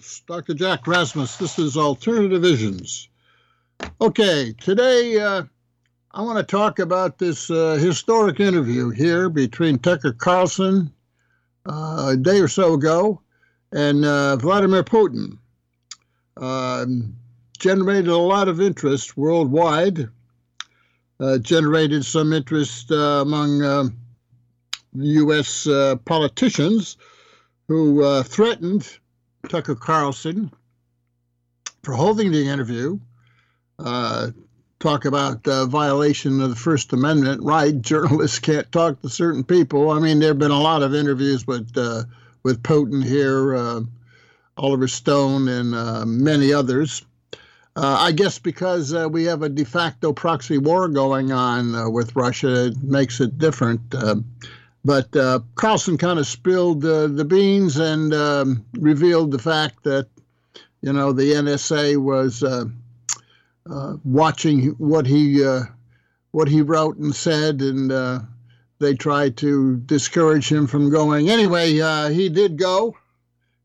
host, 0.00 0.26
Dr. 0.26 0.54
Jack 0.54 0.86
Rasmus. 0.86 1.36
This 1.36 1.58
is 1.58 1.76
Alternative 1.76 2.40
Visions. 2.40 3.10
Okay, 4.00 4.54
today 4.58 5.20
uh, 5.20 5.42
I 6.12 6.22
want 6.22 6.38
to 6.38 6.42
talk 6.42 6.78
about 6.78 7.18
this 7.18 7.50
uh, 7.50 7.74
historic 7.74 8.40
interview 8.40 8.88
here 8.88 9.28
between 9.28 9.78
Tucker 9.78 10.12
Carlson 10.12 10.90
uh, 11.66 12.12
a 12.12 12.16
day 12.16 12.40
or 12.40 12.48
so 12.48 12.72
ago 12.74 13.20
and 13.72 14.02
uh, 14.06 14.36
Vladimir 14.36 14.82
Putin. 14.82 15.36
Um, 16.38 17.14
generated 17.58 18.08
a 18.08 18.16
lot 18.16 18.48
of 18.48 18.58
interest 18.58 19.18
worldwide, 19.18 20.08
uh, 21.20 21.36
generated 21.38 22.06
some 22.06 22.32
interest 22.32 22.90
uh, 22.90 23.20
among 23.20 23.92
U.S. 24.94 25.68
Politicians 26.06 26.96
who 27.68 28.22
threatened 28.22 28.99
Tucker 29.48 29.74
Carlson 29.74 30.50
for 31.82 31.94
holding 31.94 32.32
the 32.32 32.48
interview. 32.48 32.98
Uh, 33.78 34.30
talk 34.78 35.04
about 35.04 35.46
uh, 35.46 35.66
violation 35.66 36.40
of 36.40 36.50
the 36.50 36.56
First 36.56 36.92
Amendment 36.92 37.42
right. 37.42 37.80
Journalists 37.80 38.38
can't 38.40 38.70
talk 38.72 39.00
to 39.02 39.08
certain 39.08 39.44
people. 39.44 39.90
I 39.90 40.00
mean, 40.00 40.18
there 40.18 40.30
have 40.30 40.38
been 40.38 40.50
a 40.50 40.60
lot 40.60 40.82
of 40.82 40.94
interviews 40.94 41.46
with 41.46 41.70
uh, 41.76 42.04
with 42.42 42.62
Putin 42.62 43.04
here, 43.04 43.54
uh, 43.54 43.80
Oliver 44.56 44.88
Stone, 44.88 45.48
and 45.48 45.74
uh, 45.74 46.04
many 46.06 46.52
others. 46.52 47.04
Uh, 47.76 47.96
I 48.00 48.12
guess 48.12 48.38
because 48.38 48.92
we 48.92 49.24
have 49.24 49.42
a 49.42 49.48
de 49.48 49.64
facto 49.64 50.12
proxy 50.12 50.58
war 50.58 50.88
going 50.88 51.30
on 51.30 51.92
with 51.92 52.16
Russia, 52.16 52.66
it 52.66 52.82
makes 52.82 53.20
it 53.20 53.38
different. 53.38 53.94
But 54.84 55.14
uh, 55.14 55.40
Carlson 55.56 55.98
kind 55.98 56.18
of 56.18 56.26
spilled 56.26 56.84
uh, 56.84 57.06
the 57.08 57.24
beans 57.24 57.76
and 57.76 58.14
um, 58.14 58.64
revealed 58.72 59.30
the 59.30 59.38
fact 59.38 59.82
that, 59.84 60.08
you 60.80 60.92
know, 60.92 61.12
the 61.12 61.32
NSA 61.32 61.98
was 61.98 62.42
uh, 62.42 62.64
uh, 63.70 63.96
watching 64.04 64.68
what 64.78 65.06
he 65.06 65.44
uh, 65.44 65.62
what 66.30 66.48
he 66.48 66.62
wrote 66.62 66.96
and 66.96 67.14
said, 67.14 67.60
and 67.60 67.90
they 68.78 68.94
tried 68.94 69.36
to 69.38 69.76
discourage 69.76 70.50
him 70.50 70.66
from 70.66 70.90
going. 70.90 71.28
Anyway, 71.28 71.72
he 72.12 72.28
did 72.28 72.56
go, 72.56 72.96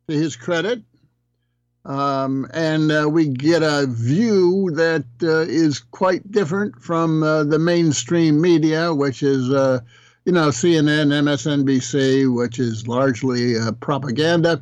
to 0.08 0.13
his 0.13 0.36
credit, 0.36 0.83
um, 1.86 2.47
and 2.53 2.91
uh, 2.91 3.08
we 3.09 3.27
get 3.27 3.61
a 3.61 3.86
view 3.88 4.71
that 4.75 5.05
uh, 5.21 5.42
is 5.42 5.80
quite 5.80 6.32
different 6.32 6.82
from 6.82 7.23
uh, 7.23 7.43
the 7.43 7.59
mainstream 7.59 8.42
media, 8.42 8.93
which 8.93 9.23
is, 9.23 9.49
you 10.25 10.31
know, 10.31 10.49
CNN, 10.49 11.13
MSNBC, 11.13 12.36
which 12.36 12.58
is 12.58 12.87
largely 12.87 13.58
uh, 13.58 13.71
propaganda. 13.73 14.61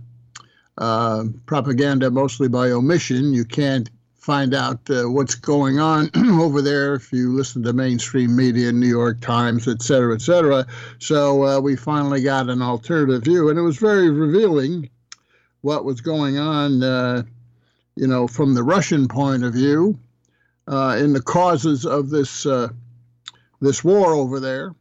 Uh, 0.78 1.26
propaganda 1.46 2.12
mostly 2.12 2.50
by 2.50 2.72
omission. 2.72 3.34
You 3.34 3.46
can't 3.46 3.90
find 4.16 4.54
out 4.54 4.80
uh, 4.90 5.10
what's 5.10 5.36
going 5.36 5.80
on 5.80 6.10
over 6.42 6.62
there 6.62 6.96
if 6.96 7.14
you 7.14 7.34
listen 7.34 7.64
to 7.64 7.72
mainstream 7.72 8.36
media, 8.36 8.74
New 8.74 8.88
York 8.88 9.22
Times, 9.22 9.68
et 9.68 9.82
cetera, 9.82 10.14
et 10.16 10.22
cetera. 10.22 10.66
So 11.00 11.46
uh, 11.46 11.60
we 11.62 11.78
finally 11.78 12.22
got 12.22 12.50
an 12.50 12.62
alternative 12.62 13.24
view, 13.24 13.50
and 13.50 13.58
it 13.58 13.62
was 13.62 13.78
very 13.78 14.10
revealing 14.10 14.90
what 15.62 15.86
was 15.86 16.02
going 16.02 16.38
on, 16.38 16.84
uh, 16.84 17.24
you 17.96 18.08
know, 18.08 18.28
from 18.28 18.54
the 18.54 18.64
Russian 18.64 19.08
point 19.08 19.46
of 19.46 19.54
view, 19.54 19.98
uh, 20.68 20.98
in 21.00 21.14
the 21.14 21.22
causes 21.22 21.86
of 21.86 22.10
this 22.10 22.46
this 23.62 23.82
war 23.82 24.14
over 24.14 24.42
there, 24.42 24.76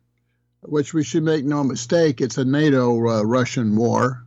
which 0.63 0.95
we 0.95 1.05
should 1.05 1.23
make 1.23 1.45
no 1.45 1.63
mistake, 1.65 2.21
it's 2.21 2.39
a 2.39 2.45
NATO-Russian 2.45 3.77
war 3.77 4.25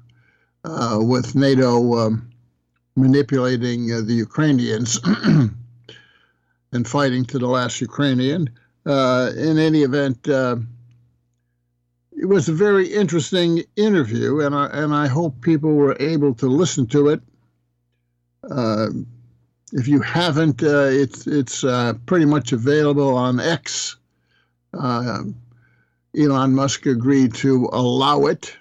uh, 0.63 0.99
with 1.01 1.35
NATO. 1.35 1.97
Um, 1.97 2.31
manipulating 2.95 3.91
uh, 3.91 4.01
the 4.01 4.13
Ukrainians 4.13 4.99
and 6.71 6.87
fighting 6.87 7.25
to 7.25 7.39
the 7.39 7.47
last 7.47 7.81
Ukrainian. 7.81 8.49
Uh, 8.85 9.31
in 9.35 9.57
any 9.57 9.81
event, 9.81 10.27
uh, 10.27 10.55
it 12.11 12.25
was 12.25 12.47
a 12.47 12.53
very 12.53 12.87
interesting 12.87 13.63
interview, 13.75 14.41
and 14.41 14.55
I, 14.55 14.67
and 14.67 14.93
I 14.93 15.07
hope 15.07 15.41
people 15.41 15.73
were 15.73 15.97
able 15.99 16.33
to 16.35 16.47
listen 16.47 16.87
to 16.87 17.09
it. 17.09 17.21
Uh, 18.49 18.87
if 19.73 19.87
you 19.87 19.99
haven't, 20.01 20.63
uh, 20.63 20.87
it's 21.03 21.27
it's 21.27 21.63
uh, 21.63 21.93
pretty 22.05 22.25
much 22.25 22.53
available 22.53 23.17
on 23.17 23.39
X. 23.39 23.97
Elon 26.17 26.55
Musk 26.55 26.85
agreed 26.85 27.33
to 27.35 27.69
allow 27.71 28.25
it. 28.25 28.55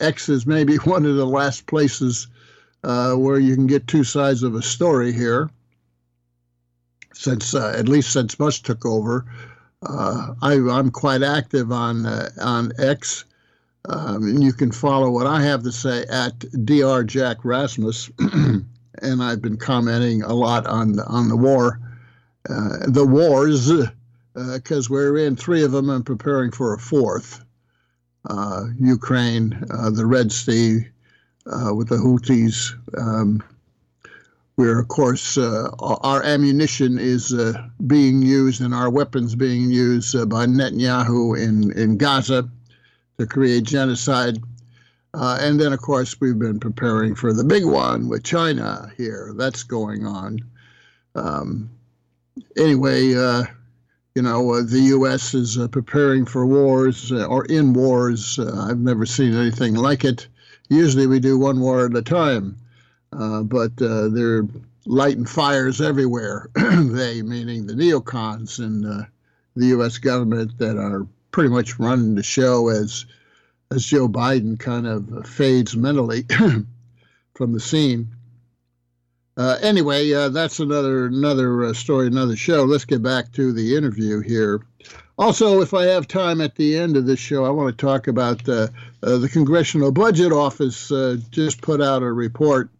X 0.00 0.28
is 0.28 0.46
maybe 0.46 0.76
one 0.84 1.06
of 1.06 1.16
the 1.16 1.26
last 1.26 1.66
places 1.66 2.28
uh, 2.84 3.14
where 3.14 3.38
you 3.38 3.54
can 3.54 3.66
get 3.66 3.86
two 3.86 4.04
sides 4.04 4.42
of 4.42 4.54
a 4.54 4.62
story 4.62 5.12
here. 5.12 5.50
Since 7.14 7.54
uh, 7.54 7.74
at 7.76 7.88
least 7.88 8.12
since 8.12 8.38
Musk 8.38 8.64
took 8.64 8.84
over, 8.84 9.24
uh, 9.82 10.34
I, 10.42 10.54
am 10.54 10.90
quite 10.90 11.22
active 11.22 11.70
on 11.70 12.06
uh, 12.06 12.30
on 12.40 12.72
X. 12.78 13.24
Um, 13.86 14.24
and 14.24 14.42
you 14.42 14.52
can 14.52 14.72
follow 14.72 15.10
what 15.10 15.26
I 15.26 15.42
have 15.42 15.62
to 15.64 15.72
say 15.72 16.04
at 16.10 16.40
Dr. 16.64 17.04
Jack 17.04 17.44
Rasmus, 17.44 18.10
and 18.18 19.22
I've 19.22 19.42
been 19.42 19.58
commenting 19.58 20.22
a 20.22 20.32
lot 20.32 20.66
on 20.66 20.98
on 21.00 21.28
the 21.28 21.36
war, 21.36 21.78
uh, 22.48 22.78
the 22.88 23.06
wars, 23.06 23.70
because 24.34 24.90
we're 24.90 25.16
in 25.18 25.36
three 25.36 25.62
of 25.62 25.72
them 25.72 25.90
and 25.90 26.04
preparing 26.04 26.50
for 26.50 26.74
a 26.74 26.78
fourth. 26.78 27.44
Ukraine, 28.78 29.50
the 29.68 30.06
Red 30.06 30.32
Sea, 30.32 30.86
uh, 31.46 31.74
with 31.74 31.88
the 31.88 31.96
Houthis, 31.96 32.74
um, 32.98 33.42
where, 34.56 34.78
of 34.78 34.88
course, 34.88 35.36
uh, 35.36 35.68
our 35.80 36.22
ammunition 36.22 36.98
is 36.98 37.32
uh, 37.32 37.52
being 37.86 38.22
used 38.22 38.60
and 38.60 38.72
our 38.72 38.88
weapons 38.88 39.34
being 39.34 39.70
used 39.70 40.14
uh, 40.14 40.24
by 40.24 40.46
Netanyahu 40.46 41.40
in, 41.40 41.72
in 41.76 41.96
Gaza 41.96 42.48
to 43.18 43.26
create 43.26 43.64
genocide. 43.64 44.38
Uh, 45.12 45.38
and 45.40 45.60
then, 45.60 45.72
of 45.72 45.80
course, 45.80 46.20
we've 46.20 46.38
been 46.38 46.60
preparing 46.60 47.14
for 47.14 47.32
the 47.32 47.44
big 47.44 47.64
one 47.64 48.08
with 48.08 48.24
China 48.24 48.90
here. 48.96 49.32
That's 49.36 49.62
going 49.64 50.06
on. 50.06 50.38
Um, 51.14 51.70
anyway, 52.56 53.14
uh, 53.14 53.44
you 54.14 54.22
know, 54.22 54.62
the 54.62 54.80
U.S. 54.80 55.34
is 55.34 55.58
preparing 55.72 56.24
for 56.24 56.46
wars 56.46 57.10
or 57.10 57.44
in 57.46 57.72
wars. 57.72 58.38
I've 58.38 58.78
never 58.78 59.06
seen 59.06 59.34
anything 59.34 59.74
like 59.74 60.04
it. 60.04 60.28
Usually 60.68 61.06
we 61.06 61.18
do 61.18 61.36
one 61.36 61.60
war 61.60 61.86
at 61.86 61.96
a 61.96 62.02
time, 62.02 62.56
uh, 63.12 63.42
but 63.42 63.72
uh, 63.82 64.08
they're 64.08 64.46
lighting 64.86 65.26
fires 65.26 65.80
everywhere. 65.80 66.48
they, 66.54 67.22
meaning 67.22 67.66
the 67.66 67.74
neocons 67.74 68.60
and 68.60 68.86
uh, 68.86 69.04
the 69.56 69.66
U.S. 69.66 69.98
government, 69.98 70.58
that 70.58 70.78
are 70.78 71.06
pretty 71.32 71.50
much 71.50 71.78
running 71.80 72.14
the 72.14 72.22
show 72.22 72.68
as 72.68 73.06
as 73.70 73.84
Joe 73.84 74.08
Biden 74.08 74.58
kind 74.58 74.86
of 74.86 75.26
fades 75.26 75.76
mentally 75.76 76.24
from 77.34 77.52
the 77.52 77.60
scene. 77.60 78.14
Uh, 79.36 79.58
anyway, 79.62 80.12
uh, 80.12 80.28
that's 80.28 80.60
another 80.60 81.06
another 81.06 81.64
uh, 81.64 81.72
story, 81.72 82.06
another 82.06 82.36
show. 82.36 82.64
Let's 82.64 82.84
get 82.84 83.02
back 83.02 83.32
to 83.32 83.52
the 83.52 83.76
interview 83.76 84.20
here. 84.20 84.60
Also, 85.18 85.60
if 85.60 85.74
I 85.74 85.84
have 85.86 86.06
time 86.06 86.40
at 86.40 86.54
the 86.54 86.76
end 86.76 86.96
of 86.96 87.06
this 87.06 87.18
show, 87.18 87.44
I 87.44 87.50
want 87.50 87.76
to 87.76 87.86
talk 87.86 88.06
about 88.06 88.48
uh, 88.48 88.68
uh, 89.02 89.18
the 89.18 89.28
Congressional 89.28 89.90
Budget 89.92 90.32
Office 90.32 90.90
uh, 90.90 91.16
just 91.30 91.62
put 91.62 91.80
out 91.80 92.02
a 92.02 92.12
report 92.12 92.70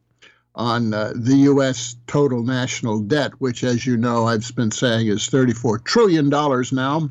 on 0.56 0.90
the 0.90 1.36
U.S. 1.46 1.96
total 2.06 2.44
national 2.44 3.00
debt, 3.00 3.32
which, 3.40 3.64
as 3.64 3.84
you 3.84 3.96
know, 3.96 4.26
I've 4.26 4.54
been 4.54 4.70
saying 4.70 5.08
is 5.08 5.28
$34 5.28 5.82
trillion 5.84 6.28
now. 6.28 7.10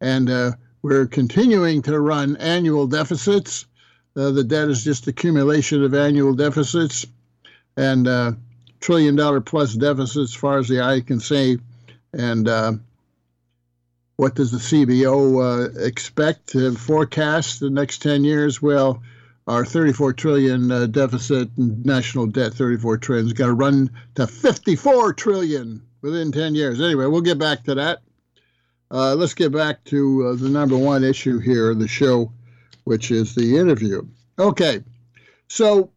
And 0.00 0.56
we're 0.80 1.06
continuing 1.06 1.82
to 1.82 2.00
run 2.00 2.38
annual 2.38 2.86
deficits. 2.86 3.66
The 4.14 4.42
debt 4.42 4.70
is 4.70 4.82
just 4.82 5.06
accumulation 5.06 5.84
of 5.84 5.92
annual 5.92 6.32
deficits 6.32 7.04
and 7.76 8.08
trillion 8.82 9.16
dollar 9.16 9.40
plus 9.40 9.74
deficit 9.74 10.24
as 10.24 10.34
far 10.34 10.58
as 10.58 10.68
the 10.68 10.82
eye 10.82 11.00
can 11.00 11.20
see. 11.20 11.58
And 12.12 12.46
what 14.16 14.36
does 14.36 14.52
the 14.52 14.58
CBO 14.58 15.42
uh, 15.42 15.84
expect 15.84 16.54
and 16.54 16.78
forecast 16.78 17.60
the 17.60 17.70
next 17.70 18.02
10 18.02 18.22
years? 18.22 18.60
Well, 18.62 19.02
our 19.48 19.64
34 19.64 20.12
trillion 20.12 20.70
uh, 20.70 20.86
deficit 20.86 21.48
and 21.56 21.84
national 21.84 22.26
debt, 22.26 22.54
34 22.54 22.98
trillion, 22.98 23.26
is 23.26 23.32
going 23.32 23.50
to 23.50 23.54
run 23.54 23.90
to 24.14 24.26
54 24.26 25.14
trillion 25.14 25.82
within 26.02 26.30
10 26.30 26.54
years. 26.54 26.80
Anyway, 26.80 27.06
we'll 27.06 27.20
get 27.20 27.38
back 27.38 27.64
to 27.64 27.74
that. 27.74 28.00
Uh, 28.92 29.14
let's 29.14 29.34
get 29.34 29.50
back 29.50 29.82
to 29.84 30.28
uh, 30.28 30.34
the 30.34 30.48
number 30.48 30.76
one 30.76 31.02
issue 31.02 31.38
here 31.38 31.70
of 31.70 31.80
the 31.80 31.88
show, 31.88 32.30
which 32.84 33.10
is 33.10 33.34
the 33.34 33.56
interview. 33.56 34.06
Okay, 34.38 34.84
so 35.48 35.90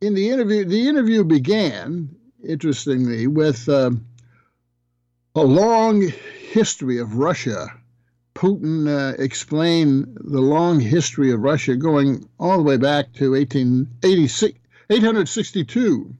in 0.00 0.14
the 0.14 0.30
interview, 0.30 0.64
the 0.64 0.88
interview 0.88 1.24
began 1.24 2.14
interestingly 2.46 3.26
with 3.26 3.68
um, 3.68 4.06
a 5.34 5.42
long 5.42 6.12
history 6.50 6.98
of 6.98 7.16
Russia. 7.16 7.68
Putin 8.34 8.86
uh, 8.86 9.20
explained 9.20 10.16
the 10.20 10.40
long 10.40 10.78
history 10.78 11.32
of 11.32 11.40
Russia 11.40 11.74
going 11.74 12.28
all 12.38 12.56
the 12.56 12.62
way 12.62 12.76
back 12.76 13.12
to 13.14 13.32
1886, 13.32 14.56
862, 14.90 16.14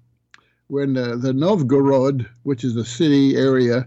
when 0.66 0.96
uh, 0.96 1.16
the 1.16 1.32
Novgorod, 1.32 2.28
which 2.42 2.64
is 2.64 2.74
a 2.74 2.84
city 2.84 3.36
area 3.36 3.86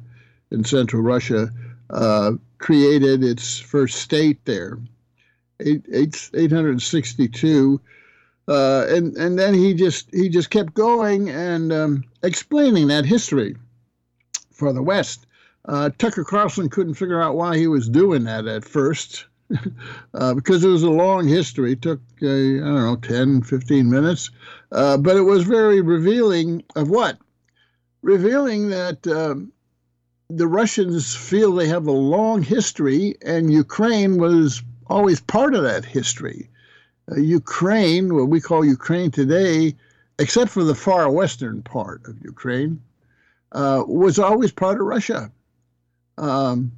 in 0.51 0.63
central 0.63 1.01
Russia, 1.01 1.49
uh, 1.89 2.31
created 2.57 3.23
its 3.23 3.59
first 3.59 3.97
state 3.97 4.43
there. 4.45 4.79
Eight, 5.59 5.85
eight, 5.91 6.29
862 6.33 7.81
uh, 8.47 8.85
and 8.89 9.15
and 9.17 9.37
then 9.37 9.53
he 9.53 9.73
just 9.73 10.09
he 10.13 10.29
just 10.29 10.49
kept 10.49 10.73
going 10.73 11.29
and 11.29 11.71
um, 11.71 12.03
explaining 12.23 12.87
that 12.87 13.05
history 13.05 13.55
for 14.51 14.73
the 14.73 14.83
West. 14.83 15.25
Uh, 15.65 15.89
Tucker 15.97 16.23
Carlson 16.23 16.69
couldn't 16.69 16.95
figure 16.95 17.21
out 17.21 17.35
why 17.35 17.57
he 17.57 17.67
was 17.67 17.87
doing 17.87 18.23
that 18.23 18.47
at 18.47 18.65
first. 18.65 19.25
uh, 20.13 20.33
because 20.33 20.63
it 20.63 20.69
was 20.69 20.83
a 20.83 20.89
long 20.89 21.27
history. 21.27 21.73
It 21.73 21.81
took, 21.81 21.99
uh, 22.21 22.25
I 22.25 22.59
don't 22.59 22.83
know, 22.83 22.95
10, 22.95 23.41
15 23.43 23.89
minutes. 23.89 24.29
Uh, 24.71 24.97
but 24.97 25.17
it 25.17 25.21
was 25.21 25.43
very 25.43 25.81
revealing 25.81 26.63
of 26.75 26.89
what? 26.89 27.17
Revealing 28.01 28.69
that 28.69 29.05
um, 29.07 29.51
the 30.29 30.47
Russians 30.47 31.15
feel 31.15 31.53
they 31.53 31.67
have 31.67 31.87
a 31.87 31.91
long 31.91 32.41
history, 32.41 33.15
and 33.23 33.51
Ukraine 33.51 34.17
was 34.17 34.63
always 34.87 35.19
part 35.19 35.53
of 35.53 35.63
that 35.63 35.85
history. 35.85 36.49
Uh, 37.09 37.15
Ukraine, 37.15 38.13
what 38.13 38.27
we 38.27 38.41
call 38.41 38.65
Ukraine 38.65 39.11
today, 39.11 39.75
except 40.19 40.51
for 40.51 40.63
the 40.63 40.75
far 40.75 41.09
western 41.09 41.61
part 41.61 42.05
of 42.07 42.21
Ukraine, 42.23 42.81
uh, 43.51 43.83
was 43.87 44.19
always 44.19 44.51
part 44.51 44.79
of 44.79 44.87
Russia. 44.87 45.31
Um, 46.17 46.71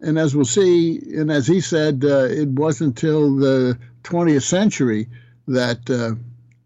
and 0.00 0.18
as 0.18 0.34
we'll 0.34 0.44
see, 0.44 0.98
and 1.14 1.30
as 1.30 1.46
he 1.46 1.60
said, 1.60 2.04
uh, 2.04 2.24
it 2.24 2.48
wasn't 2.48 3.02
until 3.02 3.36
the 3.36 3.78
20th 4.04 4.42
century 4.42 5.08
that 5.46 5.88
uh, 5.90 6.14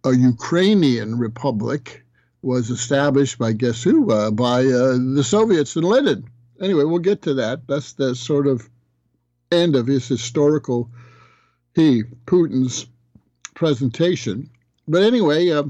a 0.09 0.15
Ukrainian 0.15 1.19
republic 1.19 2.05
was 2.43 2.71
established 2.71 3.39
by 3.39 3.53
guess 3.53 3.83
who? 3.83 4.11
Uh, 4.11 4.31
by 4.31 4.61
uh, 4.61 4.99
the 5.15 5.25
Soviets 5.25 5.77
and 5.77 5.85
Lenin. 5.85 6.29
Anyway, 6.61 6.85
we'll 6.85 6.99
get 6.99 7.23
to 7.23 7.35
that. 7.35 7.67
That's 7.67 7.95
the 7.95 8.15
sort 8.15 8.47
of 8.47 8.69
end 9.51 9.77
of 9.77 9.87
his 9.87 10.07
historical, 10.07 10.91
he, 11.75 12.05
Putin's 12.27 12.87
presentation. 13.55 14.51
But 14.87 15.03
anyway, 15.03 15.51
uh, 15.51 15.65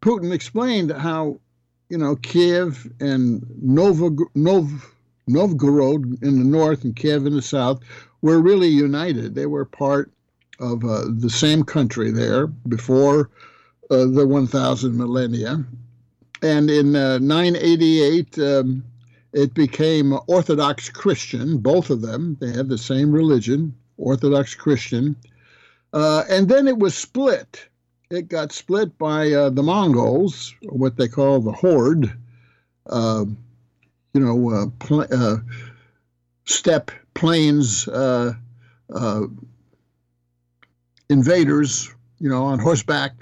Putin 0.00 0.32
explained 0.32 0.92
how, 0.92 1.40
you 1.88 1.98
know, 1.98 2.16
Kiev 2.16 2.90
and 3.00 3.42
Novog- 3.62 4.34
Nov- 4.34 4.94
Novgorod 5.26 6.22
in 6.22 6.38
the 6.38 6.44
north 6.44 6.84
and 6.84 6.96
Kiev 6.96 7.26
in 7.26 7.34
the 7.34 7.42
south 7.42 7.80
were 8.22 8.40
really 8.40 8.68
united. 8.68 9.34
They 9.34 9.46
were 9.46 9.64
part 9.64 10.10
of 10.60 10.84
uh, 10.84 11.04
the 11.08 11.30
same 11.30 11.62
country 11.62 12.10
there 12.10 12.46
before 12.46 13.30
uh, 13.90 14.06
the 14.06 14.26
1000 14.26 14.96
millennia. 14.96 15.64
And 16.42 16.70
in 16.70 16.94
uh, 16.94 17.18
988, 17.18 18.38
um, 18.38 18.84
it 19.32 19.54
became 19.54 20.18
Orthodox 20.26 20.88
Christian, 20.88 21.58
both 21.58 21.90
of 21.90 22.00
them. 22.00 22.36
They 22.40 22.52
had 22.52 22.68
the 22.68 22.78
same 22.78 23.12
religion, 23.12 23.74
Orthodox 23.96 24.54
Christian. 24.54 25.16
Uh, 25.92 26.24
and 26.28 26.48
then 26.48 26.68
it 26.68 26.78
was 26.78 26.94
split. 26.94 27.66
It 28.10 28.28
got 28.28 28.52
split 28.52 28.96
by 28.98 29.32
uh, 29.32 29.50
the 29.50 29.62
Mongols, 29.62 30.54
what 30.62 30.96
they 30.96 31.08
call 31.08 31.40
the 31.40 31.52
Horde, 31.52 32.12
uh, 32.86 33.24
you 34.14 34.20
know, 34.20 34.50
uh, 34.50 34.66
pl- 34.78 35.06
uh, 35.12 35.36
steppe 36.46 36.90
plains 37.14 37.86
uh, 37.88 38.32
invaders, 41.10 41.90
you 42.18 42.28
know, 42.28 42.44
on 42.44 42.58
horseback. 42.58 43.12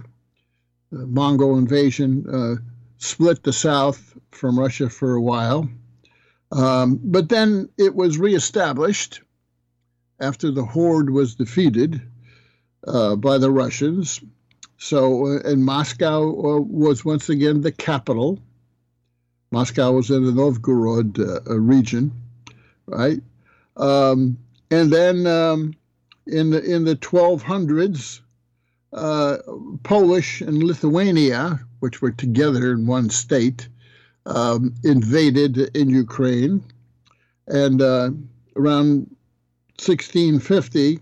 Mongol 0.93 1.59
invasion 1.59 2.63
split 2.99 3.43
the 3.43 3.53
south 3.53 4.17
from 4.31 4.59
Russia 4.59 4.89
for 4.89 5.15
a 5.15 5.21
while. 5.21 5.69
Um, 6.53 7.01
but 7.03 7.29
then 7.29 7.69
it 7.77 7.95
was 7.95 8.19
reestablished 8.19 9.21
after 10.21 10.51
the 10.51 10.65
Horde 10.65 11.11
was 11.11 11.35
defeated 11.35 12.01
uh, 12.87 13.17
by 13.17 13.39
the 13.39 13.51
Russians. 13.51 14.21
So, 14.79 15.27
uh, 15.27 15.41
and 15.45 15.65
Moscow 15.65 16.29
uh, 16.29 16.61
was 16.61 17.05
once 17.05 17.29
again 17.29 17.63
the 17.63 17.73
capital. 17.73 18.39
Moscow 19.51 19.93
was 19.93 20.11
in 20.11 20.25
the 20.25 20.33
Novgorod 20.33 21.19
region, 21.47 22.13
right? 22.87 23.21
Um, 23.77 24.39
and 24.71 24.93
then 24.93 25.27
um, 25.27 25.75
in 26.27 26.51
the 26.51 26.63
in 26.63 26.85
the 26.85 26.97
1200s, 26.97 28.21
uh, 28.93 29.37
Polish 29.83 30.41
and 30.41 30.63
Lithuania, 30.63 31.61
which 31.81 32.03
were 32.03 32.11
together 32.11 32.73
in 32.73 32.87
one 32.87 33.11
state, 33.11 33.69
um, 34.27 34.75
invaded 34.83 35.59
in 35.77 35.91
Ukraine, 35.91 36.65
and 37.47 37.81
uh, 37.81 38.11
around 38.57 39.15
1650, 39.79 40.99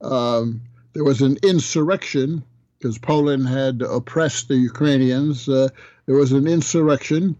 um, 0.00 0.62
there 0.98 1.04
was 1.04 1.22
an 1.22 1.38
insurrection 1.44 2.42
because 2.76 2.98
Poland 2.98 3.46
had 3.46 3.82
oppressed 3.82 4.48
the 4.48 4.56
Ukrainians. 4.56 5.48
Uh, 5.48 5.68
there 6.06 6.16
was 6.16 6.32
an 6.32 6.48
insurrection, 6.48 7.36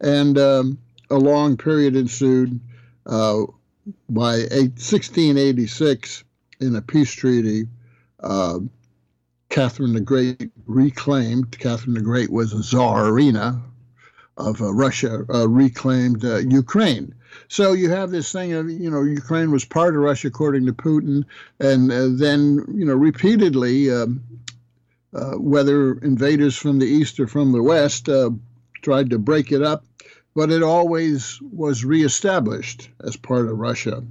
and 0.00 0.36
um, 0.36 0.78
a 1.08 1.14
long 1.14 1.56
period 1.56 1.94
ensued. 1.94 2.58
Uh, 3.06 3.44
by 4.10 4.38
1686, 4.50 6.24
in 6.58 6.74
a 6.74 6.82
peace 6.82 7.12
treaty, 7.12 7.68
uh, 8.18 8.58
Catherine 9.48 9.92
the 9.92 10.00
Great 10.00 10.50
reclaimed. 10.66 11.56
Catherine 11.56 11.94
the 11.94 12.00
Great 12.00 12.32
was 12.32 12.52
a 12.52 12.64
czarina 12.64 13.62
of 14.36 14.60
uh, 14.60 14.74
Russia, 14.74 15.24
uh, 15.32 15.48
reclaimed 15.48 16.24
uh, 16.24 16.38
Ukraine. 16.38 17.14
So 17.48 17.72
you 17.72 17.90
have 17.90 18.10
this 18.10 18.32
thing 18.32 18.52
of, 18.52 18.70
you 18.70 18.90
know, 18.90 19.02
Ukraine 19.02 19.50
was 19.50 19.64
part 19.64 19.94
of 19.94 20.02
Russia 20.02 20.28
according 20.28 20.66
to 20.66 20.72
Putin, 20.72 21.24
and 21.60 21.90
uh, 21.90 22.08
then, 22.10 22.64
you 22.74 22.84
know, 22.84 22.94
repeatedly, 22.94 23.90
um, 23.90 24.22
uh, 25.14 25.32
whether 25.32 25.94
invaders 25.94 26.56
from 26.56 26.78
the 26.78 26.86
east 26.86 27.18
or 27.18 27.26
from 27.26 27.52
the 27.52 27.62
west 27.62 28.08
uh, 28.08 28.30
tried 28.82 29.10
to 29.10 29.18
break 29.18 29.52
it 29.52 29.62
up, 29.62 29.84
but 30.34 30.50
it 30.50 30.62
always 30.62 31.40
was 31.40 31.84
reestablished 31.84 32.90
as 33.02 33.16
part 33.16 33.46
of 33.46 33.58
Russia. 33.58 34.04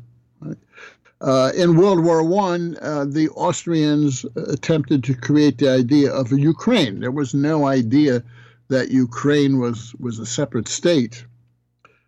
Uh, 1.20 1.52
in 1.56 1.78
World 1.78 2.04
War 2.04 2.24
One, 2.24 2.78
uh, 2.80 3.06
the 3.06 3.30
Austrians 3.30 4.24
attempted 4.36 5.04
to 5.06 5.16
create 5.16 5.58
the 5.58 5.70
idea 5.70 6.12
of 6.12 6.32
a 6.32 6.40
Ukraine. 6.40 7.00
There 7.00 7.12
was 7.12 7.34
no 7.34 7.66
idea 7.66 8.24
that 8.68 8.92
Ukraine 8.92 9.58
was 9.58 9.96
was 10.00 10.20
a 10.20 10.26
separate 10.26 10.68
state 10.68 11.26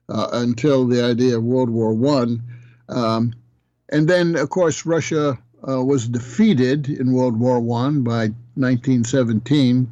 uh, 0.09 0.29
until 0.33 0.85
the 0.87 1.03
idea 1.03 1.37
of 1.37 1.43
World 1.43 1.69
War 1.69 1.93
One, 1.93 2.41
um, 2.89 3.33
and 3.89 4.07
then 4.07 4.35
of 4.35 4.49
course 4.49 4.85
Russia 4.85 5.37
uh, 5.67 5.83
was 5.83 6.07
defeated 6.07 6.89
in 6.89 7.13
World 7.13 7.39
War 7.39 7.59
One 7.59 8.03
by 8.03 8.29
1917 8.55 9.91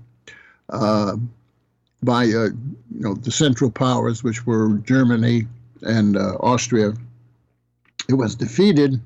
uh, 0.69 1.15
by 2.03 2.23
uh, 2.23 2.25
you 2.25 2.51
know 2.91 3.13
the 3.13 3.31
Central 3.31 3.71
Powers, 3.71 4.23
which 4.23 4.45
were 4.45 4.77
Germany 4.79 5.47
and 5.81 6.17
uh, 6.17 6.35
Austria. 6.39 6.93
It 8.09 8.15
was 8.15 8.35
defeated, 8.35 9.01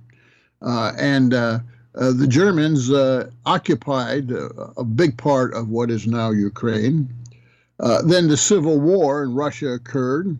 uh, 0.62 0.94
and 0.98 1.32
the 1.32 2.28
Germans 2.28 2.92
occupied 3.46 4.32
a 4.32 4.84
big 4.84 5.18
part 5.18 5.54
of 5.54 5.70
what 5.70 5.90
is 5.90 6.06
now 6.06 6.32
Ukraine. 6.32 7.10
then 7.80 8.28
the 8.28 8.38
Civil 8.38 8.80
War 8.80 9.24
in 9.24 9.34
Russia 9.34 9.70
occurred, 9.70 10.38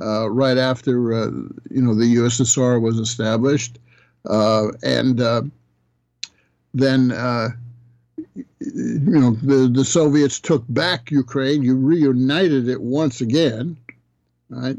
uh, 0.00 0.30
right 0.30 0.58
after 0.58 1.12
uh, 1.14 1.26
you 1.70 1.82
know 1.82 1.94
the 1.94 2.16
USSR 2.16 2.80
was 2.80 2.98
established, 2.98 3.78
uh, 4.26 4.68
and 4.82 5.20
uh, 5.20 5.42
then 6.74 7.12
uh, 7.12 7.48
you 8.60 9.20
know 9.20 9.32
the 9.42 9.68
the 9.68 9.84
Soviets 9.84 10.40
took 10.40 10.64
back 10.68 11.10
Ukraine. 11.10 11.62
You 11.62 11.76
reunited 11.76 12.68
it 12.68 12.80
once 12.80 13.20
again, 13.20 13.76
right? 14.48 14.76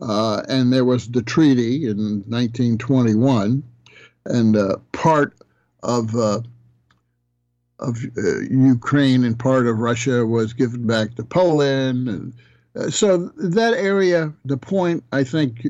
Uh, 0.00 0.42
and 0.48 0.72
there 0.72 0.84
was 0.84 1.08
the 1.08 1.22
treaty 1.22 1.86
in 1.86 2.24
1921, 2.26 3.62
and 4.26 4.56
part 4.92 5.34
of 5.82 6.14
of 7.80 7.98
Ukraine 8.50 9.24
and 9.24 9.38
part 9.38 9.66
of 9.66 9.78
Russia 9.78 10.24
was 10.24 10.52
given 10.52 10.86
back 10.86 11.14
to 11.16 11.24
Poland 11.24 12.08
and 12.08 12.32
so 12.90 13.16
that 13.36 13.74
area, 13.74 14.32
the 14.44 14.56
point 14.56 15.04
I 15.12 15.24
think 15.24 15.66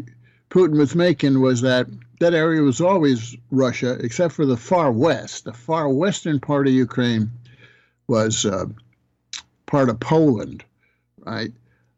Putin 0.51 0.79
was 0.79 0.95
making 0.95 1.41
was 1.41 1.61
that 1.61 1.87
that 2.21 2.35
area 2.35 2.63
was 2.63 2.81
always 2.81 3.37
Russia, 3.51 3.99
except 4.01 4.33
for 4.35 4.47
the 4.47 4.57
far 4.57 4.93
west. 4.93 5.45
The 5.45 5.53
far 5.53 5.89
western 5.89 6.41
part 6.41 6.67
of 6.67 6.73
Ukraine 6.73 7.31
was 8.07 8.47
uh, 8.47 8.67
part 9.67 9.89
of 9.89 10.01
Poland, 10.01 10.65
right? 11.19 11.53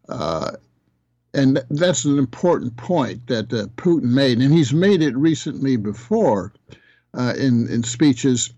Uh, 0.08 0.52
and 1.34 1.62
that's 1.70 2.04
an 2.04 2.18
important 2.18 2.76
point 2.76 3.26
that 3.26 3.52
uh, 3.52 3.66
Putin 3.76 4.10
made, 4.14 4.38
and 4.38 4.52
he's 4.52 4.72
made 4.72 5.02
it 5.02 5.16
recently 5.16 5.76
before 5.76 6.52
uh, 7.14 7.34
in 7.36 7.68
in 7.68 7.82
speeches, 7.82 8.52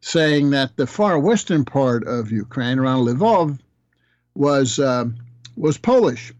saying 0.00 0.50
that 0.50 0.76
the 0.76 0.86
far 0.86 1.18
western 1.18 1.64
part 1.64 2.06
of 2.06 2.32
Ukraine, 2.32 2.78
around 2.78 3.06
Lvov, 3.06 3.58
was 4.34 4.78
uh, 4.78 5.06
was 5.56 5.78
Polish, 5.78 6.32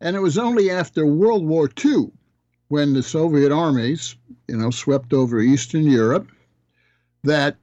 and 0.00 0.16
it 0.16 0.20
was 0.20 0.38
only 0.38 0.70
after 0.70 1.06
World 1.06 1.46
War 1.46 1.70
II, 1.84 2.10
when 2.68 2.94
the 2.94 3.02
Soviet 3.02 3.52
armies, 3.52 4.16
you 4.48 4.56
know, 4.56 4.70
swept 4.70 5.12
over 5.12 5.40
Eastern 5.40 5.84
Europe, 5.84 6.28
that 7.22 7.56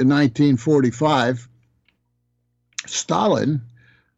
in 0.00 0.08
1945, 0.08 1.46
Stalin 2.86 3.60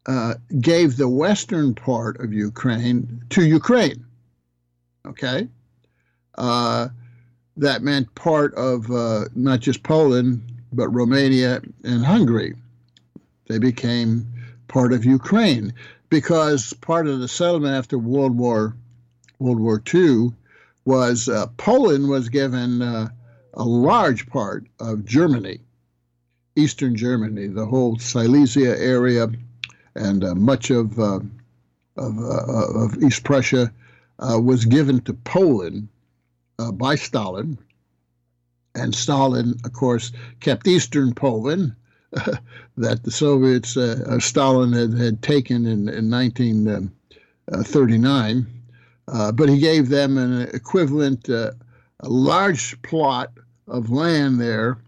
uh, 0.07 0.35
gave 0.61 0.97
the 0.97 1.09
western 1.09 1.75
part 1.75 2.21
of 2.21 2.33
Ukraine 2.33 3.23
to 3.31 3.45
Ukraine. 3.45 4.05
Okay, 5.07 5.49
uh, 6.39 6.89
that 7.57 7.83
meant 7.83 8.15
part 8.15 8.55
of 8.55 8.91
uh, 8.91 9.25
not 9.35 9.61
just 9.61 9.83
Poland 9.83 10.41
but 10.73 10.89
Romania 10.89 11.61
and 11.85 12.05
Hungary. 12.05 12.55
They 13.49 13.59
became 13.59 14.27
part 14.69 14.93
of 14.93 15.05
Ukraine 15.05 15.75
because 16.13 16.75
part 16.75 17.07
of 17.07 17.21
the 17.21 17.27
settlement 17.27 17.75
after 17.75 17.97
World 17.97 18.37
War 18.37 18.77
World 19.39 19.59
War 19.59 19.83
II 19.95 20.33
was 20.85 21.27
uh, 21.27 21.47
Poland 21.57 22.07
was 22.07 22.29
given 22.29 22.83
uh, 22.83 23.09
a 23.55 23.65
large 23.65 24.27
part 24.27 24.67
of 24.79 25.07
Germany, 25.07 25.61
Eastern 26.55 26.97
Germany, 26.97 27.47
the 27.47 27.65
whole 27.65 27.99
Silesia 27.99 28.79
area, 28.79 29.27
and 29.97 30.23
uh, 30.23 30.35
much 30.35 30.69
of 30.69 30.99
uh, 30.99 31.21
of, 31.97 32.19
uh, 32.19 32.85
of, 32.85 33.03
East 33.03 33.25
Prussia 33.25 33.73
uh, 34.19 34.39
was 34.39 34.67
given 34.67 35.01
to 35.01 35.15
Poland 35.15 35.89
by 36.75 36.95
Stalin. 36.95 37.57
And 38.75 38.95
Stalin, 38.95 39.55
of 39.65 39.73
course, 39.73 40.13
kept 40.41 40.69
Eastern 40.69 41.15
Poland 41.15 41.75
that 42.77 43.03
the 43.03 43.11
Soviets, 43.11 43.77
Stalin 44.25 44.73
had, 44.73 44.95
had 44.95 45.23
taken 45.23 45.67
in, 45.67 45.89
in 45.89 46.09
1939. 46.11 48.47
but 49.35 49.49
he 49.49 49.59
gave 49.59 49.89
them 49.89 50.19
an 50.19 50.43
equivalent, 50.55 51.29
a 51.29 51.57
large 52.03 52.81
plot 52.83 53.33
of 53.67 53.91
land 53.91 54.41
there 54.41 54.79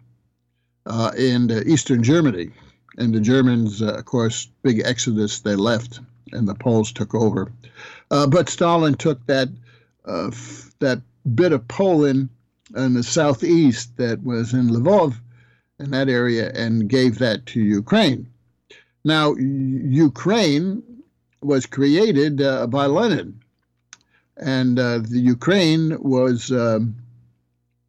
uh, 0.87 1.11
in 1.17 1.51
uh, 1.51 1.63
eastern 1.67 2.03
Germany 2.03 2.51
and 2.99 3.15
the 3.15 3.21
Germans, 3.21 3.83
uh, 3.83 3.95
of 3.95 4.05
course, 4.05 4.49
big 4.63 4.83
exodus, 4.85 5.41
they 5.41 5.57
left, 5.57 6.01
and 6.33 6.47
the 6.47 6.55
Poles 6.55 6.93
took 6.93 7.15
over. 7.15 7.51
Uh, 8.11 8.27
but 8.27 8.49
Stalin 8.49 8.95
took 8.95 9.25
that 9.27 9.49
uh, 10.05 10.31
that 10.81 11.01
bit 11.35 11.53
of 11.53 11.67
Poland 11.67 12.29
in 12.77 12.95
the 12.95 13.03
southeast 13.03 13.97
that 13.97 14.23
was 14.23 14.53
in 14.53 14.69
Lvov, 14.69 15.15
in 15.79 15.91
that 15.91 16.09
area, 16.09 16.51
and 16.53 16.89
gave 16.89 17.19
that 17.19 17.47
to 17.47 17.61
Ukraine. 17.61 18.29
Now, 19.05 19.35
Ukraine 19.35 20.83
was 21.43 21.67
created 21.67 22.41
uh, 22.41 22.67
by 22.67 22.87
Lenin, 22.87 23.41
and 24.37 24.79
uh, 24.79 24.99
the 24.99 25.21
Ukraine 25.21 26.01
was. 26.01 26.51
Um, 26.51 26.97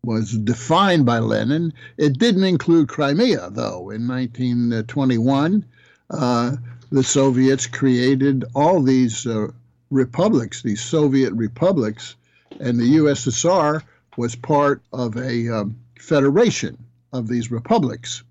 was 0.04 0.38
defined 0.38 1.04
by 1.04 1.18
Lenin. 1.18 1.74
It 1.98 2.20
didn't 2.20 2.44
include 2.44 2.88
Crimea, 2.88 3.50
though. 3.50 3.89
In 3.89 4.08
1921, 4.08 5.65
uh, 6.12 6.56
the 6.92 7.04
Soviets 7.04 7.65
created 7.65 8.46
all 8.54 8.84
these 8.84 9.25
uh, 9.25 9.48
republics, 9.89 10.62
these 10.62 10.84
Soviet 10.84 11.34
republics, 11.34 12.15
and 12.60 12.80
the 12.80 12.98
USSR 12.98 13.82
was 14.15 14.36
part 14.36 14.84
of 14.94 15.18
a 15.18 15.50
um, 15.50 15.75
federation 16.00 16.85
of 17.15 17.27
these 17.27 17.51
republics. 17.51 18.24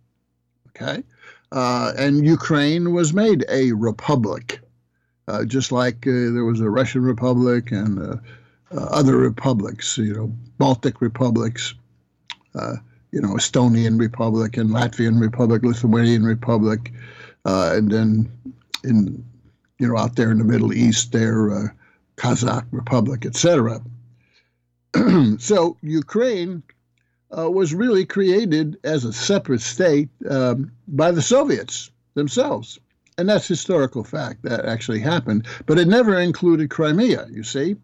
Okay? 0.68 1.02
Uh, 1.52 1.92
and 1.96 2.26
Ukraine 2.26 2.92
was 2.92 3.14
made 3.14 3.44
a 3.48 3.72
republic, 3.72 4.60
uh, 5.28 5.44
just 5.44 5.70
like 5.70 6.06
uh, 6.06 6.10
there 6.34 6.44
was 6.44 6.60
a 6.60 6.68
Russian 6.68 7.02
republic 7.02 7.70
and 7.70 7.98
uh, 7.98 8.16
uh, 8.72 8.84
other 8.90 9.16
republics, 9.16 9.96
you 9.96 10.14
know, 10.14 10.32
Baltic 10.58 11.00
republics, 11.00 11.74
you 13.12 13.20
know, 13.20 13.34
Estonian 13.34 14.00
Republic 14.00 14.56
and 14.56 14.70
Latvian 14.70 15.20
Republic, 15.20 15.62
Lithuanian 15.62 16.24
Republic, 16.24 16.92
and 17.44 17.90
then 17.90 18.28
in, 18.82 19.24
you 19.78 19.86
know, 19.86 19.96
out 19.96 20.16
there 20.16 20.32
in 20.32 20.38
the 20.38 20.44
Middle 20.44 20.72
East, 20.72 21.12
there, 21.12 21.52
uh, 21.52 21.68
Kazakh 22.16 22.66
Republic, 22.72 23.24
etc. 23.24 23.80
so 25.38 25.76
Ukraine 25.82 26.62
uh, 27.36 27.50
was 27.50 27.74
really 27.74 28.04
created 28.04 28.78
as 28.84 29.04
a 29.04 29.12
separate 29.12 29.60
state 29.60 30.08
um, 30.28 30.70
by 30.88 31.10
the 31.10 31.22
Soviets 31.22 31.90
themselves. 32.14 32.78
And 33.16 33.28
that's 33.28 33.46
historical 33.46 34.02
fact 34.02 34.42
that 34.42 34.64
actually 34.64 35.00
happened. 35.00 35.46
But 35.66 35.78
it 35.78 35.86
never 35.86 36.18
included 36.18 36.70
Crimea, 36.70 37.26
you 37.30 37.44
see. 37.44 37.76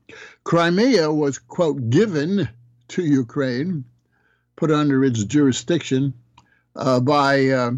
Crimea 0.44 1.12
was, 1.12 1.38
quote, 1.38 1.90
given 1.90 2.48
to 2.88 3.04
Ukraine, 3.04 3.84
put 4.56 4.70
under 4.70 5.04
its 5.04 5.24
jurisdiction 5.24 6.12
uh, 6.74 7.00
by 7.00 7.48
uh, 7.48 7.70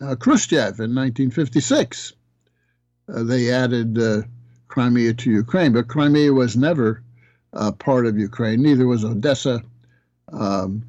uh, 0.00 0.14
Khrushchev 0.16 0.78
in 0.78 0.94
1956. 0.94 2.12
Uh, 3.08 3.22
they 3.22 3.50
added 3.50 3.98
uh, 3.98 4.22
Crimea 4.68 5.14
to 5.14 5.30
Ukraine, 5.30 5.72
but 5.72 5.88
Crimea 5.88 6.32
was 6.32 6.56
never 6.56 7.02
uh, 7.52 7.72
part 7.72 8.06
of 8.06 8.18
Ukraine, 8.18 8.62
neither 8.62 8.86
was 8.86 9.04
Odessa. 9.04 9.62
Um, 10.32 10.84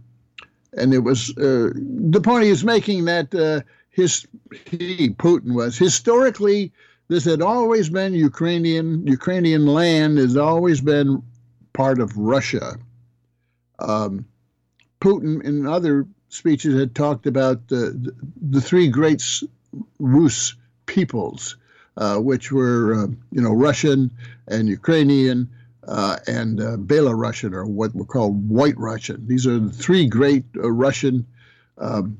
and 0.78 0.94
it 0.94 1.00
was 1.00 1.28
the 1.36 2.22
point 2.24 2.46
he 2.46 2.50
was 2.50 2.64
making 2.64 3.06
that 3.06 3.64
his 3.90 4.26
he 4.66 5.10
Putin 5.10 5.54
was 5.54 5.78
historically 5.78 6.72
this 7.08 7.26
had 7.26 7.42
always 7.42 7.90
been 7.90 8.14
Ukrainian 8.14 9.06
Ukrainian 9.06 9.66
land 9.68 10.18
has 10.18 10.38
always 10.38 10.80
been 10.80 11.22
part 11.74 12.00
of 12.00 12.18
Russia. 12.18 12.78
Um, 13.80 14.26
Putin 15.02 15.44
in 15.44 15.68
other 15.68 16.08
speeches 16.30 16.80
had 16.80 16.96
talked 16.96 17.28
about 17.28 17.68
the 17.68 17.92
the, 18.04 18.16
the 18.50 18.62
three 18.62 18.88
great 18.88 19.22
Rus 20.00 20.56
peoples, 20.86 21.58
uh, 21.98 22.18
which 22.18 22.52
were 22.52 22.94
uh, 22.94 23.08
you 23.32 23.42
know 23.42 23.54
Russian 23.54 24.12
and 24.48 24.70
Ukrainian. 24.70 25.50
Uh, 25.88 26.18
and 26.28 26.62
uh, 26.62 26.78
Belarusian, 26.78 27.54
or 27.54 27.66
what 27.66 27.96
were 27.96 28.06
called 28.06 28.48
White 28.48 28.78
Russian. 28.78 29.26
These 29.26 29.48
are 29.48 29.58
the 29.58 29.72
three 29.72 30.06
great 30.06 30.46
uh, 30.56 30.72
Russian 30.72 31.26
um, 31.80 32.20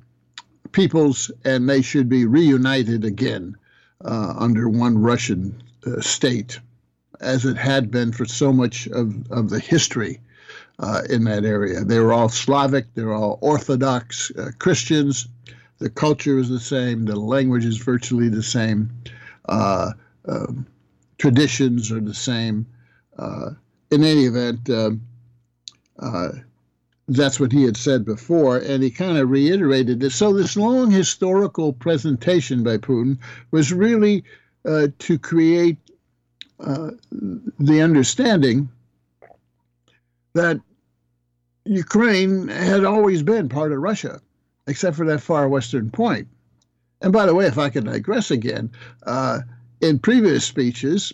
peoples, 0.72 1.30
and 1.46 1.70
they 1.70 1.84
should 1.84 2.10
be 2.10 2.26
reunited 2.26 3.06
again 3.06 3.56
uh, 4.04 4.34
under 4.36 4.68
one 4.68 4.98
Russian 4.98 5.62
uh, 5.86 6.02
state, 6.02 6.60
as 7.20 7.46
it 7.46 7.56
had 7.56 7.92
been 7.92 8.12
for 8.12 8.26
so 8.26 8.52
much 8.52 8.88
of, 8.88 9.32
of 9.32 9.52
the 9.52 9.60
history 9.60 10.20
uh, 10.80 11.04
in 11.08 11.26
that 11.26 11.46
area. 11.46 11.84
They 11.84 12.00
were 12.00 12.14
all 12.14 12.30
Slavic, 12.30 12.88
they're 12.96 13.14
all 13.14 13.38
Orthodox 13.42 14.32
Christians. 14.58 15.28
The 15.78 15.92
culture 15.92 16.40
is 16.40 16.50
the 16.50 16.60
same, 16.60 17.06
the 17.06 17.16
language 17.16 17.66
is 17.66 17.78
virtually 17.78 18.30
the 18.30 18.42
same, 18.42 18.90
um, 19.46 20.66
traditions 21.20 21.92
are 21.92 22.02
the 22.02 22.16
same. 22.16 22.66
Uh, 23.18 23.52
in 23.92 24.04
any 24.04 24.26
event, 24.26 24.70
um, 24.70 25.02
that's 27.08 27.40
what 27.40 27.52
he 27.52 27.64
had 27.64 27.76
said 27.76 28.06
before, 28.06 28.58
and 28.58 28.82
he 28.82 28.90
kind 28.90 29.18
of 29.18 29.30
reiterated 29.30 30.00
this. 30.00 30.16
So, 30.16 30.34
this 30.34 30.56
long 30.56 30.92
historical 30.92 31.74
presentation 31.74 32.64
by 32.64 32.78
Putin 32.78 33.18
was 33.52 33.74
really 33.74 34.24
uh, 34.66 34.88
to 35.00 35.20
create 35.20 35.78
uh, 36.60 36.92
the 37.60 37.82
understanding 37.82 38.70
that 40.34 40.60
Ukraine 41.66 42.48
had 42.48 42.86
always 42.86 43.24
been 43.24 43.50
part 43.50 43.72
of 43.72 43.80
Russia, 43.80 44.22
except 44.68 44.96
for 44.96 45.06
that 45.08 45.22
far 45.22 45.50
western 45.50 45.92
point. 45.92 46.28
And 47.02 47.12
by 47.12 47.26
the 47.26 47.36
way, 47.36 47.46
if 47.46 47.58
I 47.58 47.70
can 47.70 47.86
digress 47.86 48.32
again, 48.32 48.72
uh, 49.04 49.40
in 49.82 50.00
previous 50.00 50.46
speeches 50.46 51.12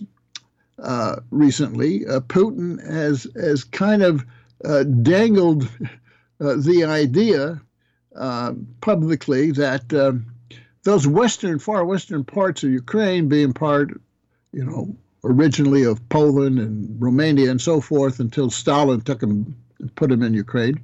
uh, 0.81 1.17
recently, 1.31 2.05
uh, 2.05 2.19
Putin 2.22 2.86
has 2.88 3.27
has 3.36 3.63
kind 3.63 4.03
of 4.03 4.25
uh, 4.63 4.84
dangled 4.84 5.63
uh, 6.39 6.55
the 6.57 6.84
idea 6.86 7.62
uh, 8.15 8.53
publicly 8.81 9.51
that 9.51 9.93
um, 9.93 10.25
those 10.84 11.07
western, 11.07 11.60
far 11.60 11.86
western 11.86 12.24
parts 12.24 12.63
of 12.63 12.72
Ukraine, 12.72 13.27
being 13.27 13.53
part, 13.53 13.89
you 14.53 14.63
know, 14.63 14.96
originally 15.24 15.84
of 15.84 16.07
Poland 16.10 16.60
and 16.60 17.01
Romania 17.01 17.51
and 17.51 17.62
so 17.62 17.81
forth 17.81 18.19
until 18.19 18.50
Stalin 18.50 19.01
took 19.01 19.22
him 19.22 19.55
and 19.79 19.93
put 19.96 20.12
him 20.12 20.24
in 20.24 20.34
Ukraine. 20.34 20.79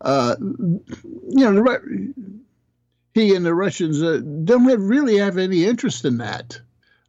Uh, 0.00 0.36
you 0.40 1.50
know, 1.50 1.78
he 3.14 3.34
and 3.34 3.44
the 3.44 3.54
Russians 3.54 4.00
don't 4.00 4.68
have, 4.68 4.80
really 4.80 5.18
have 5.18 5.36
any 5.36 5.64
interest 5.64 6.04
in 6.04 6.18
that. 6.18 6.60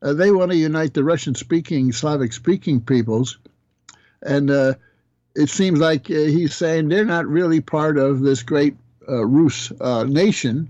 Uh, 0.02 0.14
they 0.14 0.32
want 0.32 0.52
to 0.52 0.58
unite 0.58 0.94
the 0.94 1.04
Russian-speaking, 1.04 1.92
Slavic-speaking 1.92 2.82
peoples, 2.82 3.38
and 4.22 4.50
uh, 4.50 4.74
it 5.36 5.50
seems 5.50 5.80
like 5.80 6.10
uh, 6.10 6.16
he's 6.16 6.56
saying 6.56 6.88
they're 6.88 7.06
not 7.06 7.28
really 7.28 7.62
part 7.62 7.98
of 7.98 8.22
this 8.22 8.44
great 8.44 8.76
uh, 9.08 9.26
Rus 9.26 9.72
nation 10.08 10.70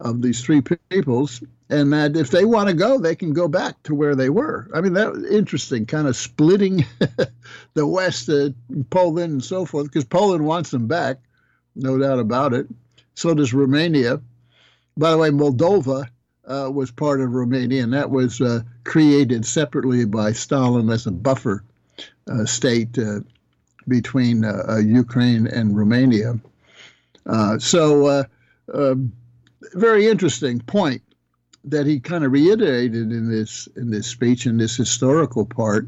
of 0.00 0.22
these 0.22 0.42
three 0.42 0.62
peoples, 0.90 1.42
and 1.70 1.92
that 1.92 2.16
if 2.16 2.30
they 2.30 2.44
want 2.44 2.68
to 2.68 2.74
go, 2.74 2.98
they 2.98 3.16
can 3.16 3.32
go 3.32 3.48
back 3.48 3.82
to 3.82 3.94
where 3.94 4.14
they 4.14 4.30
were. 4.30 4.68
I 4.74 4.80
mean, 4.80 4.92
that 4.94 5.12
was 5.12 5.24
interesting, 5.24 5.86
kind 5.86 6.06
of 6.06 6.16
splitting 6.16 6.84
the 7.74 7.86
West, 7.86 8.28
uh, 8.28 8.50
Poland, 8.90 9.32
and 9.32 9.44
so 9.44 9.64
forth, 9.64 9.86
because 9.86 10.04
Poland 10.04 10.44
wants 10.44 10.70
them 10.70 10.86
back, 10.86 11.18
no 11.74 11.98
doubt 11.98 12.20
about 12.20 12.54
it. 12.54 12.68
So 13.14 13.34
does 13.34 13.52
Romania. 13.52 14.20
By 14.96 15.10
the 15.10 15.18
way, 15.18 15.30
Moldova 15.30 16.08
uh, 16.48 16.70
was 16.72 16.90
part 16.90 17.20
of 17.20 17.34
Romania, 17.34 17.82
and 17.82 17.92
that 17.92 18.10
was 18.10 18.40
uh, 18.40 18.62
created 18.84 19.44
separately 19.46 20.04
by 20.04 20.32
Stalin 20.32 20.90
as 20.90 21.06
a 21.06 21.10
buffer 21.10 21.62
uh, 22.30 22.44
state 22.44 22.98
uh, 22.98 23.20
between 23.86 24.44
uh, 24.44 24.76
Ukraine 24.76 25.46
and 25.46 25.76
Romania. 25.76 26.38
so, 27.58 28.24
um, 28.74 29.12
very 29.74 30.06
interesting 30.06 30.60
point 30.60 31.02
that 31.64 31.86
he 31.86 32.00
kind 32.00 32.24
of 32.24 32.32
reiterated 32.32 33.12
in 33.12 33.30
this 33.30 33.68
in 33.76 33.90
this 33.90 34.06
speech 34.06 34.46
in 34.46 34.56
this 34.56 34.76
historical 34.76 35.44
part 35.44 35.86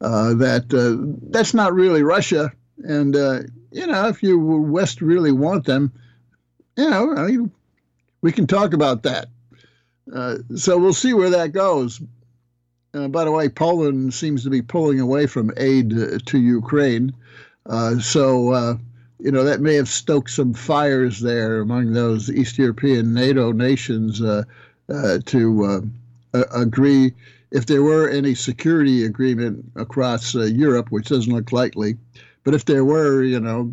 uh, 0.00 0.34
that 0.34 0.72
uh, 0.72 0.96
that's 1.30 1.54
not 1.54 1.74
really 1.74 2.02
Russia, 2.02 2.52
and 2.84 3.16
uh, 3.16 3.40
you 3.72 3.86
know 3.86 4.08
if 4.08 4.22
you 4.22 4.38
West 4.38 5.00
really 5.00 5.32
want 5.32 5.64
them, 5.64 5.92
you 6.76 6.88
know 6.88 7.14
I 7.16 7.26
mean, 7.26 7.50
we 8.20 8.32
can 8.32 8.46
talk 8.46 8.72
about 8.72 9.02
that. 9.02 9.28
Uh, 10.14 10.36
so 10.56 10.78
we'll 10.78 10.92
see 10.92 11.14
where 11.14 11.30
that 11.30 11.52
goes. 11.52 12.00
Uh, 12.94 13.08
by 13.08 13.24
the 13.24 13.30
way, 13.30 13.48
Poland 13.48 14.14
seems 14.14 14.42
to 14.44 14.50
be 14.50 14.62
pulling 14.62 15.00
away 15.00 15.26
from 15.26 15.52
aid 15.56 15.90
to 16.26 16.38
Ukraine, 16.38 17.12
uh, 17.66 17.98
so 17.98 18.78
you 19.20 19.30
know 19.30 19.44
that 19.44 19.60
may 19.60 19.74
have 19.74 19.88
stoked 19.88 20.30
some 20.30 20.54
fires 20.54 21.20
there 21.20 21.60
among 21.60 21.92
those 21.92 22.30
East 22.30 22.56
European 22.56 23.12
NATO 23.12 23.52
nations 23.52 24.22
uh, 24.22 24.44
to 25.26 25.64
uh, 26.34 26.44
agree 26.52 27.12
if 27.50 27.66
there 27.66 27.82
were 27.82 28.08
any 28.08 28.34
security 28.34 29.04
agreement 29.04 29.64
across 29.76 30.34
uh, 30.34 30.42
Europe, 30.42 30.90
which 30.90 31.08
doesn't 31.08 31.32
look 31.32 31.52
likely. 31.52 31.96
But 32.44 32.54
if 32.54 32.64
there 32.64 32.84
were, 32.84 33.22
you 33.22 33.40
know, 33.40 33.72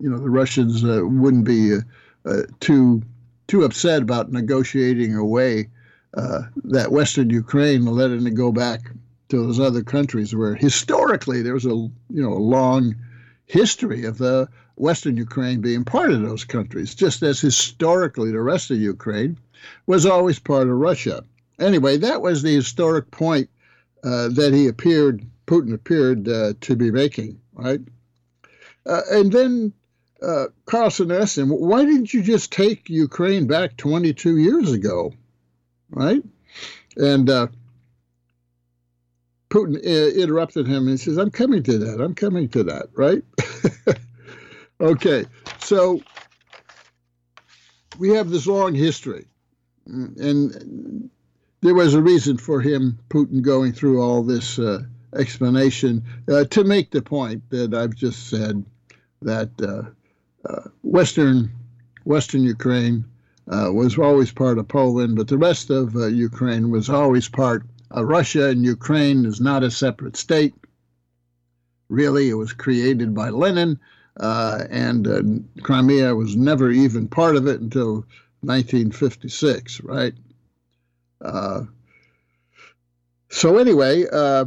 you 0.00 0.10
know, 0.10 0.18
the 0.18 0.30
Russians 0.30 0.84
uh, 0.84 1.02
wouldn't 1.04 1.44
be 1.44 1.74
uh, 1.74 1.80
uh, 2.24 2.42
too 2.60 3.02
too 3.48 3.64
upset 3.64 4.02
about 4.02 4.30
negotiating 4.30 5.14
away 5.14 5.68
that 6.64 6.92
Western 6.92 7.30
Ukraine, 7.30 7.84
letting 7.84 8.26
it 8.26 8.34
go 8.34 8.52
back 8.52 8.90
to 9.28 9.46
those 9.46 9.60
other 9.60 9.82
countries 9.82 10.34
where 10.34 10.54
historically 10.54 11.42
there 11.42 11.54
was 11.54 11.66
a 11.66 11.68
you 11.68 11.92
know 12.10 12.32
a 12.32 12.48
long 12.56 12.94
history 13.46 14.04
of 14.04 14.18
the 14.18 14.48
Western 14.76 15.16
Ukraine 15.16 15.60
being 15.60 15.84
part 15.84 16.12
of 16.12 16.22
those 16.22 16.44
countries, 16.44 16.94
just 16.94 17.22
as 17.22 17.40
historically 17.40 18.30
the 18.30 18.40
rest 18.40 18.70
of 18.70 18.78
Ukraine 18.78 19.36
was 19.86 20.06
always 20.06 20.38
part 20.38 20.68
of 20.68 20.74
Russia. 20.74 21.24
Anyway, 21.58 21.96
that 21.96 22.22
was 22.22 22.42
the 22.42 22.54
historic 22.54 23.10
point 23.10 23.50
uh, 24.04 24.28
that 24.28 24.52
he 24.54 24.68
appeared, 24.68 25.26
Putin 25.46 25.74
appeared 25.74 26.28
uh, 26.28 26.52
to 26.60 26.76
be 26.76 26.90
making, 26.90 27.40
right? 27.54 27.80
Uh, 28.86 29.00
and 29.10 29.32
then 29.32 29.72
uh, 30.22 30.46
Carlson 30.66 31.10
asked 31.10 31.38
him, 31.38 31.50
why 31.50 31.84
didn't 31.84 32.12
you 32.12 32.22
just 32.22 32.52
take 32.52 32.88
Ukraine 32.88 33.46
back 33.46 33.76
22 33.76 34.36
years 34.38 34.72
ago, 34.72 35.12
right? 35.90 36.22
And 36.96 37.30
uh, 37.30 37.46
Putin 39.50 39.76
uh, 39.76 40.20
interrupted 40.20 40.66
him 40.66 40.88
and 40.88 40.98
says, 40.98 41.16
I'm 41.16 41.30
coming 41.30 41.62
to 41.64 41.78
that. 41.78 42.00
I'm 42.00 42.14
coming 42.14 42.48
to 42.50 42.64
that, 42.64 42.88
right? 42.94 43.22
okay, 44.80 45.24
so 45.60 46.00
we 47.98 48.10
have 48.10 48.30
this 48.30 48.46
long 48.46 48.74
history 48.74 49.26
and 49.88 51.10
there 51.60 51.74
was 51.74 51.94
a 51.94 52.02
reason 52.02 52.36
for 52.36 52.60
him, 52.60 52.98
Putin, 53.08 53.42
going 53.42 53.72
through 53.72 54.00
all 54.00 54.22
this 54.22 54.58
uh, 54.58 54.82
explanation 55.16 56.04
uh, 56.30 56.44
to 56.44 56.64
make 56.64 56.90
the 56.90 57.02
point 57.02 57.42
that 57.50 57.74
I've 57.74 57.94
just 57.94 58.28
said 58.28 58.64
that 59.22 59.50
uh 59.60 59.90
Western 60.82 61.50
Western 62.04 62.42
Ukraine 62.42 63.04
uh, 63.48 63.70
was 63.72 63.98
always 63.98 64.32
part 64.32 64.58
of 64.58 64.68
Poland, 64.68 65.16
but 65.16 65.28
the 65.28 65.38
rest 65.38 65.70
of 65.70 65.94
uh, 65.96 66.06
Ukraine 66.06 66.70
was 66.70 66.88
always 66.88 67.28
part 67.28 67.64
of 67.90 68.06
Russia, 68.06 68.48
and 68.48 68.64
Ukraine 68.64 69.24
is 69.24 69.40
not 69.40 69.62
a 69.62 69.70
separate 69.70 70.16
state. 70.16 70.54
Really, 71.88 72.28
it 72.28 72.34
was 72.34 72.52
created 72.52 73.14
by 73.14 73.30
Lenin, 73.30 73.78
and 74.16 75.48
Crimea 75.62 76.14
was 76.14 76.36
never 76.36 76.70
even 76.70 77.08
part 77.08 77.36
of 77.36 77.46
it 77.46 77.60
until 77.60 78.04
1956, 78.42 79.80
right? 79.80 80.14
Uh, 81.20 81.62
so 83.30 83.58
anyway, 83.58 84.04
uh, 84.12 84.44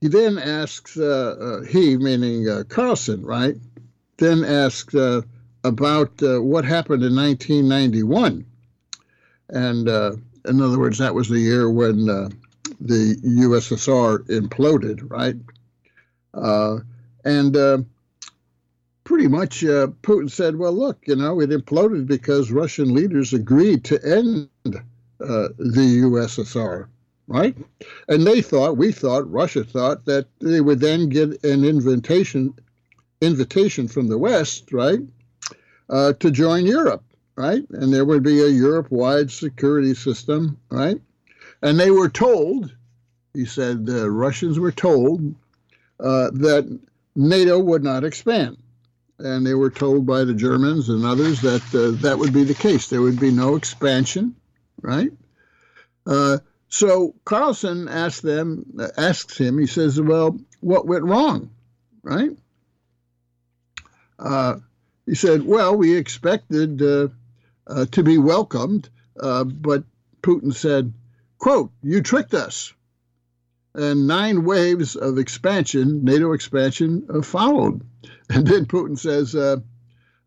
he 0.00 0.08
then 0.08 0.38
asks, 0.38 0.96
uh, 0.96 1.36
uh 1.38 1.66
he 1.66 1.96
meaning 1.96 2.48
uh, 2.48 2.62
Carlson, 2.68 3.22
right? 3.22 3.56
Then 4.20 4.44
asked 4.44 4.94
uh, 4.94 5.22
about 5.64 6.12
what 6.20 6.64
happened 6.64 7.02
in 7.02 7.16
1991. 7.16 8.44
And 9.48 9.88
in 9.88 10.62
other 10.62 10.78
words, 10.78 10.98
that 10.98 11.14
was 11.14 11.28
the 11.28 11.40
year 11.40 11.68
when 11.68 12.06
the 12.06 13.16
USSR 13.24 14.20
imploded, 14.28 15.10
right? 15.10 15.36
and 17.24 17.86
pretty 19.10 19.26
much 19.26 19.64
uh, 19.64 19.88
Putin 20.02 20.30
said, 20.30 20.54
well, 20.54 20.72
look, 20.72 20.98
you 21.04 21.16
know, 21.16 21.40
it 21.40 21.50
imploded 21.50 22.06
because 22.06 22.52
Russian 22.52 22.94
leaders 22.94 23.32
agreed 23.32 23.82
to 23.82 24.00
end 24.04 24.48
uh, 24.64 25.48
the 25.58 26.02
USSR, 26.04 26.86
right? 27.26 27.56
And 28.06 28.24
they 28.24 28.40
thought, 28.40 28.76
we 28.76 28.92
thought, 28.92 29.28
Russia 29.28 29.64
thought 29.64 30.04
that 30.04 30.28
they 30.40 30.60
would 30.60 30.78
then 30.78 31.08
get 31.08 31.42
an 31.42 31.64
invitation, 31.64 32.54
invitation 33.20 33.88
from 33.88 34.08
the 34.08 34.18
West, 34.18 34.72
right, 34.72 35.00
uh, 35.88 36.12
to 36.14 36.30
join 36.30 36.66
Europe, 36.66 37.04
right? 37.36 37.64
And 37.70 37.92
there 37.92 38.04
would 38.04 38.22
be 38.22 38.40
a 38.40 38.48
Europe-wide 38.48 39.30
security 39.30 39.94
system, 39.94 40.58
right? 40.70 41.00
And 41.62 41.78
they 41.78 41.90
were 41.90 42.08
told, 42.08 42.74
he 43.34 43.44
said, 43.44 43.86
the 43.86 44.10
Russians 44.10 44.58
were 44.58 44.72
told 44.72 45.34
uh, 45.98 46.30
that 46.32 46.80
NATO 47.14 47.58
would 47.58 47.84
not 47.84 48.04
expand 48.04 48.56
and 49.22 49.46
they 49.46 49.54
were 49.54 49.70
told 49.70 50.06
by 50.06 50.24
the 50.24 50.34
Germans 50.34 50.88
and 50.88 51.04
others 51.04 51.40
that 51.42 51.62
uh, 51.74 52.00
that 52.02 52.18
would 52.18 52.32
be 52.32 52.44
the 52.44 52.54
case. 52.54 52.88
There 52.88 53.02
would 53.02 53.20
be 53.20 53.30
no 53.30 53.56
expansion, 53.56 54.34
right? 54.80 55.12
Uh, 56.06 56.38
so 56.68 57.14
Carlson 57.24 57.88
asked 57.88 58.22
them, 58.22 58.64
uh, 58.78 58.88
asks 58.96 59.38
him. 59.38 59.58
He 59.58 59.66
says, 59.66 60.00
"Well, 60.00 60.38
what 60.60 60.86
went 60.86 61.04
wrong?" 61.04 61.50
Right? 62.02 62.30
Uh, 64.20 64.56
he 65.06 65.14
said, 65.14 65.42
"Well, 65.42 65.76
we 65.76 65.96
expected 65.96 66.82
uh, 66.82 67.08
uh, 67.66 67.86
to 67.86 68.02
be 68.02 68.18
welcomed, 68.18 68.88
but 69.14 69.84
Putin 70.22 70.54
said, 70.54 70.92
quote, 71.38 71.72
you 71.82 72.02
tricked 72.02 72.34
us." 72.34 72.72
And 73.74 74.06
nine 74.06 74.44
waves 74.44 74.96
of 74.96 75.18
expansion, 75.18 76.04
NATO 76.04 76.32
expansion, 76.32 77.22
followed. 77.22 77.82
And 78.32 78.46
then 78.46 78.66
Putin 78.66 78.96
says, 78.96 79.34
uh, 79.34 79.56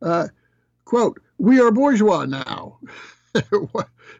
uh, 0.01 0.27
quote, 0.83 1.21
we 1.37 1.61
are 1.61 1.71
bourgeois 1.71 2.25
now. 2.25 2.79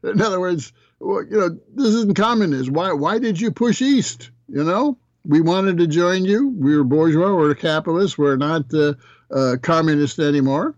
In 0.04 0.22
other 0.22 0.40
words, 0.40 0.72
you 1.02 1.28
know, 1.30 1.50
this 1.76 1.94
isn't 1.94 2.16
communism. 2.16 2.74
Why, 2.74 2.94
why 2.94 3.20
did 3.20 3.40
you 3.40 3.52
push 3.52 3.82
east? 3.82 4.32
You 4.48 4.64
know, 4.64 4.98
we 5.26 5.42
wanted 5.42 5.78
to 5.80 5.88
join 5.88 6.26
you. 6.26 6.50
We 6.50 6.76
were 6.78 6.84
bourgeois. 6.84 7.34
We're 7.34 7.56
capitalists. 7.56 8.18
We're 8.18 8.38
not 8.38 8.74
uh, 8.74 8.94
uh, 9.34 9.58
communist 9.62 10.20
anymore. 10.20 10.76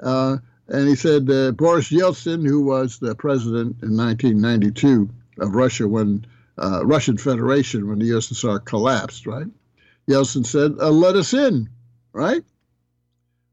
Uh, 0.00 0.36
and 0.68 0.88
he 0.88 0.94
said 0.96 1.26
Boris 1.56 1.90
Yeltsin, 1.90 2.46
who 2.46 2.62
was 2.62 2.98
the 2.98 3.14
president 3.14 3.82
in 3.82 3.96
1992 3.96 5.08
of 5.38 5.54
Russia 5.54 5.86
when 5.86 6.26
uh, 6.58 6.84
Russian 6.84 7.16
Federation 7.16 7.88
when 7.88 7.98
the 7.98 8.10
USSR 8.10 8.64
collapsed, 8.64 9.26
right? 9.26 9.46
Yeltsin 10.08 10.44
said, 10.44 10.72
uh, 10.80 10.90
"Let 10.90 11.16
us 11.16 11.34
in." 11.34 11.68
right? 12.12 12.42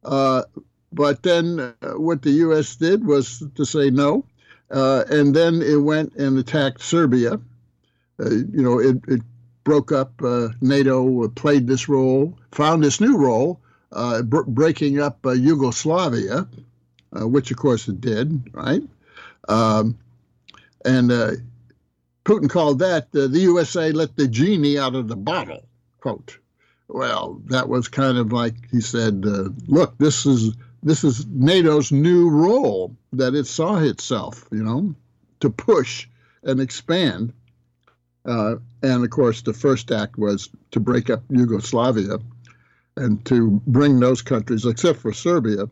But 0.03 1.23
then 1.23 1.73
what 1.81 2.21
the 2.21 2.31
U.S. 2.31 2.75
did 2.75 3.05
was 3.05 3.43
to 3.55 3.65
say 3.65 3.89
no, 3.89 4.25
and 4.69 5.35
then 5.35 5.61
it 5.61 5.81
went 5.81 6.15
and 6.15 6.37
attacked 6.37 6.81
Serbia, 6.81 7.39
you 8.19 8.61
know, 8.61 8.79
it, 8.79 8.97
it 9.07 9.21
broke 9.63 9.91
up 9.91 10.21
uh, 10.21 10.49
NATO, 10.61 11.27
played 11.29 11.67
this 11.67 11.87
role, 11.87 12.37
found 12.51 12.83
this 12.83 12.99
new 12.99 13.17
role, 13.17 13.59
br- 14.23 14.43
breaking 14.43 14.99
up 14.99 15.25
uh, 15.25 15.31
Yugoslavia, 15.31 16.47
uh, 17.15 17.27
which 17.27 17.51
of 17.51 17.57
course 17.57 17.87
it 17.87 18.01
did, 18.01 18.53
right? 18.53 18.83
Um, 19.47 19.97
and 20.85 21.11
Putin 22.25 22.49
called 22.49 22.79
that 22.79 23.11
the 23.11 23.27
USA 23.27 23.91
let 23.91 24.15
the 24.15 24.27
genie 24.27 24.77
out 24.77 24.95
of 24.95 25.07
the 25.07 25.15
bottle, 25.15 25.63
quote. 25.99 26.37
Well, 26.89 27.41
that 27.45 27.69
was 27.69 27.87
kind 27.87 28.17
of 28.17 28.33
like 28.33 28.55
he 28.69 28.81
said, 28.81 29.23
look, 29.23 29.97
this 29.97 30.25
is 30.25 30.53
this 30.83 31.03
is 31.03 31.25
NATO's 31.25 31.91
new 31.91 32.29
role 32.29 32.95
that 33.13 33.35
it 33.35 33.47
saw 33.47 33.77
itself, 33.77 34.45
you 34.51 34.63
know, 34.63 34.93
to 35.39 35.49
push 35.49 36.07
and 36.43 36.59
expand. 36.59 37.33
Uh, 38.25 38.55
and 38.81 39.03
of 39.03 39.09
course, 39.09 39.41
the 39.41 39.53
first 39.53 39.91
act 39.91 40.17
was 40.17 40.49
to 40.71 40.79
break 40.79 41.09
up 41.09 41.23
Yugoslavia 41.29 42.19
and 42.95 43.23
to 43.25 43.61
bring 43.67 43.99
those 43.99 44.21
countries, 44.21 44.65
except 44.65 44.99
for 44.99 45.13
Serbia, 45.13 45.69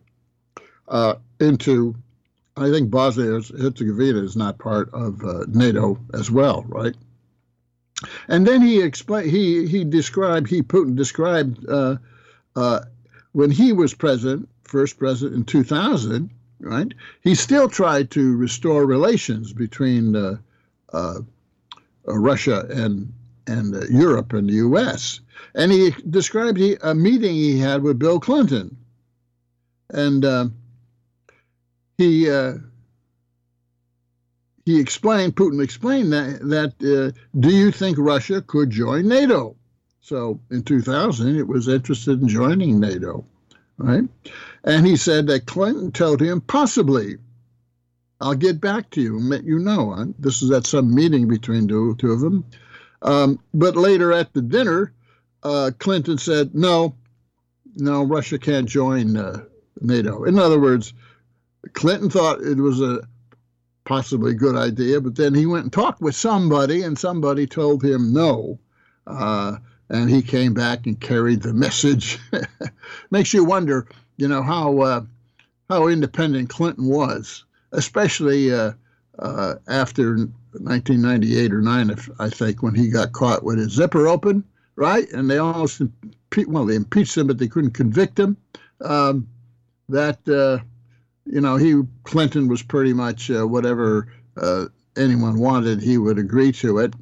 uh, 0.88 1.15
into. 1.39 1.95
I 2.57 2.69
think 2.69 2.91
Bosnia 2.91 3.27
Herzegovina 3.27 4.21
is 4.23 4.36
not 4.36 4.60
part 4.60 4.93
of 4.93 5.23
uh, 5.23 5.45
NATO 5.47 5.97
as 6.13 6.29
well, 6.29 6.65
right? 6.67 6.93
And 8.27 8.45
then 8.45 8.62
he 8.62 8.81
explained. 8.81 9.31
He 9.31 9.67
he 9.67 9.84
described. 9.84 10.49
He 10.49 10.62
Putin 10.62 10.95
described 10.95 11.65
uh, 11.69 11.97
uh, 12.55 12.81
when 13.31 13.51
he 13.51 13.73
was 13.73 13.93
president, 13.93 14.49
first 14.63 14.97
president 14.99 15.36
in 15.36 15.45
2000, 15.45 16.29
right? 16.60 16.93
He 17.21 17.36
still 17.36 17.69
tried 17.69 18.12
to 18.12 18.36
restore 18.36 18.86
relations 18.86 19.53
between 19.53 20.15
uh, 20.15 20.38
uh, 20.91 21.19
Russia 22.05 22.65
and 22.69 23.13
and 23.47 23.75
uh, 23.75 23.82
Europe 23.89 24.34
and 24.34 24.49
the 24.49 24.54
U.S. 24.54 25.21
And 25.56 25.71
he 25.71 25.91
described 26.10 26.58
he, 26.58 26.77
a 26.82 26.93
meeting 26.93 27.34
he 27.34 27.60
had 27.60 27.84
with 27.84 27.99
Bill 27.99 28.19
Clinton, 28.19 28.77
and 29.89 30.23
uh, 30.23 30.45
he 31.97 32.25
he 34.63 34.80
explained, 34.80 35.36
Putin 35.36 35.63
explained 35.63 36.13
that 36.13 36.39
that 36.41 37.13
do 37.39 37.49
you 37.49 37.71
think 37.71 37.97
Russia 37.97 38.41
could 38.41 38.69
join 38.69 39.08
NATO? 39.08 39.56
So 40.01 40.39
in 40.49 40.63
2000, 40.63 41.38
it 41.38 41.47
was 41.47 41.67
interested 41.67 42.21
in 42.21 42.27
joining 42.27 42.80
NATO 42.80 43.25
right? 43.82 44.04
And 44.63 44.86
he 44.86 44.95
said 44.95 45.27
that 45.27 45.45
Clinton 45.45 45.91
told 45.91 46.21
him, 46.21 46.41
possibly, 46.41 47.17
I'll 48.19 48.36
get 48.36 48.62
back 48.62 48.91
to 48.91 49.01
you 49.01 49.17
and 49.17 49.30
let 49.30 49.43
you 49.43 49.60
know. 49.60 50.13
This 50.19 50.41
is 50.41 50.51
at 50.51 50.67
some 50.67 50.93
meeting 50.93 51.27
between 51.27 51.67
the 51.67 51.95
two 51.97 52.12
of 52.12 52.19
them. 52.19 52.45
Um, 53.01 53.39
but 53.53 53.75
later 53.75 54.13
at 54.13 54.33
the 54.33 54.41
dinner, 54.41 54.93
uh, 55.43 55.71
Clinton 55.79 56.17
said, 56.17 56.53
no, 56.53 56.95
no, 57.75 58.03
Russia 58.03 58.37
can't 58.37 58.67
join 58.67 59.17
uh, 59.17 59.43
NATO. 59.79 60.23
In 60.25 60.37
other 60.37 60.59
words, 60.59 60.93
Clinton 61.73 62.09
thought 62.09 62.41
it 62.41 62.57
was 62.57 62.81
a 62.81 63.07
possibly 63.85 64.33
good 64.33 64.55
idea, 64.55 65.01
but 65.01 65.15
then 65.15 65.33
he 65.33 65.45
went 65.45 65.63
and 65.63 65.73
talked 65.73 66.01
with 66.01 66.15
somebody, 66.15 66.83
and 66.83 66.97
somebody 66.97 67.47
told 67.47 67.83
him 67.83 68.13
no. 68.13 68.59
Uh, 69.07 69.57
and 69.89 70.09
he 70.09 70.21
came 70.21 70.53
back 70.53 70.85
and 70.85 70.99
carried 70.99 71.41
the 71.41 71.53
message. 71.65 72.19
Makes 73.11 73.33
you 73.33 73.43
wonder, 73.43 73.87
you 74.17 74.27
know, 74.27 74.41
how 74.43 74.79
uh, 74.79 75.01
how 75.69 75.87
independent 75.87 76.49
Clinton 76.49 76.85
was, 76.85 77.45
especially 77.71 78.53
uh, 78.53 78.73
uh, 79.19 79.55
after 79.67 80.27
1998 80.53 81.53
or 81.53 81.61
nine, 81.61 81.95
I 82.19 82.29
think, 82.29 82.61
when 82.61 82.75
he 82.75 82.89
got 82.89 83.13
caught 83.13 83.43
with 83.43 83.57
his 83.57 83.71
zipper 83.71 84.07
open, 84.07 84.43
right? 84.75 85.09
And 85.11 85.29
they 85.29 85.37
almost 85.37 85.81
impe- 85.81 86.47
well, 86.47 86.65
they 86.65 86.75
impeached 86.75 87.17
him, 87.17 87.27
but 87.27 87.37
they 87.37 87.47
couldn't 87.47 87.71
convict 87.71 88.19
him. 88.19 88.37
Um, 88.81 89.27
that 89.89 90.27
uh, 90.27 90.63
you 91.25 91.41
know, 91.41 91.57
he 91.57 91.81
Clinton 92.03 92.47
was 92.47 92.63
pretty 92.63 92.93
much 92.93 93.29
uh, 93.29 93.47
whatever 93.47 94.07
uh, 94.37 94.65
anyone 94.97 95.39
wanted, 95.39 95.81
he 95.81 95.97
would 95.97 96.17
agree 96.17 96.51
to 96.53 96.79
it 96.79 96.93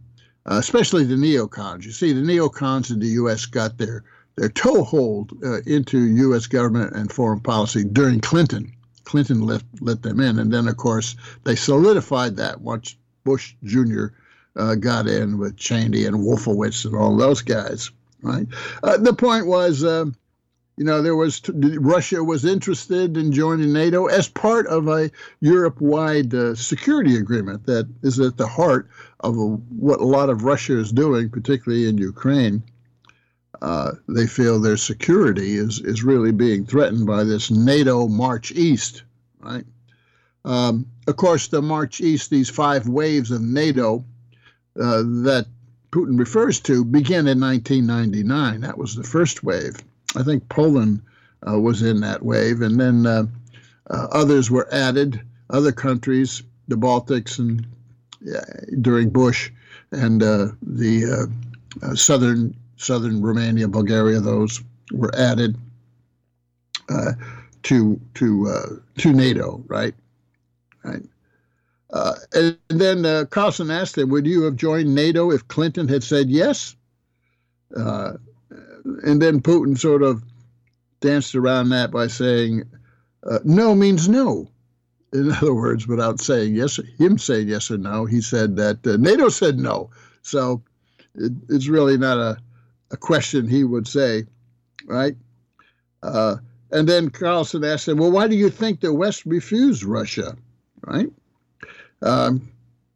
uh, 0.50 0.58
especially 0.58 1.04
the 1.04 1.16
neocons. 1.16 1.86
You 1.86 1.92
see, 1.92 2.12
the 2.12 2.22
neocons 2.22 2.92
in 2.92 3.00
the 3.00 3.08
U.S. 3.08 3.46
got 3.46 3.78
their 3.78 4.04
their 4.36 4.50
toehold 4.50 5.34
uh, 5.44 5.60
into 5.66 6.00
U.S. 6.00 6.48
government 6.48 6.96
and 6.96 7.12
foreign 7.12 7.42
policy 7.42 7.84
during 7.84 8.20
Clinton. 8.20 8.74
Clinton 9.04 9.42
let 9.42 9.64
let 9.82 10.02
them 10.02 10.20
in, 10.20 10.40
and 10.40 10.52
then 10.52 10.68
of 10.68 10.78
course 10.78 11.16
they 11.44 11.56
solidified 11.56 12.38
that 12.38 12.62
once 12.62 12.96
Bush 13.24 13.56
Jr. 13.64 14.08
Uh, 14.56 14.76
got 14.76 15.08
in 15.08 15.38
with 15.38 15.58
Cheney 15.58 16.06
and 16.06 16.18
Wolfowitz 16.18 16.86
and 16.86 16.96
all 16.96 17.16
those 17.16 17.42
guys. 17.42 17.92
Right. 18.22 18.48
Uh, 18.84 18.98
the 18.98 19.14
point 19.14 19.48
was 19.48 19.84
um, 19.86 20.16
you 20.80 20.86
know, 20.86 21.02
there 21.02 21.16
was 21.16 21.42
Russia 21.50 22.24
was 22.24 22.46
interested 22.46 23.18
in 23.18 23.34
joining 23.34 23.74
NATO 23.74 24.06
as 24.06 24.30
part 24.30 24.66
of 24.68 24.88
a 24.88 25.12
Europe-wide 25.42 26.34
uh, 26.34 26.56
security 26.56 27.18
agreement 27.18 27.66
that 27.66 27.90
is 28.02 28.18
at 28.22 28.38
the 28.38 28.48
heart 28.48 28.90
of 29.20 29.38
a, 29.38 29.46
what 29.46 30.00
a 30.00 30.06
lot 30.06 30.30
of 30.30 30.46
Russia 30.46 30.80
is 30.80 30.94
doing, 30.94 31.30
particularly 31.30 31.90
in 31.90 31.98
Ukraine. 31.98 32.64
Uh, 33.62 33.92
they 34.08 34.26
feel 34.26 34.58
their 34.58 34.78
security 34.78 35.58
is 35.58 35.82
is 35.82 36.02
really 36.02 36.32
being 36.32 36.66
threatened 36.66 37.06
by 37.06 37.26
this 37.26 37.52
NATO 37.52 38.08
march 38.08 38.54
east, 38.54 39.04
right? 39.42 39.66
Um, 40.46 40.86
of 41.08 41.18
course, 41.18 41.48
the 41.48 41.62
march 41.62 42.02
east, 42.02 42.30
these 42.30 42.50
five 42.50 42.88
waves 42.88 43.32
of 43.32 43.42
NATO 43.42 44.06
uh, 44.80 45.04
that 45.24 45.48
Putin 45.92 46.20
refers 46.20 46.60
to, 46.62 46.86
begin 46.86 47.28
in 47.28 47.40
1999. 47.40 48.62
That 48.62 48.78
was 48.78 48.96
the 48.96 49.04
first 49.04 49.44
wave. 49.44 49.78
I 50.16 50.24
think 50.24 50.48
Poland 50.50 51.02
uh, 51.48 51.60
was 51.60 51.82
in 51.82 52.02
that 52.02 52.24
wave, 52.24 52.62
and 52.62 52.80
then 52.80 53.06
uh, 53.06 53.24
uh, 53.90 54.08
others 54.12 54.52
were 54.52 54.72
added. 54.74 55.22
Other 55.50 55.72
countries, 55.72 56.44
the 56.68 56.76
Baltics, 56.76 57.40
and 57.40 57.66
during 58.82 59.10
Bush, 59.10 59.52
and 59.92 60.22
uh, 60.22 60.50
the 60.62 61.30
uh, 61.82 61.96
southern 61.96 62.56
southern 62.78 63.22
Romania, 63.22 63.68
Bulgaria, 63.68 64.20
those 64.20 64.62
were 64.92 65.14
added 65.16 65.58
to 67.64 68.00
to 68.14 68.82
to 68.98 69.14
NATO, 69.14 69.64
right? 69.68 69.96
Right. 70.90 71.04
Uh, 71.92 72.16
and 72.34 72.58
then 72.70 73.06
uh, 73.06 73.26
Carlson 73.30 73.72
asked 73.72 73.98
him, 73.98 74.10
Would 74.10 74.28
you 74.28 74.44
have 74.44 74.56
joined 74.56 74.94
NATO 74.94 75.32
if 75.32 75.48
Clinton 75.48 75.88
had 75.88 76.04
said 76.04 76.30
yes? 76.30 76.76
Uh, 77.76 78.14
and 79.04 79.22
then 79.22 79.42
Putin 79.42 79.78
sort 79.78 80.04
of 80.04 80.24
danced 81.02 81.36
around 81.36 81.70
that 81.70 81.92
by 81.92 82.08
saying, 82.08 82.64
uh, 83.24 83.40
no 83.44 83.76
means 83.76 84.08
no. 84.08 84.50
In 85.14 85.32
other 85.36 85.54
words, 85.54 85.88
without 85.88 86.20
saying 86.20 86.56
yes, 86.56 86.80
him 86.98 87.18
saying 87.18 87.48
yes 87.48 87.72
or 87.72 87.78
no, 87.78 88.06
he 88.06 88.22
said 88.22 88.56
that 88.58 88.86
uh, 88.86 88.98
NATO 88.98 89.30
said 89.30 89.58
no. 89.58 89.90
So 90.22 90.62
it, 91.16 91.32
it's 91.50 91.68
really 91.68 91.98
not 91.98 92.18
a, 92.18 92.38
a 92.92 92.98
question 92.98 93.48
he 93.48 93.64
would 93.64 93.88
say, 93.88 94.26
right? 94.86 95.16
Uh, 96.04 96.38
and 96.72 96.88
then 96.88 97.10
Carlson 97.10 97.64
asked 97.64 97.88
him, 97.88 97.98
well, 97.98 98.12
why 98.12 98.28
do 98.28 98.36
you 98.36 98.50
think 98.50 98.80
the 98.80 98.94
West 98.94 99.26
refused 99.26 99.84
Russia, 99.84 100.38
right? 100.82 101.08
Um, 102.02 102.50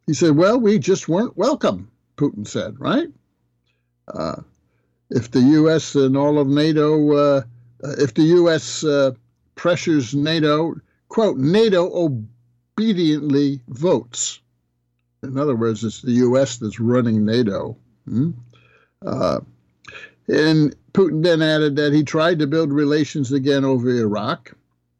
he 0.07 0.13
said, 0.13 0.35
well, 0.35 0.59
we 0.59 0.79
just 0.79 1.07
weren't 1.07 1.37
welcome, 1.37 1.89
Putin 2.17 2.47
said, 2.47 2.79
right? 2.79 3.07
Uh, 4.07 4.41
if 5.09 5.31
the 5.31 5.41
U.S. 5.41 5.95
and 5.95 6.17
all 6.17 6.39
of 6.39 6.47
NATO, 6.47 7.11
uh, 7.15 7.41
if 7.81 8.13
the 8.13 8.23
U.S. 8.23 8.83
Uh, 8.83 9.11
pressures 9.55 10.13
NATO, 10.13 10.75
quote, 11.09 11.37
NATO 11.37 11.91
obediently 11.93 13.61
votes. 13.67 14.39
In 15.21 15.37
other 15.37 15.55
words, 15.55 15.83
it's 15.83 16.01
the 16.01 16.11
U.S. 16.13 16.57
that's 16.57 16.79
running 16.79 17.25
NATO. 17.25 17.77
Hmm? 18.05 18.31
Uh, 19.05 19.39
and 20.27 20.75
Putin 20.93 21.23
then 21.23 21.41
added 21.41 21.75
that 21.77 21.93
he 21.93 22.03
tried 22.03 22.39
to 22.39 22.47
build 22.47 22.71
relations 22.71 23.31
again 23.31 23.65
over 23.65 23.89
Iraq, 23.89 24.53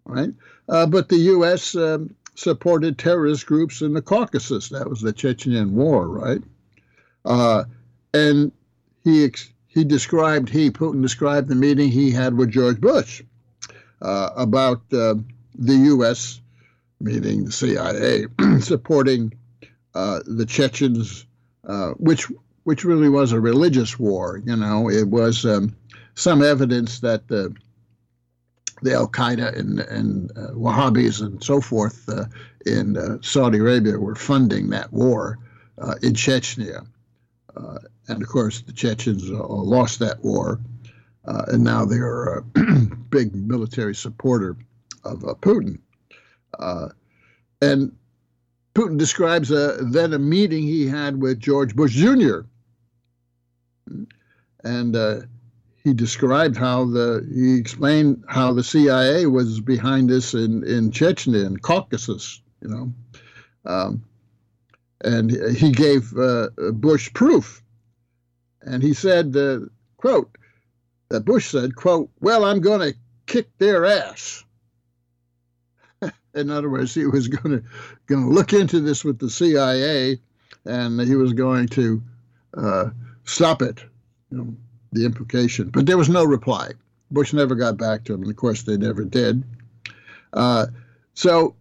right? 0.06 0.34
Uh, 0.70 0.86
but 0.86 1.10
the 1.10 1.18
U.S. 1.18 1.76
Um, 1.76 2.16
supported 2.36 2.98
terrorist 2.98 3.46
groups 3.46 3.82
in 3.82 3.94
the 3.94 4.02
Caucasus. 4.02 4.70
That 4.70 4.90
was 4.90 5.02
the 5.02 5.14
Chechen 5.14 5.76
War, 5.76 6.08
right? 6.08 6.42
Uh, 7.26 7.66
and 8.14 8.52
he 9.04 9.32
he 9.68 9.84
described, 9.84 10.50
he, 10.50 10.70
Putin 10.70 11.02
described 11.02 11.48
the 11.48 11.56
meeting 11.56 11.90
he 11.90 12.12
had 12.12 12.38
with 12.38 12.52
George 12.52 12.80
Bush 12.80 13.24
uh, 14.02 14.30
about 14.36 14.82
uh, 14.94 15.16
the 15.56 15.76
U.S., 15.76 16.42
meaning 17.00 17.46
the 17.46 17.52
CIA, 17.52 18.28
supporting 18.60 19.34
uh, 19.96 20.20
the 20.28 20.46
Chechens, 20.46 21.26
uh, 21.68 21.92
which 21.94 22.28
which 22.66 22.86
really 22.86 23.10
was 23.10 23.32
a 23.32 23.40
religious 23.40 24.00
war. 24.00 24.42
You 24.46 24.56
know, 24.56 24.90
it 24.90 25.08
was 25.08 25.46
um, 25.46 25.76
some 26.16 26.42
evidence 26.42 27.00
that 27.02 27.28
the 27.28 27.54
the 28.84 28.94
Al 28.94 29.08
Qaeda 29.08 29.58
and, 29.58 29.80
and 29.80 30.32
uh, 30.38 30.52
Wahhabis 30.52 31.22
and 31.22 31.44
so 31.44 31.62
forth 31.62 32.08
uh, 32.10 32.26
in 32.66 33.20
Saudi 33.22 33.60
Arabia 33.60 33.98
were 33.98 34.16
funding 34.16 34.70
that 34.70 34.92
war 34.94 35.40
in 36.02 36.14
Chechnya. 36.14 36.86
Uh, 37.56 37.78
and 38.08 38.22
of 38.22 38.28
course, 38.28 38.62
the 38.62 38.74
Chechens 38.74 39.30
uh, 39.30 39.48
lost 39.48 40.00
that 40.00 40.24
war, 40.24 40.60
uh, 41.26 41.46
and 41.48 41.64
now 41.64 41.86
they 41.86 41.98
are 41.98 42.38
a 42.38 42.42
big 43.10 43.36
military 43.36 43.96
supporter 43.96 44.58
of 45.04 45.24
uh, 45.24 45.34
Putin. 45.36 45.80
Uh, 46.60 46.90
and 47.62 47.96
Putin 48.76 48.98
describes 48.98 49.50
then 49.50 50.14
a 50.14 50.20
meeting 50.20 50.64
he 50.64 50.88
had 50.88 51.22
with 51.22 51.40
George 51.40 51.76
Bush 51.76 51.94
Jr. 51.94 52.40
And 54.64 54.96
uh, 54.96 55.22
he 55.84 55.94
described 55.94 56.56
how 56.56 56.86
the 56.86 57.28
he 57.34 57.58
explained 57.58 58.24
how 58.28 58.54
the 58.54 58.64
CIA 58.64 59.26
was 59.26 59.60
behind 59.60 60.10
this 60.10 60.34
in 60.34 60.64
in 60.64 60.92
Chechnya 60.92 61.46
and 61.46 61.62
Caucasus, 61.62 62.42
you 62.62 62.70
know, 62.70 62.94
um, 63.66 64.04
and 65.04 65.30
he 65.30 65.72
gave 65.72 66.18
uh, 66.18 66.50
Bush 66.72 67.12
proof, 67.14 67.62
and 68.62 68.82
he 68.82 68.94
said, 68.94 69.36
uh, 69.36 69.60
"quote," 69.98 70.38
that 71.10 71.26
Bush 71.26 71.50
said, 71.50 71.76
"quote, 71.76 72.10
well, 72.22 72.46
I'm 72.46 72.62
going 72.62 72.80
to 72.92 72.98
kick 73.26 73.50
their 73.58 73.86
ass." 73.86 74.46
in 76.34 76.50
other 76.50 76.70
words, 76.70 76.94
he 76.94 77.06
was 77.06 77.28
going 77.28 77.60
to 77.60 77.64
going 78.08 78.24
to 78.24 78.30
look 78.30 78.54
into 78.54 78.80
this 78.80 79.04
with 79.04 79.20
the 79.20 79.30
CIA, 79.30 80.20
and 80.64 81.02
he 81.02 81.16
was 81.16 81.34
going 81.34 81.68
to 81.70 82.02
uh, 82.56 82.90
stop 83.26 83.62
it. 83.62 83.84
You 84.32 84.38
know, 84.38 84.56
the 84.94 85.06
implication, 85.06 85.70
but 85.70 85.86
there 85.86 85.98
was 85.98 86.10
no 86.10 86.24
reply. 86.24 86.72
Bush 87.12 87.34
never 87.34 87.56
got 87.56 87.78
back 87.78 88.04
to 88.06 88.14
him, 88.14 88.22
and 88.22 88.32
of 88.32 88.38
course 88.38 88.64
they 88.64 88.78
never 88.78 89.04
did. 89.04 89.44
Uh, 90.34 90.68
so 91.14 91.56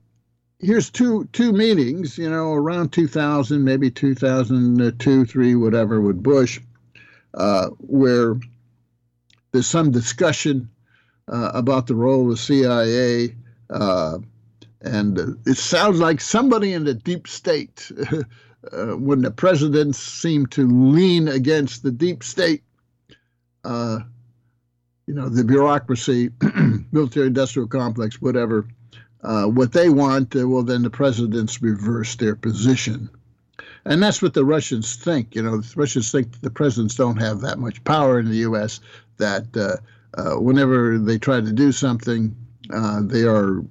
here's 0.59 0.90
two 0.90 1.29
two 1.33 1.53
meetings, 1.53 2.16
you 2.16 2.31
know, 2.31 2.53
around 2.53 2.92
2000, 2.92 3.62
maybe 3.62 3.90
2002, 3.90 5.25
three, 5.27 5.55
whatever, 5.55 6.01
with 6.01 6.23
Bush, 6.23 6.61
uh, 7.35 7.68
where 7.79 8.37
there's 9.53 9.66
some 9.66 9.90
discussion 9.90 10.71
uh, 11.31 11.51
about 11.55 11.87
the 11.87 11.95
role 11.95 12.23
of 12.23 12.31
the 12.31 12.37
CIA, 12.37 13.35
uh, 13.68 14.18
and 14.81 15.38
it 15.47 15.57
sounds 15.57 16.01
like 16.01 16.21
somebody 16.21 16.73
in 16.73 16.85
the 16.85 16.95
deep 16.95 17.29
state. 17.29 17.90
Uh, 18.73 18.97
when 18.97 19.23
the 19.23 19.31
presidents 19.33 19.99
seem 19.99 20.47
to 20.47 20.68
lean 20.68 21.27
against 21.27 21.83
the 21.83 21.90
deep 21.90 22.23
state, 22.23 22.62
uh, 23.64 24.01
you 25.07 25.14
know, 25.14 25.29
the 25.29 25.44
bureaucracy, 25.44 26.31
military 26.92 27.27
industrial 27.27 27.68
complex, 27.68 28.20
whatever, 28.20 28.66
uh, 29.22 29.44
what 29.44 29.72
they 29.72 29.88
want, 29.88 30.35
uh, 30.35 30.48
well, 30.48 30.62
then 30.62 30.83
the 30.83 30.90
presidents 30.90 31.62
reverse 31.62 32.16
their 32.16 32.35
position. 32.35 33.09
And 33.85 34.03
that's 34.03 34.22
what 34.22 34.35
the 34.35 34.44
Russians 34.44 34.96
think. 34.96 35.35
You 35.35 35.42
know, 35.42 35.59
the 35.59 35.72
Russians 35.77 36.11
think 36.11 36.40
the 36.40 36.51
presidents 36.51 36.94
don't 36.94 37.20
have 37.20 37.40
that 37.40 37.59
much 37.59 37.83
power 37.85 38.18
in 38.18 38.29
the 38.29 38.38
U.S., 38.38 38.81
that 39.18 39.57
uh, 39.57 39.77
uh, 40.20 40.40
whenever 40.40 40.98
they 40.98 41.18
try 41.18 41.40
to 41.40 41.53
do 41.53 41.72
something, 41.72 42.35
uh, 42.72 43.01
they 43.03 43.22
are 43.22 43.62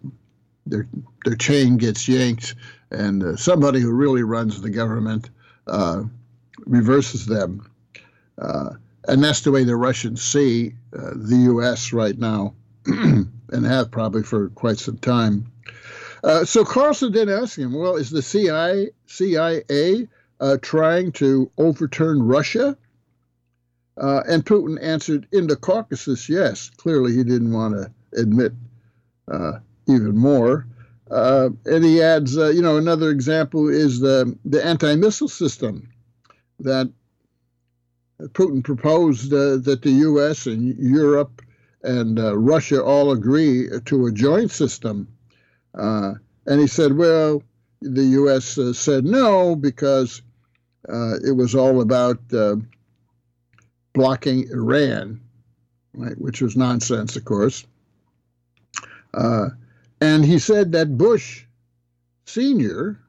their 0.65 0.87
their 1.25 1.35
chain 1.35 1.77
gets 1.77 2.07
yanked, 2.07 2.55
and 2.91 3.23
uh, 3.23 3.35
somebody 3.35 3.79
who 3.79 3.91
really 3.91 4.23
runs 4.23 4.61
the 4.61 4.69
government 4.69 5.29
reverses 6.65 7.25
them. 7.25 7.67
And 9.07 9.23
that's 9.23 9.41
the 9.41 9.51
way 9.51 9.63
the 9.63 9.75
Russians 9.75 10.21
see 10.21 10.73
uh, 10.95 11.11
the 11.15 11.37
U.S. 11.45 11.91
right 11.91 12.17
now, 12.17 12.53
and 12.85 13.65
have 13.65 13.91
probably 13.91 14.23
for 14.23 14.49
quite 14.49 14.77
some 14.77 14.97
time. 14.97 15.51
Uh, 16.23 16.45
so 16.45 16.63
Carlson 16.63 17.11
then 17.11 17.29
asked 17.29 17.57
him, 17.57 17.73
"Well, 17.73 17.95
is 17.95 18.11
the 18.11 18.21
CIA, 18.21 18.91
CIA 19.07 20.07
uh, 20.39 20.57
trying 20.61 21.11
to 21.13 21.49
overturn 21.57 22.21
Russia?" 22.21 22.77
Uh, 23.97 24.21
and 24.27 24.45
Putin 24.45 24.77
answered, 24.81 25.27
"In 25.31 25.47
the 25.47 25.55
Caucasus, 25.55 26.29
yes." 26.29 26.69
Clearly, 26.77 27.13
he 27.13 27.23
didn't 27.23 27.51
want 27.51 27.73
to 27.75 27.91
admit 28.19 28.53
uh, 29.27 29.53
even 29.87 30.15
more. 30.15 30.67
Uh, 31.09 31.49
and 31.65 31.83
he 31.83 32.01
adds, 32.01 32.35
you 32.35 32.61
know, 32.61 32.77
another 32.77 33.09
example 33.09 33.67
is 33.67 33.99
the 33.99 34.37
the 34.45 34.63
anti-missile 34.63 35.27
system 35.27 35.89
that 36.59 36.89
Putin 38.29 38.63
proposed 38.63 39.33
uh, 39.33 39.57
that 39.57 39.81
the 39.81 39.91
U.S. 39.91 40.45
and 40.45 40.77
Europe 40.77 41.41
and 41.83 42.19
uh, 42.19 42.37
Russia 42.37 42.83
all 42.83 43.11
agree 43.11 43.67
to 43.85 44.05
a 44.05 44.11
joint 44.11 44.51
system. 44.51 45.07
Uh, 45.73 46.13
and 46.45 46.59
he 46.59 46.67
said, 46.67 46.97
well, 46.97 47.41
the 47.81 48.03
U.S. 48.03 48.57
Uh, 48.57 48.73
said 48.73 49.05
no 49.05 49.55
because 49.55 50.21
uh, 50.89 51.15
it 51.25 51.35
was 51.35 51.55
all 51.55 51.81
about 51.81 52.19
uh, 52.33 52.55
blocking 53.93 54.47
Iran, 54.49 55.19
right, 55.93 56.19
which 56.19 56.41
was 56.41 56.55
nonsense, 56.55 57.15
of 57.15 57.25
course. 57.25 57.65
and 59.13 60.25
he 60.25 60.39
said 60.39 60.71
that 60.71 60.97
Bush 60.97 61.45
Sr. 62.25 62.99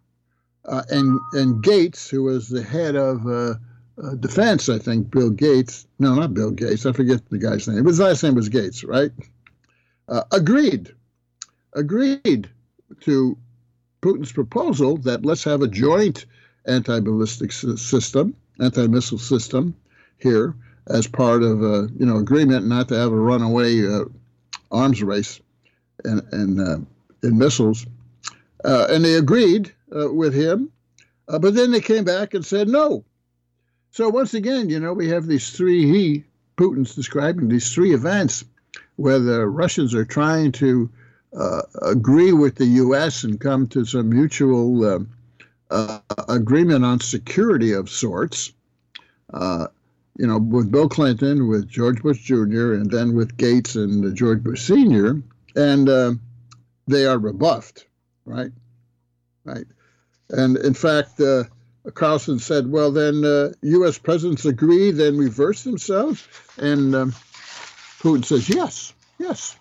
and, 0.64 1.18
and 1.32 1.62
Gates, 1.62 2.08
who 2.08 2.24
was 2.24 2.48
the 2.48 2.62
head 2.62 2.96
of 2.96 3.26
uh, 4.02 4.14
defense, 4.14 4.68
I 4.68 4.78
think 4.78 5.10
Bill 5.10 5.30
Gates, 5.30 5.86
no, 5.98 6.14
not 6.14 6.34
Bill 6.34 6.50
Gates, 6.50 6.86
I 6.86 6.92
forget 6.92 7.28
the 7.28 7.38
guy's 7.38 7.68
name, 7.68 7.84
his 7.84 8.00
last 8.00 8.22
name 8.22 8.34
was 8.34 8.48
Gates, 8.48 8.84
right? 8.84 9.10
Uh, 10.08 10.22
agreed, 10.32 10.90
agreed 11.74 12.48
to 13.00 13.36
Putin's 14.00 14.32
proposal 14.32 14.96
that 14.98 15.24
let's 15.24 15.44
have 15.44 15.62
a 15.62 15.68
joint 15.68 16.26
anti 16.66 17.00
ballistic 17.00 17.52
system, 17.52 18.34
anti 18.60 18.86
missile 18.86 19.18
system 19.18 19.74
here 20.18 20.54
as 20.88 21.06
part 21.06 21.42
of 21.42 21.62
a 21.62 21.88
you 21.98 22.04
know 22.04 22.16
agreement 22.16 22.66
not 22.66 22.88
to 22.88 22.94
have 22.94 23.12
a 23.12 23.16
runaway 23.16 23.86
uh, 23.86 24.04
arms 24.70 25.02
race 25.02 25.40
and, 26.04 26.22
and 26.32 26.60
uh, 26.60 26.78
in 27.22 27.38
missiles. 27.38 27.86
Uh, 28.64 28.86
and 28.90 29.04
they 29.04 29.14
agreed 29.14 29.72
with 29.88 30.32
him, 30.32 30.70
but 31.26 31.54
then 31.54 31.70
they 31.70 31.80
came 31.80 32.04
back 32.04 32.34
and 32.34 32.46
said 32.46 32.68
no 32.68 33.04
so 33.92 34.08
once 34.08 34.34
again, 34.34 34.70
you 34.70 34.80
know, 34.80 34.94
we 34.94 35.08
have 35.08 35.26
these 35.26 35.50
three, 35.50 35.86
he, 35.86 36.24
Putin's 36.56 36.94
describing 36.94 37.48
these 37.48 37.72
three 37.72 37.94
events 37.94 38.44
where 38.96 39.18
the 39.18 39.46
Russians 39.46 39.94
are 39.94 40.04
trying 40.04 40.52
to 40.52 40.90
uh, 41.36 41.62
agree 41.82 42.32
with 42.32 42.56
the 42.56 42.66
U.S. 42.66 43.22
and 43.22 43.38
come 43.38 43.66
to 43.68 43.84
some 43.84 44.08
mutual 44.08 44.84
uh, 44.84 44.98
uh, 45.70 46.00
agreement 46.28 46.84
on 46.84 47.00
security 47.00 47.72
of 47.72 47.90
sorts. 47.90 48.52
Uh, 49.32 49.66
you 50.18 50.26
know, 50.26 50.38
with 50.38 50.70
Bill 50.70 50.88
Clinton, 50.88 51.48
with 51.48 51.68
George 51.68 52.02
Bush 52.02 52.20
Jr., 52.22 52.72
and 52.72 52.90
then 52.90 53.14
with 53.14 53.36
Gates 53.36 53.76
and 53.76 54.14
George 54.16 54.42
Bush 54.42 54.62
Sr., 54.62 55.22
and 55.54 55.88
uh, 55.88 56.12
they 56.86 57.06
are 57.06 57.18
rebuffed, 57.18 57.86
right? 58.24 58.52
Right. 59.44 59.66
And 60.30 60.56
in 60.58 60.74
fact, 60.74 61.20
uh, 61.20 61.44
Carlson 61.90 62.38
said, 62.38 62.70
well, 62.70 62.92
then 62.92 63.24
uh, 63.24 63.52
U.S. 63.62 63.98
presidents 63.98 64.44
agree, 64.44 64.92
then 64.92 65.16
reverse 65.16 65.64
themselves? 65.64 66.26
And 66.56 66.94
um, 66.94 67.12
Putin 68.00 68.24
says, 68.24 68.48
yes, 68.48 68.94
yes. 69.18 69.56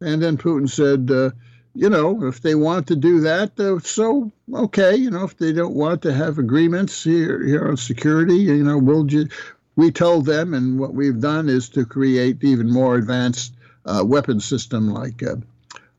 And 0.00 0.22
then 0.22 0.36
Putin 0.36 0.68
said, 0.68 1.10
uh, 1.10 1.30
you 1.74 1.90
know, 1.90 2.24
if 2.26 2.40
they 2.40 2.54
want 2.54 2.86
to 2.88 2.96
do 2.96 3.20
that, 3.20 3.58
uh, 3.58 3.80
so 3.80 4.30
okay. 4.52 4.94
You 4.94 5.10
know, 5.10 5.24
if 5.24 5.36
they 5.36 5.52
don't 5.52 5.74
want 5.74 6.02
to 6.02 6.12
have 6.12 6.38
agreements 6.38 7.02
here 7.02 7.44
here 7.44 7.68
on 7.68 7.76
security, 7.76 8.36
you 8.36 8.62
know, 8.62 8.78
we'll 8.78 9.04
just 9.04 9.32
we 9.74 9.90
told 9.90 10.26
them, 10.26 10.54
and 10.54 10.78
what 10.78 10.94
we've 10.94 11.20
done 11.20 11.48
is 11.48 11.68
to 11.70 11.84
create 11.84 12.44
even 12.44 12.70
more 12.70 12.94
advanced 12.94 13.54
uh, 13.86 14.04
weapon 14.06 14.38
system 14.38 14.88
like 14.88 15.22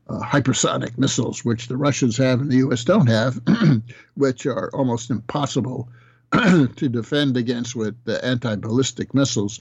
uh, 0.08 0.20
hypersonic 0.20 0.96
missiles, 0.98 1.44
which 1.44 1.68
the 1.68 1.76
Russians 1.76 2.16
have 2.16 2.40
and 2.40 2.50
the 2.50 2.58
U.S. 2.58 2.84
don't 2.84 3.08
have, 3.08 3.40
which 4.14 4.46
are 4.46 4.70
almost 4.72 5.10
impossible 5.10 5.88
to 6.32 6.88
defend 6.88 7.36
against 7.36 7.74
with 7.74 7.96
the 8.04 8.24
anti 8.24 8.54
ballistic 8.56 9.14
missiles 9.14 9.60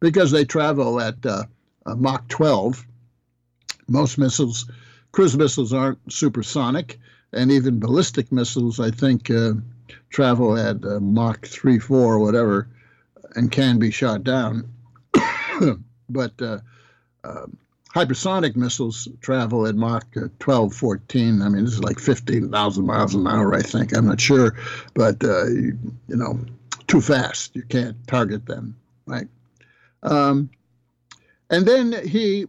because 0.00 0.30
they 0.30 0.44
travel 0.44 1.00
at 1.00 1.24
uh, 1.24 1.44
Mach 1.86 2.26
12. 2.28 2.86
Most 3.88 4.18
missiles, 4.18 4.70
cruise 5.12 5.36
missiles, 5.36 5.72
aren't 5.72 6.12
supersonic, 6.12 6.98
and 7.32 7.50
even 7.50 7.80
ballistic 7.80 8.30
missiles, 8.30 8.80
I 8.80 8.90
think, 8.90 9.30
uh, 9.30 9.54
travel 10.10 10.56
at 10.56 10.84
uh, 10.84 11.00
Mach 11.00 11.46
3, 11.46 11.78
4, 11.78 12.14
or 12.14 12.18
whatever, 12.18 12.68
and 13.34 13.50
can 13.50 13.78
be 13.78 13.90
shot 13.90 14.24
down. 14.24 14.72
but 16.08 16.40
uh, 16.40 16.58
um, 17.24 17.56
hypersonic 17.94 18.56
missiles 18.56 19.08
travel 19.20 19.66
at 19.66 19.74
Mach 19.74 20.06
uh, 20.16 20.28
12, 20.38 20.74
14. 20.74 21.42
I 21.42 21.48
mean, 21.48 21.64
this 21.64 21.74
is 21.74 21.82
like 21.82 21.98
15,000 21.98 22.86
miles 22.86 23.14
an 23.14 23.26
hour, 23.26 23.54
I 23.54 23.62
think. 23.62 23.96
I'm 23.96 24.06
not 24.06 24.20
sure. 24.20 24.56
But, 24.94 25.22
uh, 25.24 25.46
you, 25.46 25.78
know, 26.08 26.38
too 26.86 27.00
fast. 27.00 27.56
You 27.56 27.62
can't 27.62 27.96
target 28.06 28.46
them, 28.46 28.76
right? 29.06 29.28
Um, 30.02 30.50
and 31.50 31.66
then 31.66 32.06
he, 32.06 32.46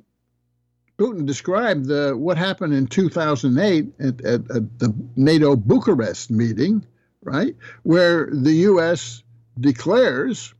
Putin 0.98 1.26
described 1.26 1.86
the, 1.88 2.16
what 2.16 2.38
happened 2.38 2.74
in 2.74 2.86
2008 2.86 3.88
at, 4.00 4.22
at, 4.22 4.52
at 4.52 4.80
the 4.80 4.94
NATO 5.16 5.56
Bucharest 5.56 6.30
meeting, 6.30 6.86
right, 7.24 7.56
where 7.82 8.30
the 8.32 8.54
U.S. 8.54 9.24
declares 9.60 10.54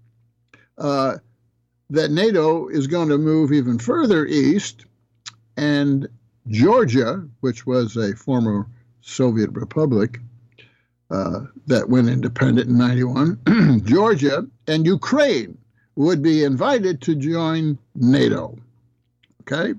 uh, 0.80 1.18
that 1.92 2.10
NATO 2.10 2.70
is 2.70 2.88
going 2.88 3.10
to 3.10 3.18
move 3.18 3.52
even 3.52 3.78
further 3.78 4.26
east, 4.26 4.86
and 5.58 6.08
Georgia, 6.48 7.28
which 7.42 7.68
was 7.68 7.98
a 7.98 8.16
former 8.16 8.66
Soviet 9.02 9.50
republic 9.52 10.20
uh, 11.10 11.42
that 11.68 11.90
went 11.90 12.08
independent 12.08 12.70
in 12.70 12.78
91, 12.78 13.82
Georgia 13.86 14.48
and 14.68 14.86
Ukraine 14.86 15.58
would 15.98 16.24
be 16.24 16.46
invited 16.46 17.02
to 17.02 17.16
join 17.16 17.78
NATO. 17.94 18.58
Okay? 19.42 19.78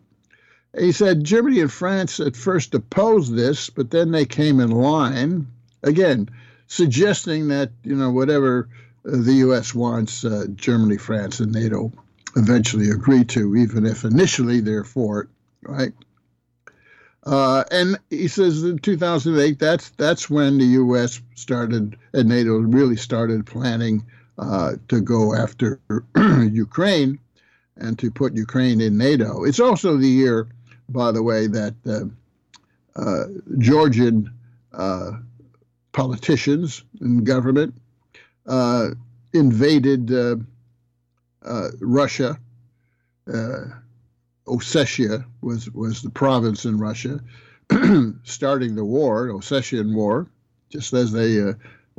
He 0.78 0.92
said 0.92 1.24
Germany 1.24 1.60
and 1.60 1.72
France 1.72 2.20
at 2.20 2.36
first 2.36 2.74
opposed 2.74 3.34
this, 3.34 3.70
but 3.70 3.90
then 3.90 4.10
they 4.10 4.26
came 4.26 4.60
in 4.60 4.70
line. 4.70 5.46
Again, 5.82 6.28
suggesting 6.66 7.48
that, 7.48 7.70
you 7.84 7.96
know, 7.96 8.10
whatever 8.10 8.68
the 9.02 9.32
U.S. 9.34 9.74
wants, 9.74 10.26
uh, 10.26 10.46
Germany, 10.54 10.98
France, 10.98 11.40
and 11.40 11.52
NATO 11.52 11.90
eventually 12.36 12.90
agree 12.90 13.24
to, 13.24 13.56
even 13.56 13.86
if 13.86 14.04
initially 14.04 14.60
they're 14.60 14.84
for 14.84 15.22
it, 15.22 15.28
right? 15.62 15.92
Uh, 17.24 17.62
and 17.70 17.98
he 18.10 18.26
says 18.26 18.64
in 18.64 18.78
2008, 18.78 19.58
that's 19.58 19.90
that's 19.90 20.28
when 20.28 20.58
the 20.58 20.64
U.S. 20.64 21.20
started 21.34 21.96
and 22.12 22.28
NATO 22.28 22.58
really 22.58 22.96
started 22.96 23.46
planning 23.46 24.04
uh, 24.38 24.72
to 24.88 25.00
go 25.00 25.34
after 25.34 25.80
Ukraine 26.16 27.18
and 27.76 27.98
to 28.00 28.10
put 28.10 28.36
Ukraine 28.36 28.80
in 28.80 28.98
NATO. 28.98 29.44
It's 29.44 29.60
also 29.60 29.96
the 29.96 30.08
year, 30.08 30.48
by 30.88 31.12
the 31.12 31.22
way, 31.22 31.46
that 31.46 31.74
uh, 31.86 33.00
uh 33.00 33.24
Georgian 33.58 34.32
uh, 34.72 35.12
politicians 35.92 36.82
and 37.00 37.24
government 37.24 37.74
uh, 41.44 41.68
Russia. 41.80 42.38
Ossetia 44.46 45.24
was 45.40 45.70
was 45.70 46.02
the 46.02 46.10
province 46.10 46.64
in 46.64 46.78
Russia, 46.78 47.20
starting 48.24 48.74
the 48.74 48.84
war, 48.84 49.28
Ossetian 49.28 49.94
War, 49.94 50.26
just 50.68 50.92
as 50.92 51.12
they 51.12 51.40
uh, 51.40 51.54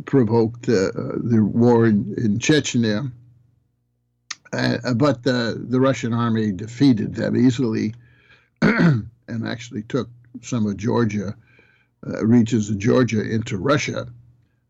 provoked 0.06 0.68
uh, 0.68 0.92
the 0.94 1.40
war 1.42 1.86
in, 1.86 2.14
in 2.18 2.40
Chechnya. 2.40 3.12
Uh, 4.52 4.94
but 4.94 5.24
the 5.24 5.66
the 5.70 5.80
Russian 5.80 6.14
army 6.14 6.52
defeated 6.52 7.16
them 7.16 7.36
easily, 7.36 7.96
and 8.62 9.08
actually 9.48 9.84
took 9.84 10.10
some 10.42 10.68
of 10.68 10.78
Georgia, 10.78 11.36
uh, 12.06 12.26
regions 12.26 12.70
of 12.70 12.78
Georgia 12.78 13.22
into 13.22 13.58
Russia. 13.58 14.08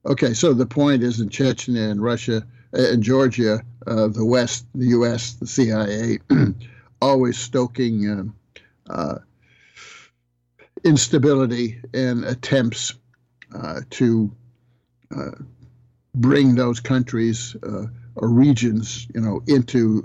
Okay, 0.05 0.33
so 0.33 0.53
the 0.53 0.65
point 0.65 1.01
is 1.01 1.19
in 1.19 1.29
Chechnya 1.29 1.89
and 1.89 2.01
Russia 2.01 2.45
and 2.73 3.03
Georgia, 3.03 3.61
uh, 3.85 4.07
the 4.07 4.25
West, 4.25 4.65
the 4.73 4.87
U.S., 4.87 5.33
the 5.33 5.47
CIA 5.47 6.19
always 7.01 7.37
stoking 7.37 8.33
uh, 8.89 8.91
uh, 8.91 9.19
instability 10.83 11.81
and 11.93 12.25
attempts 12.25 12.93
uh, 13.53 13.81
to 13.91 14.31
uh, 15.15 15.31
bring 16.15 16.55
those 16.55 16.79
countries 16.79 17.55
or 18.15 18.29
regions, 18.29 19.07
you 19.13 19.21
know, 19.21 19.41
into 19.47 20.01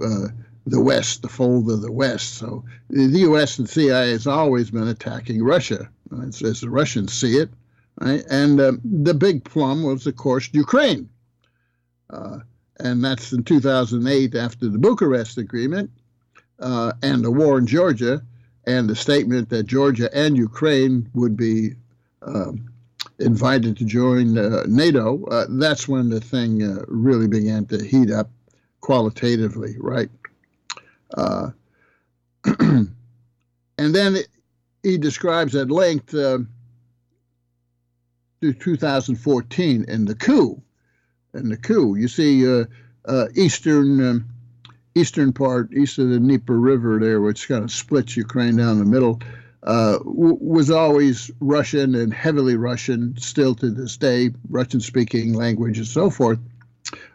the 0.66 0.80
West, 0.80 1.22
the 1.22 1.28
fold 1.28 1.70
of 1.70 1.80
the 1.80 1.92
West. 1.92 2.34
So 2.34 2.64
the 2.90 3.20
U.S. 3.20 3.58
and 3.58 3.68
CIA 3.68 4.10
has 4.10 4.26
always 4.26 4.70
been 4.70 4.88
attacking 4.88 5.42
Russia, 5.42 5.88
as, 6.22 6.42
as 6.42 6.60
the 6.60 6.70
Russians 6.70 7.12
see 7.12 7.36
it. 7.38 7.50
Right? 8.00 8.24
And 8.30 8.60
um, 8.60 8.80
the 8.84 9.14
big 9.14 9.44
plum 9.44 9.82
was, 9.82 10.06
of 10.06 10.16
course, 10.16 10.48
Ukraine. 10.52 11.08
Uh, 12.10 12.38
and 12.80 13.04
that's 13.04 13.32
in 13.32 13.44
2008 13.44 14.34
after 14.34 14.68
the 14.68 14.78
Bucharest 14.78 15.38
Agreement 15.38 15.90
uh, 16.60 16.92
and 17.02 17.24
the 17.24 17.30
war 17.30 17.58
in 17.58 17.66
Georgia 17.66 18.22
and 18.66 18.88
the 18.88 18.96
statement 18.96 19.48
that 19.50 19.64
Georgia 19.64 20.10
and 20.14 20.36
Ukraine 20.36 21.08
would 21.14 21.36
be 21.36 21.74
um, 22.22 22.68
invited 23.18 23.76
to 23.78 23.84
join 23.84 24.38
uh, 24.38 24.64
NATO, 24.66 25.24
uh, 25.26 25.46
that's 25.48 25.88
when 25.88 26.10
the 26.10 26.20
thing 26.20 26.62
uh, 26.62 26.84
really 26.86 27.28
began 27.28 27.66
to 27.66 27.82
heat 27.82 28.10
up 28.10 28.30
qualitatively, 28.80 29.76
right? 29.78 30.10
Uh, 31.16 31.50
and 32.60 32.88
then 33.76 34.18
he 34.82 34.98
describes 34.98 35.54
at 35.54 35.70
length 35.70 36.14
uh, 36.14 36.38
2014 38.40 39.84
in 39.88 40.04
the 40.04 40.14
coup. 40.14 40.62
In 41.34 41.48
the 41.50 41.56
coup, 41.56 41.94
you 41.94 42.08
see 42.08 42.50
uh, 42.50 43.26
Eastern. 43.34 44.06
Um, 44.06 44.28
eastern 44.98 45.32
part, 45.32 45.72
east 45.72 45.98
of 45.98 46.08
the 46.08 46.18
Dnieper 46.18 46.58
River, 46.58 46.98
there, 46.98 47.20
which 47.20 47.48
kind 47.48 47.62
of 47.62 47.70
splits 47.70 48.16
Ukraine 48.16 48.56
down 48.56 48.78
the 48.78 48.84
middle, 48.84 49.20
uh, 49.62 49.98
w- 49.98 50.38
was 50.40 50.70
always 50.70 51.30
Russian 51.40 51.94
and 51.94 52.12
heavily 52.12 52.56
Russian, 52.56 53.16
still 53.18 53.54
to 53.56 53.70
this 53.70 53.96
day, 53.96 54.30
Russian-speaking 54.48 55.34
language 55.34 55.78
and 55.78 55.86
so 55.86 56.10
forth. 56.10 56.38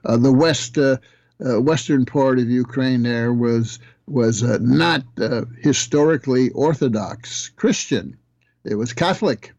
Uh, 0.06 0.18
the 0.18 0.32
west, 0.32 0.78
uh, 0.78 0.98
uh 1.44 1.60
western 1.60 2.06
part 2.06 2.40
of 2.40 2.50
Ukraine 2.50 3.04
there 3.04 3.34
was 3.34 3.80
was 4.06 4.44
uh, 4.44 4.58
not 4.62 5.04
uh, 5.20 5.46
historically 5.62 6.52
Orthodox 6.52 7.50
Christian; 7.50 8.18
it 8.64 8.76
was 8.76 8.94
Catholic, 8.94 9.54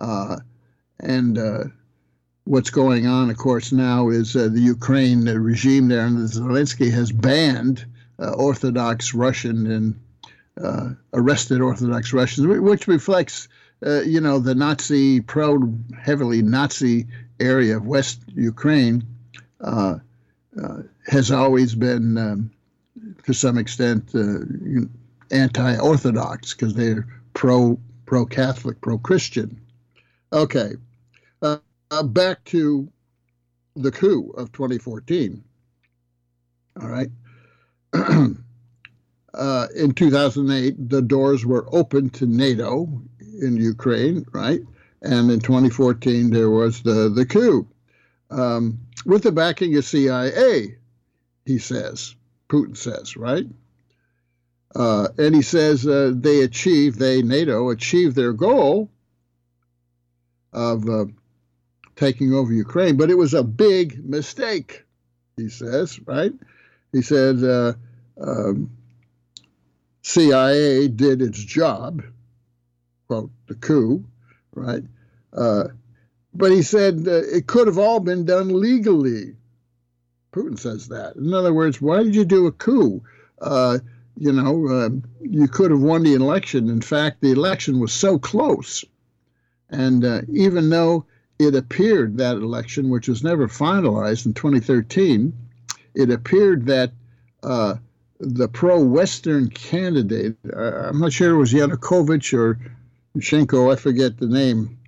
and 0.00 1.38
what's 2.48 2.70
going 2.70 3.06
on, 3.06 3.28
of 3.28 3.36
course, 3.36 3.72
now 3.72 4.08
is 4.08 4.34
uh, 4.34 4.48
the 4.48 4.60
Ukraine 4.60 5.26
regime 5.26 5.88
there 5.88 6.06
and 6.06 6.16
Zelensky 6.16 6.90
has 6.90 7.12
banned 7.12 7.84
uh, 8.18 8.30
Orthodox 8.30 9.12
Russian 9.12 9.70
and 9.70 10.00
uh, 10.62 10.90
arrested 11.12 11.60
Orthodox 11.60 12.14
Russians, 12.14 12.46
which 12.46 12.88
reflects, 12.88 13.48
uh, 13.84 14.00
you 14.00 14.20
know, 14.20 14.38
the 14.38 14.54
Nazi, 14.54 15.20
pro 15.20 15.74
heavily 16.00 16.40
Nazi 16.40 17.06
area 17.38 17.76
of 17.76 17.86
West 17.86 18.22
Ukraine 18.34 19.04
uh, 19.60 19.98
uh, 20.60 20.78
has 21.06 21.30
always 21.30 21.74
been, 21.74 22.16
um, 22.16 22.50
to 23.24 23.34
some 23.34 23.58
extent, 23.58 24.14
anti-Orthodox 25.30 26.54
because 26.54 26.72
they're 26.72 27.06
pro 27.34 27.78
pro 28.06 28.24
Catholic, 28.24 28.80
pro 28.80 28.96
Christian. 28.96 29.60
Okay 30.32 30.72
uh, 31.90 32.02
back 32.02 32.44
to 32.44 32.90
the 33.76 33.90
coup 33.90 34.32
of 34.36 34.52
2014. 34.52 35.42
All 36.80 36.88
right. 36.88 37.10
uh, 39.34 39.66
in 39.74 39.92
2008, 39.92 40.88
the 40.88 41.02
doors 41.02 41.44
were 41.44 41.66
open 41.72 42.10
to 42.10 42.26
NATO 42.26 43.02
in 43.40 43.56
Ukraine, 43.56 44.24
right? 44.32 44.60
And 45.02 45.30
in 45.30 45.40
2014, 45.40 46.30
there 46.30 46.50
was 46.50 46.82
the, 46.82 47.08
the 47.08 47.24
coup 47.24 47.66
um, 48.30 48.80
with 49.06 49.22
the 49.22 49.32
backing 49.32 49.76
of 49.76 49.84
CIA, 49.84 50.76
he 51.44 51.58
says, 51.58 52.14
Putin 52.48 52.76
says, 52.76 53.16
right? 53.16 53.46
Uh, 54.74 55.08
and 55.16 55.34
he 55.34 55.42
says 55.42 55.86
uh, 55.86 56.12
they 56.14 56.42
achieved, 56.42 56.98
they, 56.98 57.22
NATO, 57.22 57.70
achieved 57.70 58.14
their 58.14 58.32
goal 58.32 58.90
of 60.52 60.88
uh, 60.88 61.06
taking 61.98 62.32
over 62.32 62.52
Ukraine, 62.52 62.96
but 62.96 63.10
it 63.10 63.18
was 63.18 63.34
a 63.34 63.42
big 63.42 64.08
mistake, 64.08 64.84
he 65.36 65.48
says, 65.48 65.98
right? 66.06 66.32
He 66.92 67.02
said 67.02 67.42
uh, 67.42 67.72
um, 68.20 68.70
CIA 70.02 70.86
did 70.88 71.20
its 71.20 71.42
job, 71.42 72.02
quote, 73.08 73.30
the 73.48 73.56
coup, 73.56 74.04
right? 74.54 74.84
Uh, 75.32 75.64
but 76.32 76.52
he 76.52 76.62
said 76.62 77.04
uh, 77.06 77.22
it 77.36 77.48
could 77.48 77.66
have 77.66 77.78
all 77.78 77.98
been 77.98 78.24
done 78.24 78.60
legally. 78.60 79.34
Putin 80.32 80.58
says 80.58 80.88
that. 80.88 81.16
In 81.16 81.34
other 81.34 81.52
words, 81.52 81.82
why 81.82 82.04
did 82.04 82.14
you 82.14 82.24
do 82.24 82.46
a 82.46 82.52
coup? 82.52 83.02
Uh, 83.40 83.78
you 84.16 84.32
know, 84.32 84.68
uh, 84.68 84.90
you 85.20 85.48
could 85.48 85.72
have 85.72 85.80
won 85.80 86.04
the 86.04 86.14
election. 86.14 86.68
In 86.68 86.80
fact, 86.80 87.20
the 87.20 87.32
election 87.32 87.80
was 87.80 87.92
so 87.92 88.18
close. 88.18 88.84
And 89.70 90.04
uh, 90.04 90.22
even 90.28 90.70
though 90.70 91.06
it 91.38 91.54
appeared 91.54 92.16
that 92.16 92.36
election, 92.36 92.90
which 92.90 93.08
was 93.08 93.22
never 93.22 93.46
finalized 93.46 94.26
in 94.26 94.34
2013, 94.34 95.32
it 95.94 96.10
appeared 96.10 96.66
that 96.66 96.92
uh, 97.42 97.76
the 98.18 98.48
pro-Western 98.48 99.48
candidate, 99.48 100.36
uh, 100.52 100.88
I'm 100.88 100.98
not 100.98 101.12
sure 101.12 101.30
it 101.34 101.38
was 101.38 101.52
Yanukovych 101.52 102.36
or 102.36 102.58
Yushchenko, 103.16 103.72
I 103.72 103.76
forget 103.76 104.18
the 104.18 104.26
name, 104.26 104.78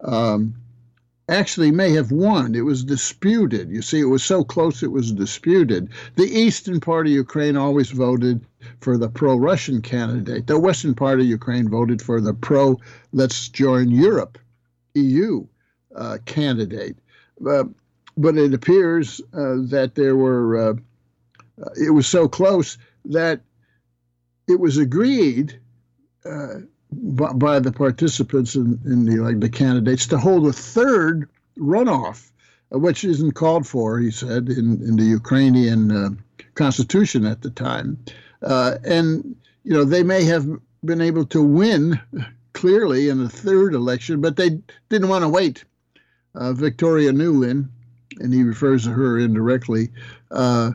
um, 0.00 0.54
actually 1.28 1.70
may 1.70 1.92
have 1.92 2.10
won. 2.10 2.56
It 2.56 2.64
was 2.64 2.84
disputed. 2.84 3.70
You 3.70 3.80
see, 3.80 4.00
it 4.00 4.04
was 4.04 4.24
so 4.24 4.42
close 4.42 4.82
it 4.82 4.90
was 4.90 5.12
disputed. 5.12 5.88
The 6.16 6.24
eastern 6.24 6.80
part 6.80 7.06
of 7.06 7.12
Ukraine 7.12 7.56
always 7.56 7.90
voted 7.90 8.44
for 8.80 8.98
the 8.98 9.08
pro 9.08 9.36
Russian 9.36 9.80
candidate. 9.80 10.48
The 10.48 10.58
western 10.58 10.94
part 10.94 11.20
of 11.20 11.26
Ukraine 11.26 11.68
voted 11.68 12.02
for 12.02 12.20
the 12.20 12.34
pro 12.34 12.80
let's 13.12 13.48
join 13.48 13.90
Europe, 13.90 14.38
EU 14.94 15.46
uh, 15.94 16.18
candidate. 16.26 16.96
Uh, 17.46 17.64
but 18.16 18.36
it 18.36 18.54
appears 18.54 19.20
uh, 19.32 19.56
that 19.68 19.92
there 19.94 20.16
were, 20.16 20.70
uh, 20.70 20.74
it 21.76 21.90
was 21.90 22.06
so 22.06 22.28
close 22.28 22.78
that 23.04 23.40
it 24.48 24.60
was 24.60 24.78
agreed 24.78 25.58
by, 26.22 27.32
by, 27.32 27.58
the 27.58 27.72
participants 27.72 28.54
in, 28.54 28.80
in, 28.84 29.04
the 29.04 29.16
like 29.16 29.40
the 29.40 29.48
candidates 29.48 30.06
to 30.06 30.18
hold 30.18 30.46
a 30.46 30.52
third 30.52 31.28
runoff, 31.58 32.30
which 32.70 33.04
isn't 33.04 33.32
called 33.32 33.66
for, 33.66 33.98
he 33.98 34.10
said, 34.10 34.48
in, 34.48 34.80
in 34.82 34.96
the 34.96 35.04
Ukrainian 35.04 36.22
constitution 36.54 37.24
at 37.26 37.42
the 37.42 37.50
time. 37.50 37.98
And, 38.40 39.36
you 39.64 39.72
know, 39.72 39.84
they 39.84 40.02
may 40.02 40.24
have 40.24 40.46
been 40.84 41.00
able 41.00 41.26
to 41.26 41.42
win 41.42 42.00
clearly 42.52 43.08
in 43.08 43.18
the 43.18 43.28
third 43.28 43.74
election, 43.74 44.20
but 44.20 44.36
they 44.36 44.60
didn't 44.88 45.08
want 45.08 45.22
to 45.22 45.28
wait. 45.28 45.64
Uh, 46.34 46.52
Victoria 46.52 47.12
Nuland, 47.12 47.68
and 48.18 48.32
he 48.32 48.42
refers 48.42 48.84
to 48.84 48.90
her 48.90 49.18
indirectly, 49.18 49.90
uh, 50.30 50.72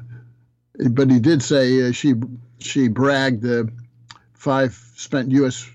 but 0.91 1.09
he 1.11 1.19
did 1.19 1.41
say 1.43 1.89
uh, 1.89 1.91
she 1.91 2.13
she 2.59 2.87
bragged 2.87 3.45
uh, 3.45 3.65
five 4.33 4.73
spent 4.95 5.31
U.S. 5.31 5.69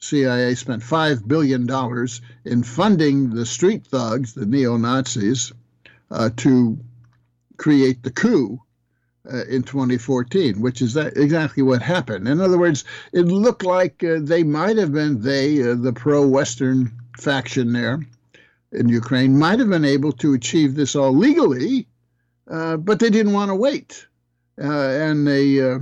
CIA 0.00 0.54
spent 0.54 0.82
five 0.82 1.26
billion 1.26 1.66
dollars 1.66 2.20
in 2.44 2.62
funding 2.62 3.30
the 3.30 3.46
street 3.46 3.86
thugs, 3.86 4.34
the 4.34 4.46
neo 4.46 4.76
Nazis, 4.76 5.52
uh, 6.10 6.30
to 6.36 6.78
create 7.56 8.02
the 8.02 8.10
coup 8.10 8.60
uh, 9.32 9.44
in 9.44 9.62
2014, 9.62 10.60
which 10.60 10.80
is 10.80 10.94
that 10.94 11.16
exactly 11.16 11.62
what 11.62 11.82
happened. 11.82 12.28
In 12.28 12.40
other 12.40 12.58
words, 12.58 12.84
it 13.12 13.22
looked 13.22 13.64
like 13.64 14.02
uh, 14.02 14.18
they 14.20 14.42
might 14.42 14.76
have 14.76 14.92
been 14.92 15.20
they, 15.20 15.62
uh, 15.62 15.74
the 15.74 15.92
pro-Western 15.92 16.92
faction 17.16 17.72
there 17.72 18.00
in 18.72 18.88
Ukraine, 18.88 19.38
might 19.38 19.58
have 19.58 19.70
been 19.70 19.84
able 19.84 20.12
to 20.12 20.34
achieve 20.34 20.74
this 20.74 20.94
all 20.94 21.16
legally, 21.16 21.86
uh, 22.50 22.76
but 22.76 23.00
they 23.00 23.10
didn't 23.10 23.32
want 23.32 23.50
to 23.50 23.54
wait, 23.54 24.06
uh, 24.62 24.88
and 24.88 25.26
they 25.26 25.60
uh, 25.60 25.78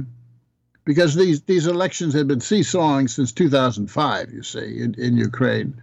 because 0.85 1.15
these 1.15 1.43
these 1.43 1.67
elections 1.67 2.15
had 2.15 2.29
been 2.29 2.41
seesawing 2.41 3.09
since 3.09 3.33
2005. 3.33 4.33
You 4.33 4.43
see, 4.43 4.81
in, 4.81 4.95
in 4.95 5.17
Ukraine, 5.17 5.75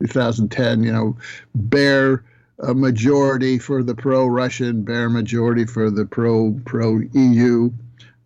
2010, 0.00 0.82
you 0.82 0.92
know, 0.92 1.16
bare 1.54 2.24
a 2.58 2.74
majority 2.74 3.58
for 3.58 3.82
the 3.82 3.94
pro-Russian, 3.94 4.82
bare 4.82 5.10
majority 5.10 5.66
for 5.66 5.90
the 5.90 6.06
pro 6.06 6.58
pro 6.64 7.00
EU, 7.12 7.70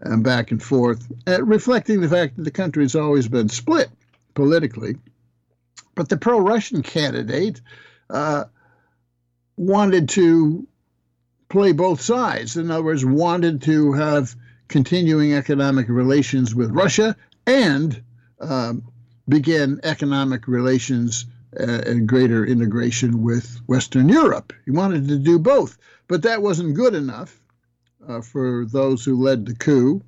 and 0.00 0.22
back 0.22 0.50
and 0.50 0.62
forth, 0.62 1.10
uh, 1.26 1.42
reflecting 1.44 2.00
the 2.00 2.08
fact 2.08 2.36
that 2.36 2.44
the 2.44 2.50
country 2.50 2.84
has 2.84 2.94
always 2.94 3.28
been 3.28 3.48
split 3.48 3.88
politically. 4.34 4.96
But 5.96 6.08
the 6.08 6.16
pro-Russian 6.16 6.82
candidate 6.82 7.60
uh, 8.10 8.44
wanted 9.56 10.08
to 10.10 10.66
play 11.48 11.72
both 11.72 12.00
sides. 12.00 12.56
In 12.56 12.70
other 12.70 12.82
words, 12.82 13.04
wanted 13.04 13.62
to 13.62 13.92
have 13.92 14.34
continuing 14.68 15.34
economic 15.34 15.88
relations 15.88 16.54
with 16.54 16.70
Russia 16.70 17.16
and 17.46 18.02
um, 18.40 18.84
begin 19.28 19.80
economic 19.82 20.46
relations 20.48 21.26
uh, 21.58 21.82
and 21.86 22.08
greater 22.08 22.46
integration 22.46 23.22
with 23.22 23.60
Western 23.66 24.08
Europe. 24.08 24.52
He 24.64 24.70
wanted 24.70 25.08
to 25.08 25.18
do 25.18 25.38
both, 25.38 25.76
but 26.08 26.22
that 26.22 26.42
wasn't 26.42 26.76
good 26.76 26.94
enough 26.94 27.40
uh, 28.06 28.20
for 28.20 28.64
those 28.66 29.04
who 29.04 29.20
led 29.22 29.46
the 29.46 29.54
coup. 29.54 30.02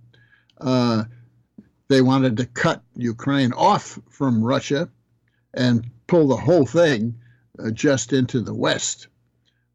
Uh, 0.61 1.05
they 1.89 2.01
wanted 2.01 2.37
to 2.37 2.47
cut 2.47 2.83
Ukraine 2.95 3.53
off 3.53 3.99
from 4.09 4.43
Russia 4.43 4.89
and 5.53 5.91
pull 6.07 6.29
the 6.29 6.37
whole 6.37 6.65
thing 6.65 7.17
just 7.71 8.13
into 8.13 8.41
the 8.41 8.55
West. 8.55 9.09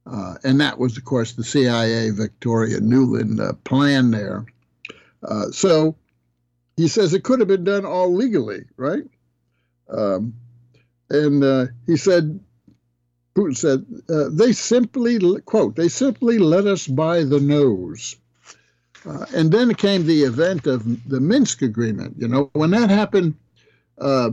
Uh, 0.05 0.35
and 0.43 0.61
that 0.61 0.77
was, 0.77 0.97
of 0.97 1.03
course, 1.05 1.33
the 1.33 1.43
CIA 1.43 2.09
Victoria 2.11 2.79
Nuland 2.79 3.39
uh, 3.39 3.53
plan 3.63 4.11
there. 4.11 4.45
so 5.51 5.95
he 6.77 6.87
says 6.87 7.13
it 7.13 7.23
could 7.23 7.39
have 7.39 7.47
been 7.47 7.63
done 7.63 7.85
all 7.85 8.13
legally, 8.13 8.65
right? 8.77 9.03
Um, 9.89 10.33
and 11.09 11.43
uh, 11.43 11.65
he 11.85 11.97
said, 11.97 12.39
Putin 13.35 13.57
said, 13.57 13.85
uh, 14.09 14.29
they 14.31 14.51
simply, 14.51 15.19
quote, 15.41 15.75
they 15.75 15.89
simply 15.89 16.37
let 16.37 16.65
us 16.65 16.87
by 16.87 17.23
the 17.23 17.39
nose. 17.39 18.15
Uh, 19.05 19.25
and 19.35 19.51
then 19.51 19.73
came 19.73 20.05
the 20.05 20.23
event 20.23 20.67
of 20.67 20.83
the 21.07 21.19
Minsk 21.19 21.61
agreement. 21.61 22.15
You 22.17 22.27
know, 22.27 22.49
when 22.53 22.71
that 22.71 22.89
happened, 22.89 23.35
uh, 23.99 24.31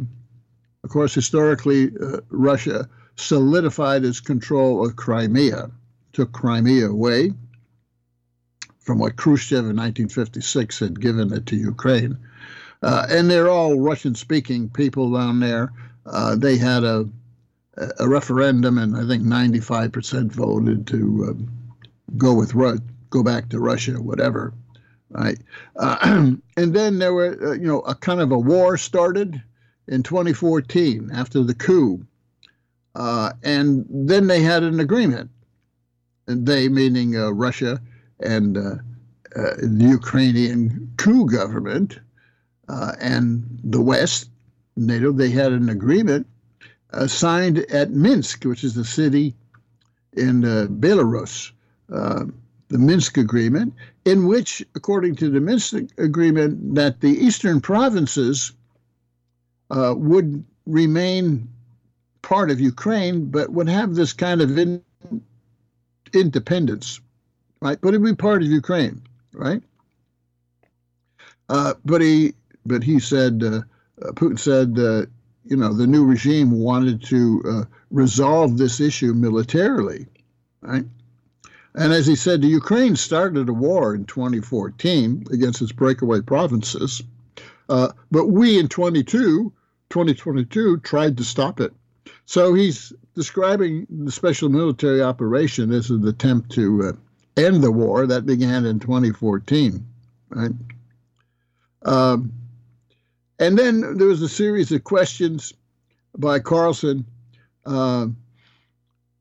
of 0.83 0.91
course, 0.91 1.15
historically, 1.15 1.93
uh, 2.01 2.21
Russia 2.31 2.89
solidified 3.17 4.05
its 4.05 4.21
control 4.21 4.87
of 4.87 4.97
Crimea, 4.97 5.71
took 6.12 6.33
Crimea 6.33 6.89
away 6.89 7.33
from 8.81 8.99
what 8.99 9.17
Khrushchev 9.17 9.61
in 9.61 9.77
1956 9.77 10.79
had 10.79 11.01
given 11.01 11.33
it 11.33 11.47
to 11.47 11.57
Ukraine. 11.57 12.19
Uh, 12.83 13.07
and 13.09 13.31
they're 13.31 13.49
all 13.49 13.81
Russian 13.81 14.15
speaking 14.15 14.69
people 14.69 15.11
down 15.11 15.41
there 15.41 15.73
uh, 16.07 16.37
they 16.37 16.57
had 16.57 16.85
a 16.85 17.09
a 17.99 18.09
referendum, 18.09 18.79
and 18.79 18.97
I 18.97 19.05
think 19.05 19.25
95% 19.25 20.31
voted 20.31 20.87
to 20.87 21.27
uh, 21.29 21.43
go 22.17 22.33
with 22.33 22.55
Ru- 22.55 22.79
go 23.11 23.25
back 23.25 23.49
to 23.49 23.59
Russia, 23.59 24.01
whatever, 24.01 24.55
right? 25.11 25.39
Uh, 25.75 26.37
and 26.57 26.73
then 26.73 27.01
there 27.01 27.12
were, 27.12 27.37
uh, 27.49 27.53
you 27.55 27.67
know, 27.67 27.81
a 27.81 27.97
kind 27.97 28.21
of 28.21 28.31
a 28.31 28.39
war 28.39 28.77
started 28.77 29.43
in 29.89 30.05
2014 30.05 31.11
after 31.12 31.43
the 31.43 31.55
coup, 31.55 32.07
uh, 32.95 33.32
and 33.42 33.86
then 33.88 34.26
they 34.26 34.40
had 34.40 34.62
an 34.62 34.80
agreement, 34.80 35.30
and 36.26 36.47
they 36.47 36.68
meaning 36.68 37.16
uh, 37.16 37.30
Russia 37.30 37.80
and 38.20 38.57
uh, 38.57 38.76
the 39.34 39.88
Ukrainian 39.90 40.92
coup 40.97 41.26
government 41.26 41.99
and 42.68 43.45
the 43.64 43.80
West 43.80 44.30
NATO, 44.76 45.12
they 45.12 45.30
had 45.30 45.53
an 45.53 45.68
agreement 45.68 46.26
uh, 46.92 47.07
signed 47.07 47.59
at 47.59 47.90
Minsk, 47.90 48.45
which 48.45 48.64
is 48.64 48.74
the 48.74 48.84
city 48.84 49.34
in 50.12 50.45
uh, 50.45 50.66
Belarus, 50.70 51.51
uh, 51.92 52.24
the 52.68 52.78
Minsk 52.78 53.18
Agreement, 53.18 53.74
in 54.05 54.26
which, 54.26 54.64
according 54.74 55.16
to 55.16 55.30
the 55.30 55.40
Minsk 55.40 55.74
Agreement, 55.99 56.74
that 56.74 57.01
the 57.01 57.11
eastern 57.11 57.61
provinces 57.61 58.53
uh, 59.70 59.95
would 59.97 60.45
remain 60.66 61.49
part 62.25 62.51
of 62.51 62.61
Ukraine, 62.61 63.27
but 63.27 63.53
would 63.53 63.68
have 63.68 63.95
this 63.95 64.12
kind 64.12 64.41
of 64.41 64.59
in, 64.59 64.83
independence, 66.12 67.01
right? 67.61 67.79
But 67.81 67.89
it'd 67.89 68.03
be 68.03 68.14
part 68.14 68.43
of 68.43 68.49
Ukraine, 68.49 69.03
right? 69.33 69.62
Uh, 71.49 71.75
but 71.85 72.01
he, 72.01 72.33
but 72.64 72.83
he 72.83 72.99
said 72.99 73.43
uh, 73.45 73.61
uh, 74.03 74.12
Putin 74.12 74.39
said, 74.39 74.79
uh, 74.79 75.07
you 75.45 75.57
know, 75.57 75.72
the 75.72 75.87
new 75.87 76.05
regime 76.05 76.51
wanted 76.51 77.03
to 77.05 77.43
uh, 77.47 77.64
resolve 77.91 78.57
this 78.57 78.81
issue 78.81 79.12
militarily, 79.12 80.07
right? 80.62 80.85
And 81.75 81.93
as 81.93 82.07
he 82.07 82.16
said, 82.16 82.41
the 82.41 82.49
Ukraine 82.49 82.97
started 82.97 83.49
a 83.49 83.53
war 83.53 83.95
in 83.95 84.05
2014 84.07 85.27
against 85.33 85.61
its 85.61 85.72
breakaway 85.72 86.20
provinces, 86.20 87.03
uh, 87.68 87.89
but 88.11 88.29
we 88.29 88.59
in 88.59 88.68
22, 88.68 89.53
2022 89.91 90.79
tried 90.79 91.16
to 91.18 91.25
stop 91.25 91.61
it. 91.61 91.72
So 92.27 92.55
he's 92.55 92.93
describing 93.15 93.87
the 93.91 94.13
special 94.13 94.49
military 94.49 95.03
operation 95.03 95.73
as 95.73 95.91
an 95.91 96.07
attempt 96.07 96.51
to 96.53 96.89
uh, 96.89 96.93
end 97.41 97.63
the 97.63 97.73
war 97.73 98.07
that 98.07 98.27
began 98.27 98.65
in 98.65 98.81
2014, 98.81 99.85
right? 100.31 100.51
Um, 101.83 102.33
and 103.39 103.59
then 103.59 103.99
there 103.99 104.07
was 104.07 104.23
a 104.23 104.29
series 104.29 104.73
of 104.73 104.85
questions 104.85 105.53
by 106.17 106.39
Carlson 106.39 107.05
uh, 107.67 108.07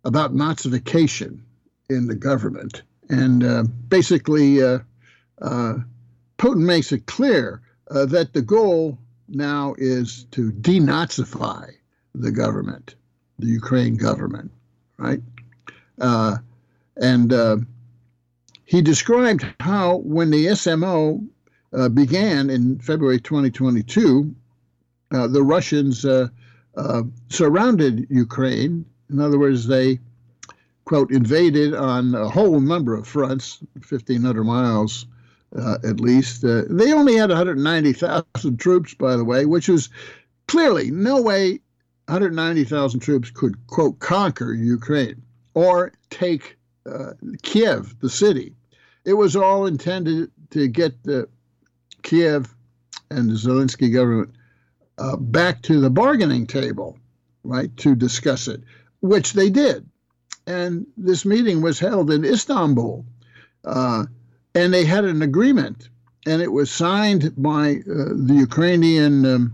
about 0.06 0.34
Nazification 0.34 1.40
in 1.90 2.08
the 2.08 2.16
government. 2.16 2.84
And 3.10 3.44
uh, 3.44 3.64
basically, 3.64 4.62
uh, 4.62 4.80
uh 5.42 5.76
Putin 6.38 6.66
makes 6.66 6.92
it 6.92 7.06
clear 7.06 7.62
uh, 7.90 8.06
that 8.06 8.34
the 8.34 8.42
goal 8.42 8.98
now 9.28 9.76
is 9.78 10.26
to 10.32 10.52
denazify 10.52 11.74
the 12.16 12.32
government, 12.32 12.95
the 13.39 13.47
Ukraine 13.47 13.95
government, 13.95 14.51
right? 14.97 15.22
Uh, 15.99 16.38
and 16.97 17.34
he 18.66 18.82
described 18.82 19.45
how 19.59 19.97
when 19.97 20.32
the 20.32 20.47
SMO 20.47 21.24
uh, 21.74 21.89
began 21.89 22.49
in 22.49 22.80
February 22.80 23.20
2022, 23.20 24.34
uh, 25.11 25.28
the 25.28 25.43
Russians 25.43 26.05
uh, 26.05 26.28
uh, 26.76 27.03
surrounded 27.30 28.07
Ukraine. 28.09 28.86
In 29.09 29.20
other 29.20 29.38
words, 29.38 29.68
they, 29.68 29.99
quote, 30.86 31.11
invaded 31.11 31.76
on 31.76 32.16
a 32.16 32.30
whole 32.30 32.59
number 32.59 32.95
of 32.95 33.07
fronts, 33.07 33.59
1,500 33.88 34.43
miles 34.43 35.05
uh, 35.55 35.78
at 35.84 35.99
least. 35.99 36.41
they 36.41 36.93
only 36.93 37.16
had 37.16 37.30
190,000 37.30 38.57
troops, 38.57 38.93
by 38.95 39.16
the 39.16 39.24
way, 39.24 39.45
which 39.45 39.70
is 39.70 39.89
clearly 40.47 40.89
no 40.89 41.22
way 41.22 41.59
190,000 42.08 42.99
troops 42.99 43.32
could, 43.32 43.56
quote, 43.68 43.99
conquer 43.99 44.54
Ukraine 44.54 45.22
or 45.54 45.93
take 46.10 46.58
uh, 46.86 47.14
Kiev, 47.41 47.95
the 47.99 48.10
city. 48.10 48.54
It 49.06 49.14
was 49.14 49.36
all 49.36 49.66
intended 49.68 50.32
to 50.51 50.68
get 50.68 51.04
the 51.04 51.28
Kiev 52.01 52.54
and 53.10 53.30
the 53.30 53.36
Zelensky 53.36 53.93
government 53.93 54.36
uh, 54.97 55.16
back 55.16 55.62
to 55.64 55.80
the 55.80 55.89
bargaining 55.89 56.47
table, 56.47 56.97
right, 57.43 57.76
to 57.78 57.95
discuss 57.95 58.47
it, 58.47 58.64
which 59.01 59.34
they 59.34 59.49
did. 59.49 59.88
And 60.45 60.86
this 60.97 61.26
meeting 61.26 61.62
was 61.62 61.80
held 61.80 62.12
in 62.12 62.26
Istanbul. 62.26 63.06
Uh, 63.64 64.06
and 64.56 64.74
they 64.74 64.86
had 64.86 65.06
an 65.06 65.22
agreement, 65.22 65.89
and 66.26 66.41
it 66.41 66.51
was 66.51 66.70
signed 66.70 67.34
by 67.38 67.78
uh, 67.78 68.14
the 68.16 68.36
Ukrainian 68.38 69.26
um, 69.26 69.54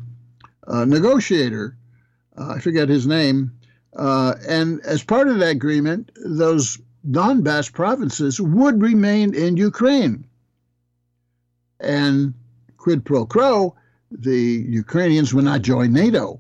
uh, 0.68 0.86
negotiator. 0.86 1.76
Uh, 2.40 2.54
I 2.56 2.60
forget 2.60 2.90
his 2.90 3.06
name. 3.06 3.52
Uh, 3.96 4.36
and 4.48 4.80
as 4.86 5.04
part 5.04 5.28
of 5.28 5.40
that 5.40 5.50
agreement, 5.50 6.12
those 6.26 6.80
Donbass 7.10 7.72
provinces 7.72 8.40
would 8.40 8.82
remain 8.82 9.34
in 9.34 9.58
Ukraine. 9.58 10.26
And 11.80 12.34
quid 12.78 13.06
pro 13.06 13.26
quo, 13.26 13.76
the 14.12 14.66
Ukrainians 14.70 15.34
would 15.34 15.46
not 15.46 15.62
join 15.62 15.94
NATO. 15.94 16.40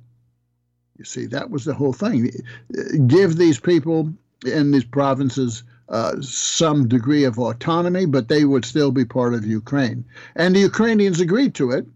You 0.97 1.05
see, 1.05 1.25
that 1.27 1.49
was 1.49 1.65
the 1.65 1.73
whole 1.73 1.93
thing. 1.93 2.31
Give 3.07 3.35
these 3.35 3.59
people 3.59 4.13
in 4.45 4.71
these 4.71 4.83
provinces 4.83 5.63
uh, 5.87 6.21
some 6.21 6.87
degree 6.87 7.23
of 7.23 7.39
autonomy, 7.39 8.05
but 8.05 8.27
they 8.27 8.45
would 8.45 8.65
still 8.65 8.91
be 8.91 9.05
part 9.05 9.33
of 9.33 9.45
Ukraine. 9.45 10.05
And 10.35 10.55
the 10.55 10.59
Ukrainians 10.59 11.19
agreed 11.19 11.55
to 11.55 11.71
it. 11.71 11.87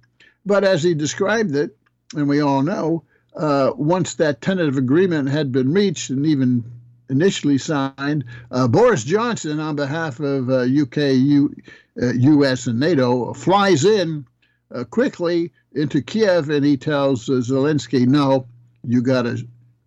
But 0.46 0.64
as 0.64 0.84
he 0.84 0.94
described 0.94 1.56
it, 1.56 1.76
and 2.16 2.28
we 2.28 2.42
all 2.42 2.64
know, 2.64 3.04
uh, 3.36 3.72
once 3.76 4.16
that 4.16 4.42
tentative 4.42 4.78
agreement 4.78 5.30
had 5.30 5.52
been 5.52 5.74
reached 5.74 6.10
and 6.10 6.26
even 6.26 6.64
initially 7.10 7.58
signed, 7.58 8.26
uh, 8.52 8.68
Boris 8.68 9.04
Johnson, 9.04 9.60
on 9.60 9.76
behalf 9.76 10.20
of 10.20 10.50
UK, 10.50 10.98
uh, 10.98 11.02
U, 11.02 11.56
US, 11.96 12.68
uh, 12.68 12.72
and 12.72 12.80
NATO, 12.80 13.34
flies 13.34 13.86
in 13.86 14.26
uh, 14.74 14.84
quickly 14.86 15.52
into 15.74 16.02
Kiev 16.02 16.50
and 16.50 16.66
he 16.66 16.78
tells 16.78 17.28
Zelensky, 17.28 18.08
no, 18.08 18.48
you 18.84 19.02
got 19.02 19.24
to 19.24 19.46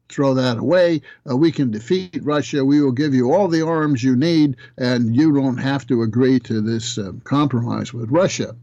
throw 0.09 0.34
that 0.34 0.59
away. 0.59 1.03
Uh, 1.28 1.36
we 1.36 1.51
can 1.53 1.70
defeat 1.70 2.18
Russia. 2.22 2.64
We 2.64 2.80
will 2.80 2.92
give 2.92 3.14
you 3.14 3.32
all 3.32 3.49
the 3.49 3.66
arms 3.66 4.03
you 4.03 4.16
need, 4.16 4.57
and 4.78 5.14
you 5.14 5.32
don't 5.32 5.59
have 5.59 5.86
to 5.88 6.03
agree 6.03 6.38
to 6.40 6.61
this 6.61 6.99
uh, 6.99 7.12
compromise 7.24 7.92
with 7.92 8.11
Russia. 8.11 8.55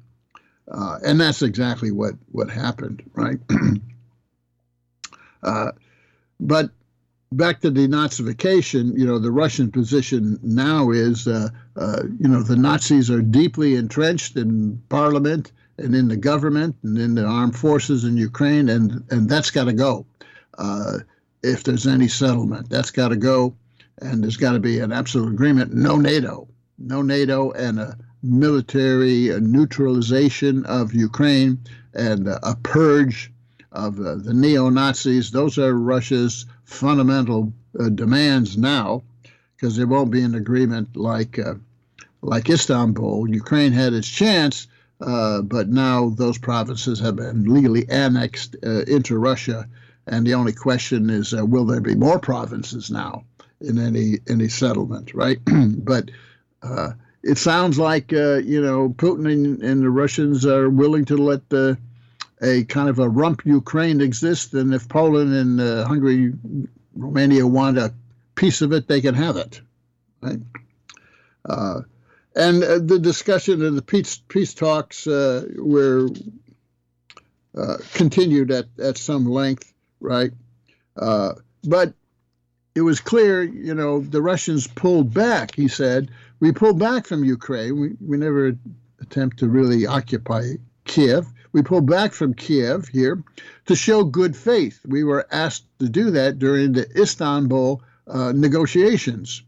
Uh, 0.71 0.99
and 1.05 1.19
that's 1.19 1.41
exactly 1.41 1.91
what, 1.91 2.13
what 2.31 2.49
happened, 2.49 3.03
right? 3.13 3.39
Uh, 5.43 5.71
but 6.39 6.71
back 7.31 7.61
to 7.61 7.71
denazification, 7.71 8.97
you 8.97 9.05
know, 9.05 9.19
the 9.19 9.31
Russian 9.31 9.71
position 9.71 10.39
now 10.43 10.91
is, 10.91 11.27
uh, 11.27 11.49
uh, 11.75 12.03
you 12.19 12.27
know, 12.27 12.43
the 12.43 12.55
Nazis 12.55 13.09
are 13.09 13.21
deeply 13.21 13.75
entrenched 13.75 14.35
in 14.35 14.81
parliament 14.89 15.51
and 15.77 15.95
in 15.95 16.07
the 16.07 16.17
government 16.17 16.75
and 16.83 16.97
in 16.97 17.15
the 17.15 17.25
armed 17.25 17.55
forces 17.55 18.03
in 18.03 18.17
Ukraine, 18.17 18.69
and, 18.69 19.03
and 19.09 19.29
that's 19.29 19.51
got 19.51 19.65
to 19.65 19.73
go. 19.73 20.05
Uh, 20.57 20.99
if 21.43 21.63
there's 21.63 21.85
any 21.85 22.07
settlement. 22.07 22.69
That's 22.69 22.89
got 22.89 23.09
to 23.09 23.17
go, 23.17 23.53
and 24.01 24.23
there's 24.23 24.37
got 24.37 24.53
to 24.53 24.59
be 24.59 24.79
an 24.79 24.91
absolute 24.91 25.33
agreement. 25.33 25.73
No 25.73 25.97
NATO, 25.97 26.47
no 26.77 27.01
NATO, 27.01 27.51
and 27.51 27.79
a 27.79 27.97
military 28.23 29.29
neutralization 29.41 30.65
of 30.65 30.93
Ukraine 30.93 31.59
and 31.93 32.27
a 32.27 32.57
purge 32.63 33.31
of 33.73 33.99
uh, 33.99 34.15
the 34.15 34.33
neo 34.33 34.69
Nazis. 34.69 35.31
Those 35.31 35.57
are 35.57 35.73
Russia's 35.73 36.45
fundamental 36.63 37.51
uh, 37.79 37.89
demands 37.89 38.57
now, 38.57 39.03
because 39.55 39.75
there 39.75 39.87
won't 39.87 40.11
be 40.11 40.21
an 40.21 40.35
agreement 40.35 40.95
like 40.95 41.37
uh, 41.39 41.55
like 42.21 42.49
Istanbul. 42.49 43.29
Ukraine 43.29 43.73
had 43.73 43.93
its 43.93 44.07
chance. 44.07 44.67
Uh, 45.01 45.41
but 45.41 45.67
now 45.67 46.09
those 46.09 46.37
provinces 46.37 46.99
have 46.99 47.17
been 47.17 47.43
legally 47.53 47.85
annexed 47.89 48.55
uh, 48.65 48.83
into 48.83 49.17
Russia, 49.17 49.67
and 50.07 50.25
the 50.25 50.33
only 50.33 50.53
question 50.53 51.09
is, 51.09 51.33
uh, 51.33 51.45
will 51.45 51.65
there 51.65 51.81
be 51.81 51.95
more 51.95 52.19
provinces 52.19 52.89
now 52.89 53.25
in 53.59 53.77
any 53.79 54.19
any 54.29 54.47
settlement, 54.47 55.13
right? 55.13 55.39
but 55.83 56.09
it 57.23 57.37
sounds 57.37 57.79
like 57.79 58.13
uh, 58.13 58.35
you 58.35 58.61
know 58.61 58.89
Putin 58.89 59.31
and, 59.31 59.63
and, 59.63 59.81
the 59.81 59.89
Russians 59.89 60.45
are 60.45 60.69
willing 60.69 61.05
to 61.05 61.17
let 61.17 61.49
the 61.49 61.77
a 62.43 62.63
kind 62.65 62.89
of 62.89 62.99
a 62.99 63.09
rump 63.09 63.45
Ukraine 63.45 64.01
exist, 64.01 64.53
and 64.53 64.73
if 64.73 64.87
Poland 64.89 65.33
and 65.33 65.61
uh, 65.61 65.85
Hungary, 65.85 66.33
Romania 66.95 67.47
want 67.47 67.77
a 67.77 67.93
piece 68.35 68.61
of 68.61 68.73
it, 68.73 68.87
they 68.87 69.01
can 69.01 69.15
have 69.15 69.37
it, 69.37 69.61
right? 70.21 70.39
Uh, 71.47 71.81
and 72.35 72.63
the 72.63 72.99
discussion 72.99 73.63
of 73.63 73.75
the 73.75 73.81
peace 73.81 74.19
peace 74.27 74.53
talks 74.53 75.05
were 75.05 76.09
continued 77.93 78.49
at, 78.49 78.65
at 78.79 78.97
some 78.97 79.25
length 79.25 79.73
right? 80.03 80.31
Uh, 80.95 81.33
but 81.63 81.93
it 82.75 82.81
was 82.81 82.99
clear, 82.99 83.41
you 83.41 83.73
know, 83.73 84.01
the 84.01 84.21
Russians 84.21 84.67
pulled 84.67 85.13
back, 85.13 85.55
he 85.55 85.67
said. 85.67 86.11
We 86.39 86.51
pulled 86.51 86.77
back 86.77 87.07
from 87.07 87.23
Ukraine. 87.23 87.79
We, 87.79 87.91
we 88.05 88.17
never 88.17 88.55
attempt 88.99 89.39
to 89.39 89.47
really 89.47 89.87
occupy 89.87 90.55
Kiev. 90.85 91.25
We 91.53 91.61
pulled 91.61 91.85
back 91.85 92.13
from 92.13 92.33
Kiev 92.33 92.87
here 92.87 93.23
to 93.67 93.75
show 93.75 94.03
good 94.03 94.35
faith. 94.35 94.79
We 94.85 95.03
were 95.03 95.27
asked 95.31 95.65
to 95.79 95.87
do 95.87 96.09
that 96.11 96.39
during 96.39 96.73
the 96.73 96.89
Istanbul 96.99 97.81
uh, 98.07 98.31
negotiations, 98.35 99.43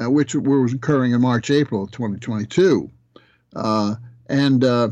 uh, 0.00 0.10
which 0.10 0.34
were 0.34 0.64
occurring 0.64 1.12
in 1.12 1.20
March, 1.20 1.50
April 1.50 1.86
2022. 1.88 2.90
Uh, 3.54 3.96
and 4.28 4.64
uh, 4.64 4.88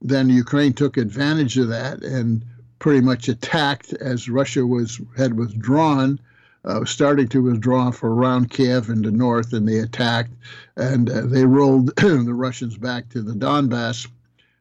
then 0.00 0.30
Ukraine 0.30 0.72
took 0.72 0.96
advantage 0.96 1.58
of 1.58 1.68
that 1.68 2.02
and 2.02 2.44
pretty 2.78 3.00
much 3.00 3.28
attacked 3.28 3.92
as 3.92 4.28
Russia 4.28 4.64
was 4.64 5.00
had 5.16 5.36
withdrawn, 5.36 6.20
uh, 6.64 6.84
starting 6.84 7.28
to 7.28 7.42
withdraw 7.42 7.90
for 7.90 8.14
around 8.14 8.50
Kiev 8.50 8.88
in 8.88 9.02
the 9.02 9.10
north, 9.10 9.52
and 9.52 9.68
they 9.68 9.78
attacked, 9.78 10.32
and 10.76 11.10
uh, 11.10 11.22
they 11.22 11.44
rolled 11.44 11.94
the 11.96 12.34
Russians 12.34 12.76
back 12.78 13.08
to 13.10 13.20
the 13.20 13.34
Donbass, 13.34 14.06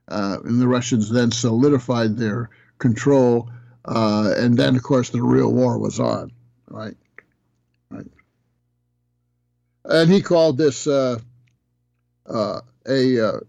and 0.10 0.62
the 0.62 0.68
Russians 0.68 1.10
then 1.10 1.32
solidified 1.32 2.18
their 2.18 2.50
control, 2.78 3.50
uh, 3.86 4.34
and 4.38 4.58
then 4.58 4.76
of 4.76 4.84
course 4.84 5.10
the 5.10 5.22
real 5.22 5.52
war 5.52 5.78
was 5.78 6.00
on, 6.00 6.32
right, 6.68 6.98
right, 7.90 8.08
and 9.86 10.10
he 10.10 10.22
called 10.22 10.58
this 10.58 10.88
uh, 10.88 11.20
uh, 12.28 12.62
a 12.88 13.42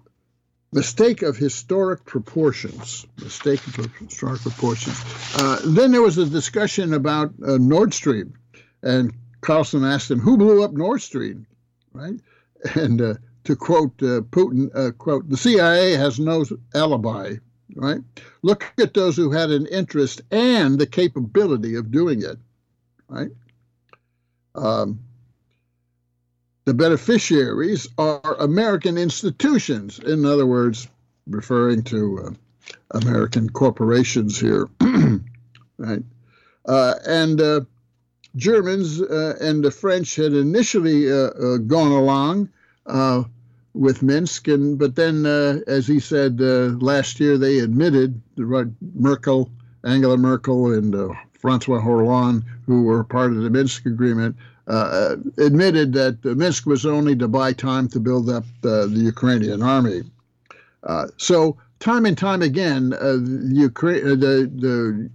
mistake 0.73 1.23
of 1.23 1.37
historic 1.37 2.05
proportions. 2.05 3.07
Mistake 3.23 3.67
of 3.67 3.93
historic 3.97 4.41
proportions. 4.41 4.97
Uh, 5.37 5.61
then 5.65 5.91
there 5.93 6.03
was 6.03 6.19
a 6.19 6.27
discussion 6.27 6.95
about 6.95 7.33
uh, 7.47 7.57
Nord 7.59 7.93
Stream, 7.95 8.35
and 8.83 9.13
Carlson 9.41 9.85
asked 9.85 10.11
him, 10.11 10.21
"Who 10.21 10.37
blew 10.37 10.63
up 10.63 10.73
Nord 10.73 11.03
Stream?" 11.03 11.47
Right, 11.93 12.21
and 12.75 13.01
uh, 13.01 13.15
to 13.45 13.57
quote 13.57 14.03
uh, 14.03 14.21
Putin, 14.31 14.71
uh, 14.75 14.93
"quote 14.93 15.29
The 15.29 15.37
CIA 15.37 15.93
has 15.93 16.19
no 16.19 16.45
alibi." 16.75 17.37
Right. 17.77 18.01
Look 18.43 18.73
at 18.79 18.95
those 18.95 19.17
who 19.17 19.31
had 19.31 19.51
an 19.51 19.67
interest 19.67 20.23
and 20.33 20.79
the 20.79 20.87
capability 20.87 21.77
of 21.77 21.93
doing 21.93 22.23
it. 22.23 22.37
Right. 23.09 23.31
Um, 24.55 24.99
the 26.65 26.75
beneficiaries 26.75 27.89
are 27.97 28.37
American 28.39 28.99
institutions. 28.99 29.99
In 29.99 30.25
other 30.25 30.47
words, 30.47 30.89
referring 31.27 31.83
to 31.85 32.27
uh, 32.27 32.99
American 32.99 33.49
corporations 33.49 34.39
here, 34.39 34.69
right? 35.79 36.03
Uh, 36.67 36.95
and 37.07 37.41
uh, 37.41 37.61
Germans 38.37 39.01
uh, 39.01 39.37
and 39.41 39.65
the 39.65 39.71
French 39.71 40.17
had 40.17 40.33
initially 40.33 41.07
gone 41.67 41.93
along 41.93 42.49
with 43.73 44.03
Minsk, 44.03 44.49
and 44.49 44.79
but 44.79 44.97
then, 44.97 45.27
as 45.67 45.87
he 45.87 46.01
said 46.01 46.41
last 46.41 47.21
year, 47.21 47.39
they 47.39 47.61
admitted 47.61 48.21
Merkel, 48.37 49.51
Angela 49.85 50.17
Merkel, 50.17 50.73
and 50.73 50.95
Francois 51.41 51.81
Hollande, 51.81 52.45
who 52.67 52.83
were 52.83 53.03
part 53.03 53.31
of 53.33 53.39
the 53.43 53.51
Minsk 53.51 53.87
agreement, 53.87 54.37
uh, 54.67 55.17
admitted 55.39 55.93
that 55.95 56.25
Minsk 56.25 56.67
was 56.67 56.87
only 56.87 57.17
to 57.17 57.27
buy 57.27 57.53
time 57.53 57.89
to 57.89 57.99
build 57.99 58.29
up 58.29 58.45
uh, 58.65 58.87
the 58.87 59.01
Ukrainian 59.01 59.63
army. 59.63 60.03
Uh, 60.85 61.07
so, 61.17 61.57
time 61.81 62.07
and 62.07 62.17
time 62.17 62.43
again, 62.43 62.93
uh, 62.93 63.15
the, 63.15 63.51
Ukraine, 63.53 64.07
uh, 64.07 64.11
the, 64.11 64.51
the 64.55 65.11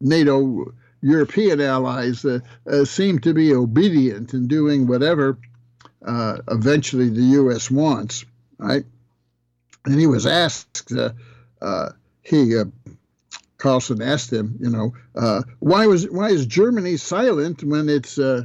NATO 0.00 0.72
European 1.00 1.60
allies 1.60 2.24
uh, 2.24 2.40
seem 2.84 3.18
to 3.20 3.34
be 3.34 3.52
obedient 3.52 4.34
in 4.34 4.46
doing 4.46 4.86
whatever 4.86 5.38
eventually 6.02 7.08
the 7.08 7.22
U.S. 7.22 7.70
wants, 7.70 8.24
right? 8.58 8.84
And 9.84 10.00
he 10.00 10.06
was 10.06 10.26
asked, 10.26 10.92
uh, 11.62 11.88
he 12.22 12.54
Carlson 13.58 14.02
asked 14.02 14.32
him, 14.32 14.56
you 14.60 14.70
know, 14.70 14.92
uh, 15.14 15.42
why 15.60 15.86
was 15.86 16.08
why 16.10 16.28
is 16.28 16.46
Germany 16.46 16.96
silent 16.96 17.64
when 17.64 17.88
it's 17.88 18.18
uh, 18.18 18.44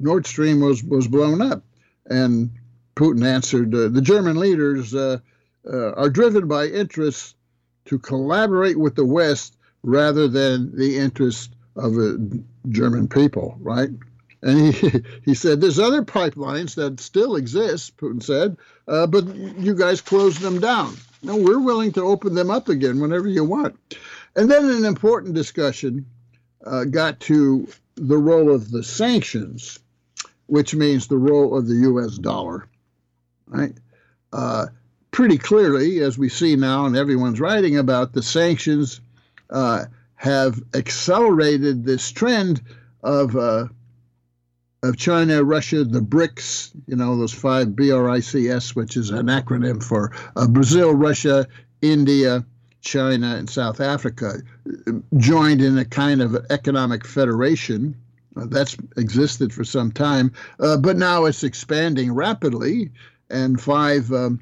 Nord 0.00 0.26
Stream 0.26 0.60
was 0.60 0.82
was 0.84 1.08
blown 1.08 1.40
up, 1.40 1.62
and 2.06 2.50
Putin 2.96 3.24
answered, 3.24 3.74
uh, 3.74 3.88
"The 3.88 4.00
German 4.00 4.36
leaders 4.36 4.94
uh, 4.94 5.18
uh, 5.70 5.92
are 5.92 6.10
driven 6.10 6.48
by 6.48 6.66
interests 6.66 7.34
to 7.86 7.98
collaborate 7.98 8.78
with 8.78 8.94
the 8.94 9.04
West 9.04 9.56
rather 9.82 10.28
than 10.28 10.76
the 10.76 10.96
interest 10.98 11.54
of 11.76 11.94
the 11.94 12.42
German 12.68 13.08
people." 13.08 13.56
Right? 13.60 13.90
And 14.42 14.74
he, 14.74 15.02
he 15.24 15.34
said, 15.34 15.60
There's 15.60 15.78
other 15.78 16.02
pipelines 16.02 16.74
that 16.74 17.00
still 17.00 17.36
exist, 17.36 17.96
Putin 17.96 18.22
said, 18.22 18.56
uh, 18.88 19.06
but 19.06 19.26
you 19.34 19.74
guys 19.74 20.00
closed 20.00 20.40
them 20.40 20.60
down. 20.60 20.96
No, 21.22 21.36
we're 21.36 21.60
willing 21.60 21.92
to 21.92 22.02
open 22.02 22.34
them 22.34 22.50
up 22.50 22.68
again 22.68 23.00
whenever 23.00 23.28
you 23.28 23.44
want. 23.44 23.78
And 24.34 24.50
then 24.50 24.68
an 24.68 24.84
important 24.84 25.34
discussion 25.34 26.06
uh, 26.64 26.84
got 26.84 27.20
to 27.20 27.68
the 27.94 28.18
role 28.18 28.52
of 28.52 28.70
the 28.70 28.82
sanctions, 28.82 29.78
which 30.46 30.74
means 30.74 31.06
the 31.06 31.18
role 31.18 31.56
of 31.56 31.68
the 31.68 31.74
US 31.74 32.18
dollar, 32.18 32.66
right? 33.46 33.74
Uh, 34.32 34.66
pretty 35.10 35.38
clearly, 35.38 36.00
as 36.00 36.18
we 36.18 36.28
see 36.28 36.56
now, 36.56 36.86
and 36.86 36.96
everyone's 36.96 37.40
writing 37.40 37.76
about, 37.76 38.12
the 38.12 38.22
sanctions 38.22 39.00
uh, 39.50 39.84
have 40.16 40.60
accelerated 40.74 41.84
this 41.84 42.10
trend 42.10 42.62
of 43.02 43.36
uh, 43.36 43.66
of 44.82 44.96
China, 44.96 45.44
Russia, 45.44 45.84
the 45.84 46.00
BRICS, 46.00 46.72
you 46.88 46.96
know, 46.96 47.16
those 47.16 47.32
five 47.32 47.68
BRICS, 47.68 48.74
which 48.74 48.96
is 48.96 49.10
an 49.10 49.26
acronym 49.26 49.82
for 49.82 50.12
uh, 50.34 50.46
Brazil, 50.48 50.92
Russia, 50.92 51.46
India, 51.82 52.44
China, 52.80 53.36
and 53.36 53.48
South 53.48 53.80
Africa, 53.80 54.42
joined 55.18 55.62
in 55.62 55.78
a 55.78 55.84
kind 55.84 56.20
of 56.20 56.34
economic 56.50 57.06
federation. 57.06 57.96
Uh, 58.36 58.46
that's 58.46 58.76
existed 58.96 59.52
for 59.52 59.62
some 59.62 59.92
time, 59.92 60.32
uh, 60.58 60.76
but 60.76 60.96
now 60.96 61.26
it's 61.26 61.44
expanding 61.44 62.12
rapidly, 62.12 62.90
and 63.30 63.60
five 63.60 64.10
um, 64.10 64.40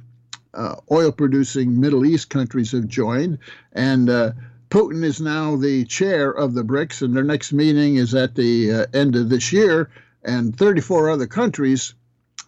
uh, 0.55 0.76
oil 0.91 1.12
producing 1.12 1.78
Middle 1.78 2.07
East 2.07 2.30
countries 2.30 2.72
have 2.72 2.86
joined. 2.86 3.38
And 3.72 4.09
uh, 4.09 4.32
Putin 4.70 5.03
is 5.03 5.20
now 5.20 5.57
the 5.57 5.84
chair 5.84 6.30
of 6.30 6.55
the 6.55 6.62
BRICS, 6.62 7.03
and 7.03 7.14
their 7.14 7.24
next 7.24 7.53
meeting 7.53 7.97
is 7.97 8.14
at 8.14 8.36
the 8.36 8.72
uh, 8.72 8.86
end 8.95 9.16
of 9.16 9.28
this 9.28 9.53
year 9.53 9.91
and 10.23 10.57
34 10.57 11.11
other 11.11 11.27
countries 11.27 11.95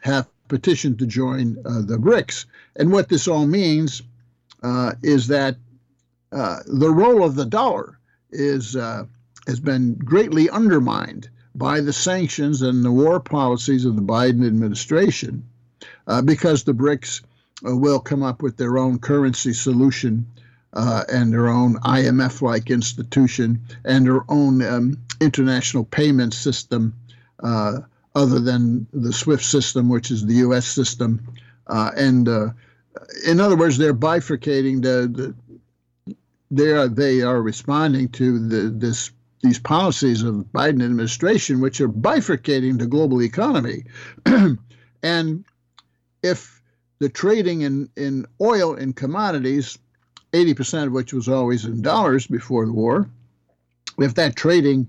have 0.03 0.27
petitioned 0.49 0.99
to 0.99 1.07
join 1.07 1.57
uh, 1.65 1.81
the 1.81 1.97
BRICS. 1.97 2.45
And 2.77 2.93
what 2.93 3.09
this 3.09 3.27
all 3.27 3.47
means 3.47 4.03
uh, 4.63 4.93
is 5.03 5.29
that 5.29 5.57
uh, 6.31 6.61
the 6.67 6.91
role 6.91 7.25
of 7.25 7.35
the 7.35 7.47
dollar 7.47 7.99
is 8.31 8.77
uh, 8.77 9.05
has 9.47 9.61
been 9.61 9.95
greatly 9.95 10.49
undermined 10.51 11.29
by 11.55 11.81
the 11.81 11.93
sanctions 11.93 12.63
and 12.63 12.85
the 12.85 12.93
war 12.93 13.21
policies 13.21 13.85
of 13.85 13.97
the 13.97 14.03
Biden 14.03 14.47
administration, 14.47 15.45
uh, 16.07 16.23
because 16.23 16.65
the 16.65 16.73
BRICS 16.73 17.23
uh, 17.67 17.77
will 17.77 18.01
come 18.01 18.23
up 18.23 18.43
with 18.43 18.57
their 18.57 18.79
own 18.79 18.99
currency 18.99 19.53
solution. 19.53 20.27
and 20.75 21.33
their 21.33 21.49
own 21.49 21.75
IMF 21.81 22.41
like 22.41 22.71
institution 22.71 23.61
and 23.85 24.07
their 24.07 24.25
own 24.31 24.63
um, 24.63 24.97
international 25.21 25.85
payment 25.85 26.33
system 26.33 26.95
uh, 27.43 27.81
other 28.15 28.41
than 28.41 28.87
the 28.93 29.13
SWIFT 29.13 29.45
system, 29.45 29.89
which 29.89 30.11
is 30.11 30.27
the 30.27 30.35
U.S. 30.35 30.67
system. 30.67 31.27
Uh, 31.67 31.91
and 31.97 32.29
uh, 32.29 32.49
in 33.27 33.41
other 33.41 33.57
words, 33.57 33.79
they're 33.79 33.95
bifurcating 33.95 34.83
the, 34.83 35.09
the 35.09 35.35
they 36.51 36.71
are 36.73 36.87
they 36.87 37.23
are 37.23 37.41
responding 37.41 38.09
to 38.11 38.39
the, 38.39 38.69
this 38.69 39.11
these 39.43 39.59
policies 39.59 40.23
of 40.23 40.35
Biden 40.55 40.85
administration, 40.85 41.61
which 41.61 41.81
are 41.81 41.89
bifurcating 41.89 42.79
the 42.79 42.87
global 42.87 43.23
economy. 43.23 43.85
and 45.03 45.45
if 46.23 46.63
the 47.01 47.09
trading 47.09 47.63
in, 47.63 47.91
in 47.97 48.27
oil 48.41 48.77
and 48.77 48.95
commodities, 48.95 49.77
80% 50.33 50.87
of 50.87 50.93
which 50.93 51.13
was 51.13 51.29
always 51.29 51.65
in 51.65 51.83
dollars 51.83 52.29
before 52.29 52.65
the 52.65 52.73
war, 52.73 53.11
if 53.99 54.15
that 54.15 54.37
trading 54.37 54.87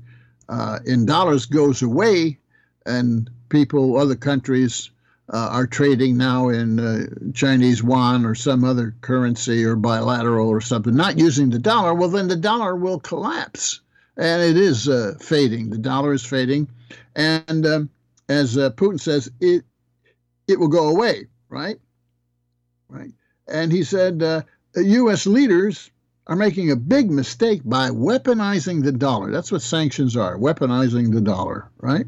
uh, 0.49 0.79
in 0.85 1.07
dollars 1.07 1.47
goes 1.47 1.81
away, 1.81 2.37
and 2.85 3.29
people, 3.49 3.97
other 3.97 4.15
countries, 4.15 4.89
uh, 5.31 5.49
are 5.51 5.67
trading 5.67 6.17
now 6.17 6.49
in 6.49 6.79
uh, 6.79 7.05
Chinese 7.33 7.81
yuan 7.81 8.25
or 8.25 8.35
some 8.35 8.63
other 8.63 8.93
currency 9.01 9.63
or 9.63 9.75
bilateral 9.75 10.49
or 10.49 10.61
something, 10.61 10.95
not 10.95 11.17
using 11.17 11.49
the 11.49 11.59
dollar, 11.59 11.93
well, 11.93 12.09
then 12.09 12.27
the 12.27 12.35
dollar 12.35 12.75
will 12.75 12.99
collapse. 12.99 13.81
And 14.17 14.41
it 14.43 14.57
is 14.57 14.87
uh, 14.87 15.15
fading. 15.19 15.69
The 15.69 15.77
dollar 15.77 16.13
is 16.13 16.25
fading. 16.25 16.67
And 17.15 17.65
um, 17.65 17.89
as 18.29 18.57
uh, 18.57 18.71
Putin 18.71 18.99
says, 18.99 19.31
it, 19.39 19.63
it 20.47 20.59
will 20.59 20.67
go 20.67 20.89
away, 20.89 21.27
right? 21.49 21.77
Right. 22.89 23.11
And 23.47 23.71
he 23.71 23.83
said, 23.83 24.21
U.S. 24.75 25.25
Uh, 25.25 25.29
leaders 25.29 25.89
are 26.27 26.35
making 26.35 26.71
a 26.71 26.75
big 26.75 27.11
mistake 27.11 27.61
by 27.65 27.89
weaponizing 27.89 28.83
the 28.83 28.91
dollar. 28.91 29.31
That's 29.31 29.51
what 29.51 29.61
sanctions 29.61 30.15
are 30.15 30.37
weaponizing 30.37 31.11
the 31.13 31.21
dollar, 31.21 31.69
right? 31.79 32.05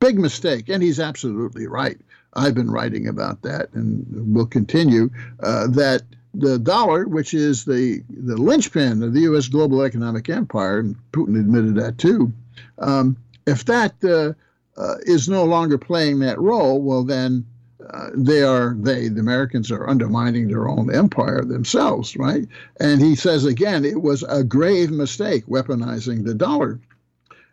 Big 0.00 0.18
mistake. 0.18 0.68
And 0.68 0.82
he's 0.82 1.00
absolutely 1.00 1.66
right. 1.66 1.98
I've 2.34 2.54
been 2.54 2.70
writing 2.70 3.08
about 3.08 3.42
that 3.42 3.72
and 3.72 4.34
will 4.34 4.46
continue 4.46 5.10
uh, 5.40 5.68
that 5.68 6.02
the 6.34 6.58
dollar, 6.58 7.08
which 7.08 7.32
is 7.32 7.64
the, 7.64 8.02
the 8.10 8.36
linchpin 8.36 9.02
of 9.02 9.14
the 9.14 9.20
U.S. 9.20 9.48
global 9.48 9.82
economic 9.82 10.28
empire, 10.28 10.80
and 10.80 10.96
Putin 11.12 11.40
admitted 11.40 11.76
that 11.76 11.96
too, 11.96 12.32
um, 12.78 13.16
if 13.46 13.64
that 13.64 13.94
uh, 14.04 14.34
uh, 14.80 14.96
is 15.02 15.28
no 15.28 15.44
longer 15.44 15.78
playing 15.78 16.18
that 16.20 16.38
role, 16.38 16.80
well, 16.82 17.04
then 17.04 17.46
uh, 17.88 18.08
they 18.14 18.42
are 18.42 18.74
they 18.78 19.08
the 19.08 19.20
Americans 19.20 19.70
are 19.70 19.88
undermining 19.88 20.48
their 20.48 20.68
own 20.68 20.92
empire 20.92 21.42
themselves, 21.44 22.16
right? 22.16 22.46
And 22.80 23.00
he 23.00 23.14
says 23.14 23.44
again, 23.44 23.84
it 23.84 24.02
was 24.02 24.24
a 24.24 24.42
grave 24.42 24.90
mistake 24.90 25.46
weaponizing 25.46 26.24
the 26.24 26.34
dollar. 26.34 26.80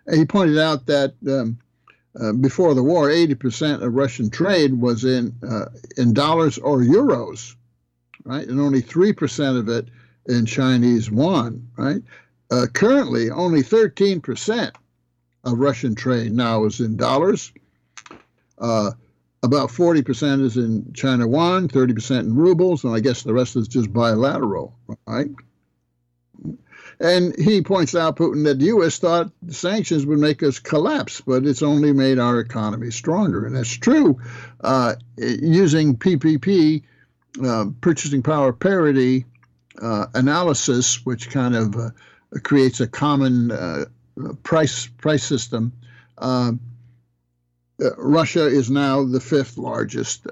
And 0.08 0.18
he 0.18 0.26
pointed 0.26 0.58
out 0.58 0.88
that 0.88 1.14
um, 1.28 1.60
uh, 2.20 2.34
before 2.34 2.74
the 2.74 2.84
war, 2.84 3.10
80% 3.10 3.82
of 3.82 3.94
Russian 3.94 4.30
trade 4.30 4.74
was 4.74 5.04
in 5.04 5.34
uh, 5.48 5.66
in 5.98 6.14
dollars 6.14 6.58
or 6.60 6.80
euros, 6.80 7.56
right, 8.24 8.48
and 8.48 8.60
only 8.60 8.82
three 8.82 9.14
percent 9.14 9.58
of 9.58 9.68
it 9.70 9.88
in 10.28 10.46
Chinese 10.46 11.10
yuan, 11.10 11.68
right. 11.78 12.02
Uh, 12.52 12.68
currently, 12.72 13.32
only 13.32 13.64
13% 13.64 14.72
of 15.44 15.60
Russian 15.60 15.96
trade 15.96 16.32
now 16.32 16.66
is 16.66 16.80
in 16.80 16.98
dollars. 16.98 17.52
Uh, 18.60 18.92
about 19.42 19.70
40% 19.70 20.42
is 20.42 20.56
in 20.56 20.94
China 20.94 21.28
yuan, 21.28 21.68
30% 21.68 22.20
in 22.20 22.36
rubles, 22.36 22.84
and 22.84 22.96
I 22.96 23.00
guess 23.00 23.24
the 23.24 23.34
rest 23.34 23.56
is 23.56 23.68
just 23.68 23.92
bilateral, 23.92 24.76
right? 25.08 25.30
And 27.04 27.38
he 27.38 27.62
points 27.62 27.96
out, 27.96 28.16
Putin, 28.16 28.46
that 28.46 28.60
the 28.60 28.68
U.S. 28.68 28.98
thought 28.98 29.30
sanctions 29.50 30.06
would 30.06 30.20
make 30.20 30.42
us 30.42 30.60
collapse, 30.60 31.20
but 31.20 31.46
it's 31.46 31.62
only 31.62 31.92
made 31.92 32.18
our 32.18 32.40
economy 32.40 32.92
stronger. 32.92 33.46
And 33.46 33.58
that's 33.58 33.76
true. 33.76 34.22
Uh, 34.62 34.96
using 35.18 35.98
PPP, 35.98 36.82
uh, 37.46 37.66
purchasing 37.82 38.24
power 38.24 38.54
parity 38.54 39.26
uh, 39.82 40.06
analysis, 40.14 41.06
which 41.06 41.30
kind 41.30 41.58
of 41.58 41.76
uh, 41.76 41.90
creates 42.42 42.80
a 42.80 42.88
common 42.88 43.52
uh, 43.52 43.84
price 44.44 44.88
price 44.88 45.26
system, 45.26 45.74
uh, 46.20 46.54
Russia 47.98 48.46
is 48.48 48.72
now 48.72 49.04
the 49.04 49.20
fifth 49.20 49.58
largest 49.58 50.26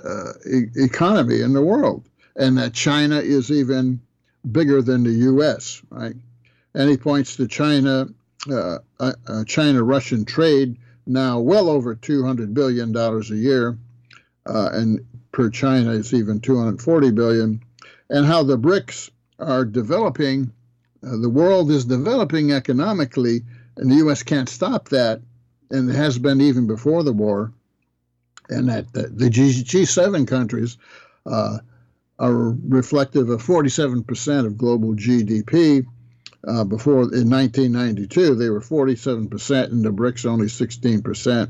e- 0.49 0.67
economy 0.75 1.41
in 1.41 1.51
the 1.51 1.61
world, 1.61 2.07
and 2.37 2.57
that 2.57 2.73
China 2.73 3.17
is 3.17 3.51
even 3.51 3.99
bigger 4.49 4.81
than 4.81 5.03
the 5.03 5.11
U.S. 5.11 5.81
Right? 5.89 6.15
And 6.73 6.89
he 6.89 6.97
points 6.97 7.35
to 7.35 7.47
China, 7.47 8.07
uh, 8.49 8.79
uh, 8.99 9.13
uh 9.27 9.43
China-Russian 9.45 10.25
trade 10.25 10.77
now 11.05 11.39
well 11.39 11.69
over 11.69 11.95
200 11.95 12.53
billion 12.53 12.91
dollars 12.91 13.31
a 13.31 13.35
year, 13.35 13.77
uh, 14.45 14.69
and 14.71 15.05
per 15.31 15.49
China 15.49 15.93
it's 15.93 16.13
even 16.13 16.39
240 16.39 17.11
billion, 17.11 17.61
and 18.09 18.25
how 18.25 18.43
the 18.43 18.57
BRICS 18.57 19.09
are 19.39 19.65
developing. 19.65 20.51
the 21.01 21.29
world 21.29 21.71
is 21.71 21.85
developing 21.85 22.51
economically, 22.51 23.41
and 23.75 23.91
the 23.91 23.95
U.S. 23.95 24.23
can't 24.23 24.47
stop 24.47 24.89
that 24.89 25.21
and 25.71 25.89
it 25.89 25.95
has 25.95 26.19
been 26.19 26.41
even 26.41 26.67
before 26.67 27.03
the 27.03 27.13
war, 27.13 27.51
and 28.49 28.69
that 28.69 28.91
the, 28.93 29.03
the 29.07 29.29
G, 29.29 29.49
G7 29.49 30.27
countries 30.27 30.77
uh, 31.25 31.59
are 32.19 32.55
reflective 32.67 33.29
of 33.29 33.41
47% 33.41 34.45
of 34.45 34.57
global 34.57 34.93
GDP. 34.93 35.85
Uh, 36.47 36.63
before 36.63 37.01
in 37.13 37.29
1992, 37.29 38.35
they 38.35 38.49
were 38.49 38.61
47%, 38.61 39.71
and 39.71 39.85
the 39.85 39.91
BRICS 39.91 40.25
only 40.25 40.47
16%. 40.47 41.49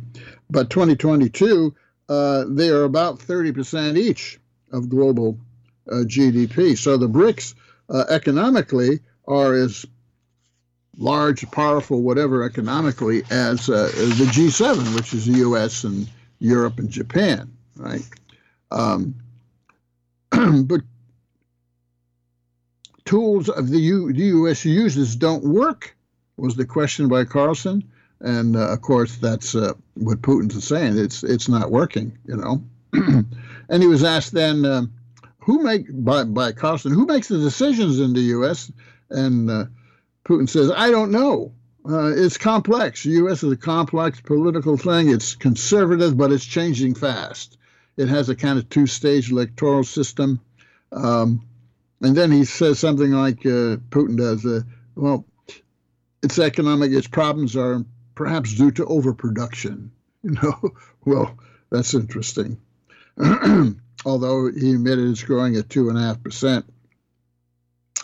But 0.50 0.70
2022, 0.70 1.74
uh, 2.10 2.44
they 2.50 2.70
are 2.70 2.84
about 2.84 3.20
30% 3.20 3.98
each 3.98 4.40
of 4.72 4.90
global 4.90 5.38
uh, 5.90 6.04
GDP. 6.06 6.78
So 6.78 6.98
the 6.98 7.08
BRICS 7.08 7.56
uh, 7.90 8.04
economically 8.10 9.00
are 9.28 9.54
as 9.54 9.86
large, 10.98 11.50
powerful, 11.52 12.02
whatever 12.02 12.44
economically 12.44 13.24
as 13.30 13.70
uh, 13.70 13.92
the 13.96 14.26
G7, 14.26 14.96
which 14.96 15.14
is 15.14 15.26
the 15.26 15.40
U.S. 15.40 15.86
and 15.86 16.08
Europe 16.40 16.80
and 16.80 16.90
Japan, 16.90 17.52
right? 17.78 18.04
Um, 18.72 19.16
but 20.32 20.82
tools 23.12 23.50
of 23.50 23.70
the, 23.70 23.80
U, 23.80 24.14
the 24.14 24.24
U.S. 24.40 24.64
uses 24.64 25.18
don't 25.18 25.44
work, 25.44 25.98
was 26.38 26.56
the 26.56 26.66
question 26.66 27.10
by 27.10 27.26
Carlson. 27.26 27.84
And 28.22 28.56
uh, 28.56 28.70
of 28.70 28.82
course, 28.82 29.18
that's 29.18 29.54
uh, 29.54 29.74
what 29.96 30.22
Putin's 30.22 30.66
saying. 30.66 30.98
It's 30.98 31.22
it's 31.24 31.50
not 31.50 31.72
working, 31.72 32.18
you 32.26 32.38
know. 32.38 32.64
and 32.94 33.84
he 33.84 33.88
was 33.88 34.04
asked 34.04 34.32
then, 34.32 34.64
uh, 34.64 34.84
who 35.40 35.62
make 35.62 35.88
by 35.90 36.24
by 36.24 36.54
Carlson, 36.54 36.94
who 36.94 37.06
makes 37.06 37.28
the 37.28 37.40
decisions 37.40 38.00
in 38.00 38.14
the 38.14 38.28
U.S. 38.38 38.72
And 39.10 39.50
uh, 39.50 39.66
Putin 40.24 40.48
says, 40.48 40.72
I 40.72 40.90
don't 40.90 41.12
know. 41.12 41.52
Uh, 41.84 42.12
it's 42.16 42.38
complex. 42.38 43.04
The 43.04 43.18
U.S. 43.24 43.44
is 43.44 43.52
a 43.52 43.58
complex 43.58 44.22
political 44.22 44.78
thing. 44.78 45.10
It's 45.10 45.36
conservative, 45.36 46.16
but 46.16 46.32
it's 46.32 46.46
changing 46.46 46.96
fast. 46.96 47.58
It 47.98 48.08
has 48.08 48.30
a 48.30 48.36
kind 48.36 48.58
of 48.58 48.70
two-stage 48.70 49.32
electoral 49.32 49.84
system. 49.84 50.40
Um, 50.94 51.42
and 52.02 52.16
then 52.16 52.32
he 52.32 52.46
says 52.46 52.80
something 52.80 53.12
like 53.12 53.46
uh, 53.46 53.78
Putin 53.90 54.18
does, 54.18 54.64
well, 54.96 55.26
its 56.22 56.40
economic, 56.40 56.92
its 56.92 57.08
problems 57.08 57.56
are 57.56 57.84
perhaps 58.16 58.54
due 58.54 58.72
to 58.72 58.86
overproduction. 58.86 59.92
You 60.24 60.34
know, 60.34 60.70
well, 61.04 61.36
that's 61.72 61.96
interesting. 61.96 62.60
Although 64.06 64.52
he 64.52 64.74
admitted 64.74 65.10
it's 65.10 65.24
growing 65.24 65.56
at 65.56 65.68
two 65.68 65.90
and 65.90 65.98
a 65.98 66.02
half 66.02 66.22
percent, 66.22 66.72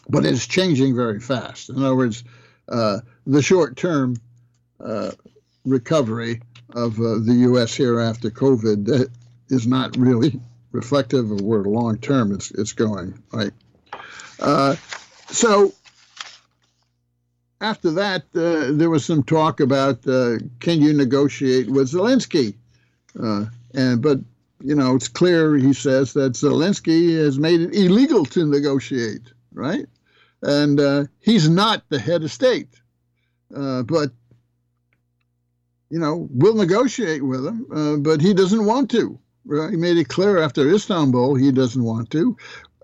but 0.09 0.25
it's 0.25 0.47
changing 0.47 0.95
very 0.95 1.19
fast. 1.19 1.69
In 1.69 1.77
other 1.77 1.95
words, 1.95 2.23
uh, 2.67 3.01
the 3.27 3.43
short-term 3.43 4.15
uh, 4.83 5.11
recovery 5.63 6.41
of 6.73 6.99
uh, 6.99 7.19
the 7.19 7.35
U.S. 7.49 7.75
here 7.75 7.99
after 7.99 8.31
COVID 8.31 9.11
is 9.49 9.67
not 9.67 9.95
really 9.95 10.39
reflective 10.71 11.29
of 11.29 11.41
where 11.41 11.61
long 11.61 11.99
term 11.99 12.33
it's, 12.33 12.49
it's 12.49 12.73
going. 12.73 13.21
Right. 13.31 13.51
Uh, 14.39 14.75
so 15.29 15.73
after 17.61 17.91
that, 17.91 18.23
uh, 18.35 18.71
there 18.71 18.89
was 18.89 19.05
some 19.05 19.23
talk 19.23 19.59
about 19.59 20.07
uh, 20.07 20.37
can 20.59 20.81
you 20.81 20.93
negotiate 20.93 21.69
with 21.69 21.91
Zelensky? 21.91 22.55
Uh, 23.21 23.45
and 23.73 24.01
but 24.01 24.19
you 24.61 24.75
know 24.75 24.95
it's 24.95 25.07
clear 25.07 25.55
he 25.55 25.73
says 25.73 26.13
that 26.13 26.33
Zelensky 26.33 27.17
has 27.17 27.39
made 27.39 27.61
it 27.61 27.73
illegal 27.73 28.25
to 28.25 28.45
negotiate, 28.45 29.33
right? 29.53 29.85
And 30.43 31.09
he's 31.19 31.49
not 31.49 31.83
the 31.89 31.99
head 31.99 32.23
of 32.23 32.31
state, 32.31 32.69
but 33.49 34.11
you 35.89 35.99
know 35.99 36.27
we'll 36.31 36.55
negotiate 36.55 37.23
with 37.23 37.45
him, 37.45 37.65
uh, 37.73 37.95
but 37.97 38.21
he 38.21 38.33
doesn't 38.33 38.65
want 38.65 38.91
to. 38.91 39.19
Right? 39.45 39.71
He 39.71 39.77
made 39.77 39.97
it 39.97 40.09
clear 40.09 40.39
after 40.39 40.69
Istanbul 40.69 41.35
he 41.35 41.51
doesn't 41.51 41.83
want 41.83 42.11
to, 42.11 42.35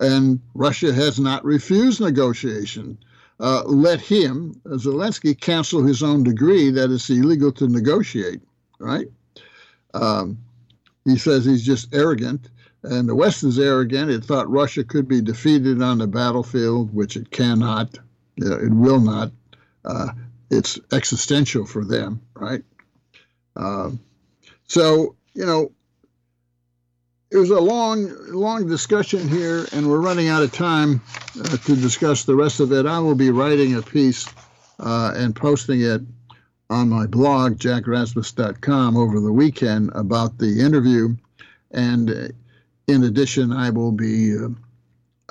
and 0.04 0.40
Russia 0.54 0.94
has 0.94 1.20
not 1.20 1.44
refused 1.44 2.02
negotiation 2.02 2.98
uh, 3.40 3.64
let 3.66 4.00
him, 4.00 4.54
Zelensky, 4.66 5.40
cancel 5.40 5.84
his 5.84 6.04
own 6.04 6.24
decree 6.24 6.70
that 6.72 6.92
it's 6.92 7.10
illegal 7.10 7.52
to 7.54 7.68
negotiate, 7.68 8.42
right? 8.80 9.08
Um, 9.94 10.38
he 11.06 11.18
says 11.18 11.46
he's 11.46 11.66
just 11.66 11.94
arrogant, 11.94 12.50
and 12.84 13.08
the 13.10 13.16
West 13.16 13.44
is 13.44 13.60
arrogant. 13.60 14.12
It 14.12 14.24
thought 14.24 14.50
Russia 14.50 14.84
could 14.84 15.08
be 15.08 15.22
defeated 15.22 15.82
on 15.82 15.98
the 15.98 16.08
battlefield, 16.08 16.94
which 16.94 17.18
it 17.18 17.32
cannot. 17.32 17.98
it 18.38 18.74
will 18.74 19.02
not. 19.02 19.32
Uh, 19.84 20.10
it's 20.50 20.80
existential 20.92 21.66
for 21.66 21.84
them, 21.84 22.22
right? 22.36 22.64
Uh, 23.56 23.92
so, 24.68 25.16
you 25.34 25.46
know, 25.46 25.72
it 27.34 27.38
was 27.38 27.50
a 27.50 27.60
long, 27.60 28.14
long 28.28 28.68
discussion 28.68 29.28
here, 29.28 29.66
and 29.72 29.90
we're 29.90 30.00
running 30.00 30.28
out 30.28 30.44
of 30.44 30.52
time 30.52 31.02
uh, 31.40 31.58
to 31.58 31.76
discuss 31.76 32.26
the 32.26 32.36
rest 32.36 32.60
of 32.60 32.72
it. 32.72 32.86
I 32.86 33.00
will 33.00 33.16
be 33.16 33.32
writing 33.32 33.76
a 33.76 33.82
piece 33.82 34.30
uh, 34.80 35.14
and 35.16 35.36
posting 35.36 35.82
it 35.82 36.02
on 36.70 36.90
my 36.90 37.08
blog, 37.08 37.58
jackrasmus.com, 37.58 38.96
over 38.96 39.20
the 39.20 39.32
weekend 39.32 39.90
about 39.96 40.38
the 40.38 40.62
interview. 40.62 41.16
And 41.72 42.12
uh, 42.12 42.28
in 42.88 43.04
addition, 43.04 43.52
I 43.52 43.72
will 43.72 43.92
be 43.92 44.38
uh, 44.38 44.50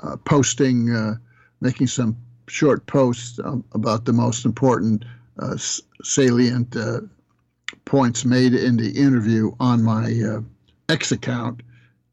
uh, 0.03 0.17
posting, 0.25 0.93
uh, 0.93 1.15
making 1.61 1.87
some 1.87 2.17
short 2.47 2.85
posts 2.85 3.39
um, 3.45 3.63
about 3.71 4.03
the 4.03 4.13
most 4.13 4.43
important 4.43 5.05
salient 6.03 6.75
points 7.85 8.25
made 8.25 8.53
in 8.53 8.75
the 8.75 8.91
interview 8.91 9.53
on 9.61 9.81
my 9.81 10.41
X 10.89 11.13
account 11.13 11.63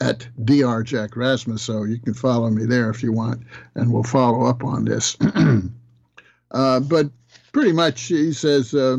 at 0.01 0.27
Dr. 0.45 0.83
Jack 0.83 1.17
Rasmus, 1.17 1.63
so 1.63 1.85
you 1.85 1.99
can 1.99 2.15
follow 2.15 2.49
me 2.49 2.65
there 2.65 2.91
if 2.91 3.03
you 3.03 3.13
want, 3.13 3.43
and 3.75 3.93
we'll 3.93 4.03
follow 4.03 4.47
up 4.47 4.65
on 4.65 4.85
this. 4.85 5.17
uh, 6.51 6.81
but 6.81 7.11
pretty 7.53 7.73
much, 7.73 8.03
he 8.03 8.33
says 8.33 8.75
uh, 8.75 8.99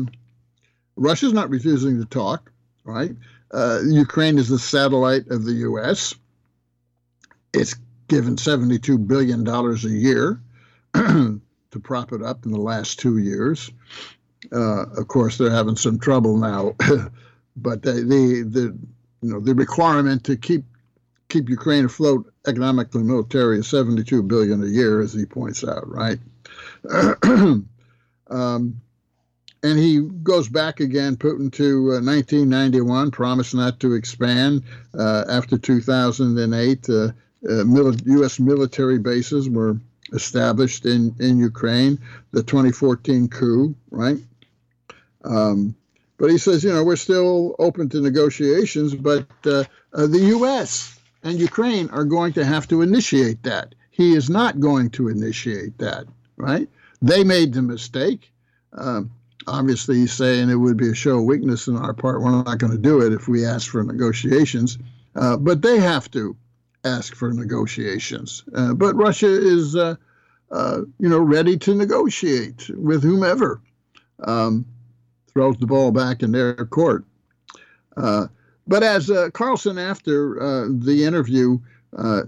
Russia's 0.96 1.32
not 1.32 1.50
refusing 1.50 1.98
to 1.98 2.04
talk, 2.04 2.52
right? 2.84 3.12
Uh, 3.50 3.80
Ukraine 3.86 4.38
is 4.38 4.48
the 4.48 4.58
satellite 4.58 5.26
of 5.28 5.44
the 5.44 5.52
U.S. 5.54 6.14
It's 7.52 7.74
given 8.08 8.36
$72 8.36 9.06
billion 9.06 9.46
a 9.46 9.74
year 9.88 10.40
to 10.94 11.80
prop 11.82 12.12
it 12.12 12.22
up 12.22 12.44
in 12.44 12.52
the 12.52 12.60
last 12.60 12.98
two 12.98 13.18
years. 13.18 13.70
Uh, 14.52 14.84
of 14.96 15.08
course, 15.08 15.38
they're 15.38 15.50
having 15.50 15.76
some 15.76 15.98
trouble 15.98 16.36
now, 16.36 16.74
but 17.56 17.82
the, 17.82 17.92
the, 17.92 18.44
the 18.48 18.78
you 19.22 19.30
know 19.30 19.40
the 19.40 19.54
requirement 19.54 20.24
to 20.24 20.36
keep 20.36 20.64
keep 21.32 21.48
Ukraine 21.48 21.86
afloat 21.86 22.30
economically, 22.46 23.02
military 23.02 23.58
is 23.58 23.66
72 23.68 24.22
billion 24.22 24.62
a 24.62 24.66
year, 24.66 25.00
as 25.00 25.14
he 25.14 25.24
points 25.24 25.64
out, 25.64 25.88
right? 25.88 26.18
um, 28.30 28.80
and 29.64 29.78
he 29.78 30.00
goes 30.00 30.48
back 30.48 30.80
again, 30.80 31.16
Putin, 31.16 31.50
to 31.54 31.92
uh, 31.92 32.00
1991, 32.02 33.12
promised 33.12 33.54
not 33.54 33.80
to 33.80 33.94
expand. 33.94 34.64
Uh, 34.96 35.24
after 35.30 35.56
2008, 35.56 36.90
uh, 36.90 37.12
mili- 37.44 38.06
U.S. 38.06 38.38
military 38.38 38.98
bases 38.98 39.48
were 39.48 39.78
established 40.12 40.84
in, 40.84 41.14
in 41.18 41.38
Ukraine. 41.38 41.98
The 42.32 42.42
2014 42.42 43.28
coup, 43.28 43.74
right? 43.90 44.18
Um, 45.24 45.76
but 46.18 46.30
he 46.30 46.36
says, 46.36 46.62
you 46.62 46.72
know, 46.72 46.84
we're 46.84 46.96
still 46.96 47.54
open 47.58 47.88
to 47.90 48.00
negotiations, 48.00 48.94
but 48.94 49.26
uh, 49.46 49.64
uh, 49.94 50.06
the 50.06 50.24
U.S 50.36 50.98
and 51.22 51.38
Ukraine 51.38 51.88
are 51.90 52.04
going 52.04 52.32
to 52.34 52.44
have 52.44 52.66
to 52.68 52.82
initiate 52.82 53.42
that. 53.44 53.74
He 53.90 54.14
is 54.14 54.30
not 54.30 54.60
going 54.60 54.90
to 54.90 55.08
initiate 55.08 55.78
that, 55.78 56.06
right? 56.36 56.68
They 57.00 57.24
made 57.24 57.52
the 57.52 57.62
mistake. 57.62 58.32
Um, 58.72 59.10
obviously, 59.46 59.96
he's 59.96 60.12
saying 60.12 60.50
it 60.50 60.56
would 60.56 60.76
be 60.76 60.90
a 60.90 60.94
show 60.94 61.18
of 61.18 61.24
weakness 61.24 61.68
on 61.68 61.76
our 61.76 61.92
part. 61.92 62.22
We're 62.22 62.30
not 62.30 62.58
going 62.58 62.72
to 62.72 62.78
do 62.78 63.02
it 63.02 63.12
if 63.12 63.28
we 63.28 63.44
ask 63.44 63.70
for 63.70 63.82
negotiations. 63.82 64.78
Uh, 65.14 65.36
but 65.36 65.62
they 65.62 65.78
have 65.78 66.10
to 66.12 66.36
ask 66.84 67.14
for 67.14 67.32
negotiations. 67.32 68.44
Uh, 68.54 68.72
but 68.72 68.96
Russia 68.96 69.28
is, 69.28 69.76
uh, 69.76 69.96
uh 70.50 70.80
you 70.98 71.08
know, 71.08 71.20
ready 71.20 71.56
to 71.58 71.74
negotiate 71.74 72.70
with 72.74 73.02
whomever. 73.02 73.60
Um, 74.24 74.64
throws 75.32 75.56
the 75.58 75.66
ball 75.66 75.90
back 75.90 76.22
in 76.22 76.32
their 76.32 76.54
court. 76.54 77.04
But 78.72 78.82
as 78.82 79.10
uh, 79.10 79.28
Carlson, 79.34 79.76
after 79.76 80.42
uh, 80.42 80.66
the 80.70 81.04
interview, 81.04 81.58
uh, 81.94 82.22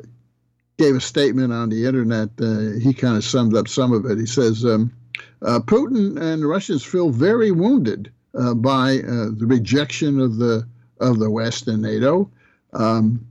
gave 0.76 0.94
a 0.94 1.00
statement 1.00 1.54
on 1.54 1.70
the 1.70 1.86
internet, 1.86 2.28
uh, 2.38 2.78
he 2.82 2.92
kind 2.92 3.16
of 3.16 3.24
summed 3.24 3.56
up 3.56 3.66
some 3.66 3.94
of 3.94 4.04
it. 4.04 4.18
He 4.18 4.26
says, 4.26 4.62
um, 4.62 4.92
uh, 5.40 5.60
Putin 5.60 6.20
and 6.20 6.42
the 6.42 6.46
Russians 6.46 6.84
feel 6.84 7.08
very 7.08 7.50
wounded 7.50 8.12
uh, 8.34 8.52
by 8.52 8.96
the 8.96 9.46
rejection 9.46 10.20
of 10.20 10.36
the 10.36 10.68
of 11.00 11.18
the 11.18 11.30
West 11.30 11.66
and 11.66 11.80
NATO. 11.80 12.30
Um, 12.74 13.26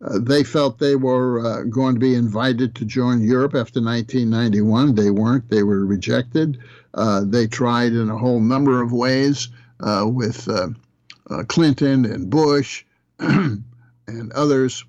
they 0.00 0.42
felt 0.42 0.80
they 0.80 0.96
were 0.96 1.64
going 1.66 1.94
to 1.94 2.00
be 2.00 2.16
invited 2.16 2.74
to 2.74 2.84
join 2.84 3.22
Europe 3.22 3.54
after 3.54 3.80
1991. 3.80 4.96
They 4.96 5.12
weren't. 5.12 5.48
They 5.48 5.62
were 5.62 5.86
rejected. 5.86 6.58
they 7.22 7.46
tried 7.46 7.92
in 7.92 8.10
a 8.10 8.18
whole 8.18 8.40
number 8.40 8.82
of 8.82 8.90
ways 8.90 9.48
with 9.80 10.48
uh, 11.30 11.44
Clinton 11.44 12.04
and 12.04 12.30
Bush 12.30 12.84
and 13.18 13.64
others 14.34 14.84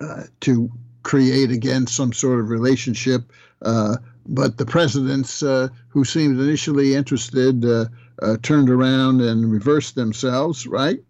uh, 0.00 0.24
to 0.40 0.70
create 1.02 1.50
again 1.50 1.86
some 1.86 2.12
sort 2.12 2.40
of 2.40 2.48
relationship. 2.48 3.32
Uh, 3.62 3.96
but 4.26 4.56
the 4.56 4.66
presidents 4.66 5.42
uh, 5.42 5.68
who 5.88 6.04
seemed 6.04 6.40
initially 6.40 6.94
interested 6.94 7.64
uh, 7.64 7.86
turned 8.42 8.70
around 8.70 9.20
and 9.20 9.50
reversed 9.52 9.94
themselves, 9.94 10.66
right? 10.66 11.00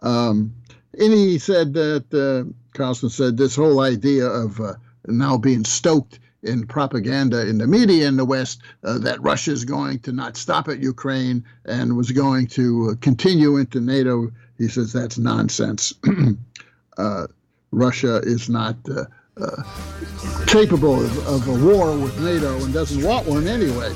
Um, 0.00 0.54
and 0.98 1.12
he 1.12 1.38
said 1.38 1.74
that, 1.74 2.52
Carlson 2.74 3.10
said, 3.10 3.36
this 3.36 3.54
whole 3.54 3.80
idea 3.80 4.26
of 4.26 4.60
now 5.06 5.36
being 5.36 5.64
stoked 5.64 6.18
in 6.42 6.66
propaganda 6.66 7.46
in 7.48 7.58
the 7.58 7.66
media 7.66 8.08
in 8.08 8.16
the 8.16 8.24
West 8.24 8.60
uh, 8.84 8.98
that 8.98 9.22
Russia 9.22 9.52
is 9.52 9.64
going 9.64 9.98
to 10.00 10.12
not 10.12 10.36
stop 10.36 10.68
at 10.68 10.80
Ukraine 10.80 11.44
and 11.64 11.96
was 11.96 12.10
going 12.10 12.46
to 12.48 12.90
uh, 12.90 12.94
continue 13.00 13.56
into 13.56 13.80
NATO. 13.80 14.30
He 14.58 14.68
says 14.68 14.92
that's 14.92 15.18
nonsense. 15.18 15.94
uh, 16.98 17.26
Russia 17.70 18.16
is 18.24 18.48
not 18.48 18.76
uh, 18.90 19.04
uh, 19.40 19.62
capable 20.46 21.02
of, 21.02 21.26
of, 21.26 21.48
a 21.48 21.66
war 21.66 21.96
with 21.96 22.18
NATO 22.20 22.62
and 22.62 22.72
doesn't 22.72 23.02
want 23.02 23.26
one 23.26 23.46
anyway. 23.46 23.94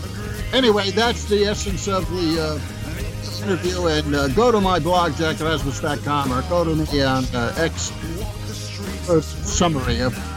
Anyway, 0.53 0.91
that's 0.91 1.25
the 1.25 1.45
essence 1.45 1.89
of 1.89 2.09
the 2.11 2.41
uh, 2.41 3.45
interview. 3.45 3.87
And 3.87 4.35
go 4.35 4.51
to 4.51 4.61
my 4.61 4.79
blog, 4.79 5.13
jackrasmus.com, 5.13 6.33
or 6.33 6.43
go 6.49 6.65
to 6.65 6.75
me 6.75 7.03
on 7.03 7.25
X 7.59 7.93
summary 9.45 10.01
of 10.01 10.36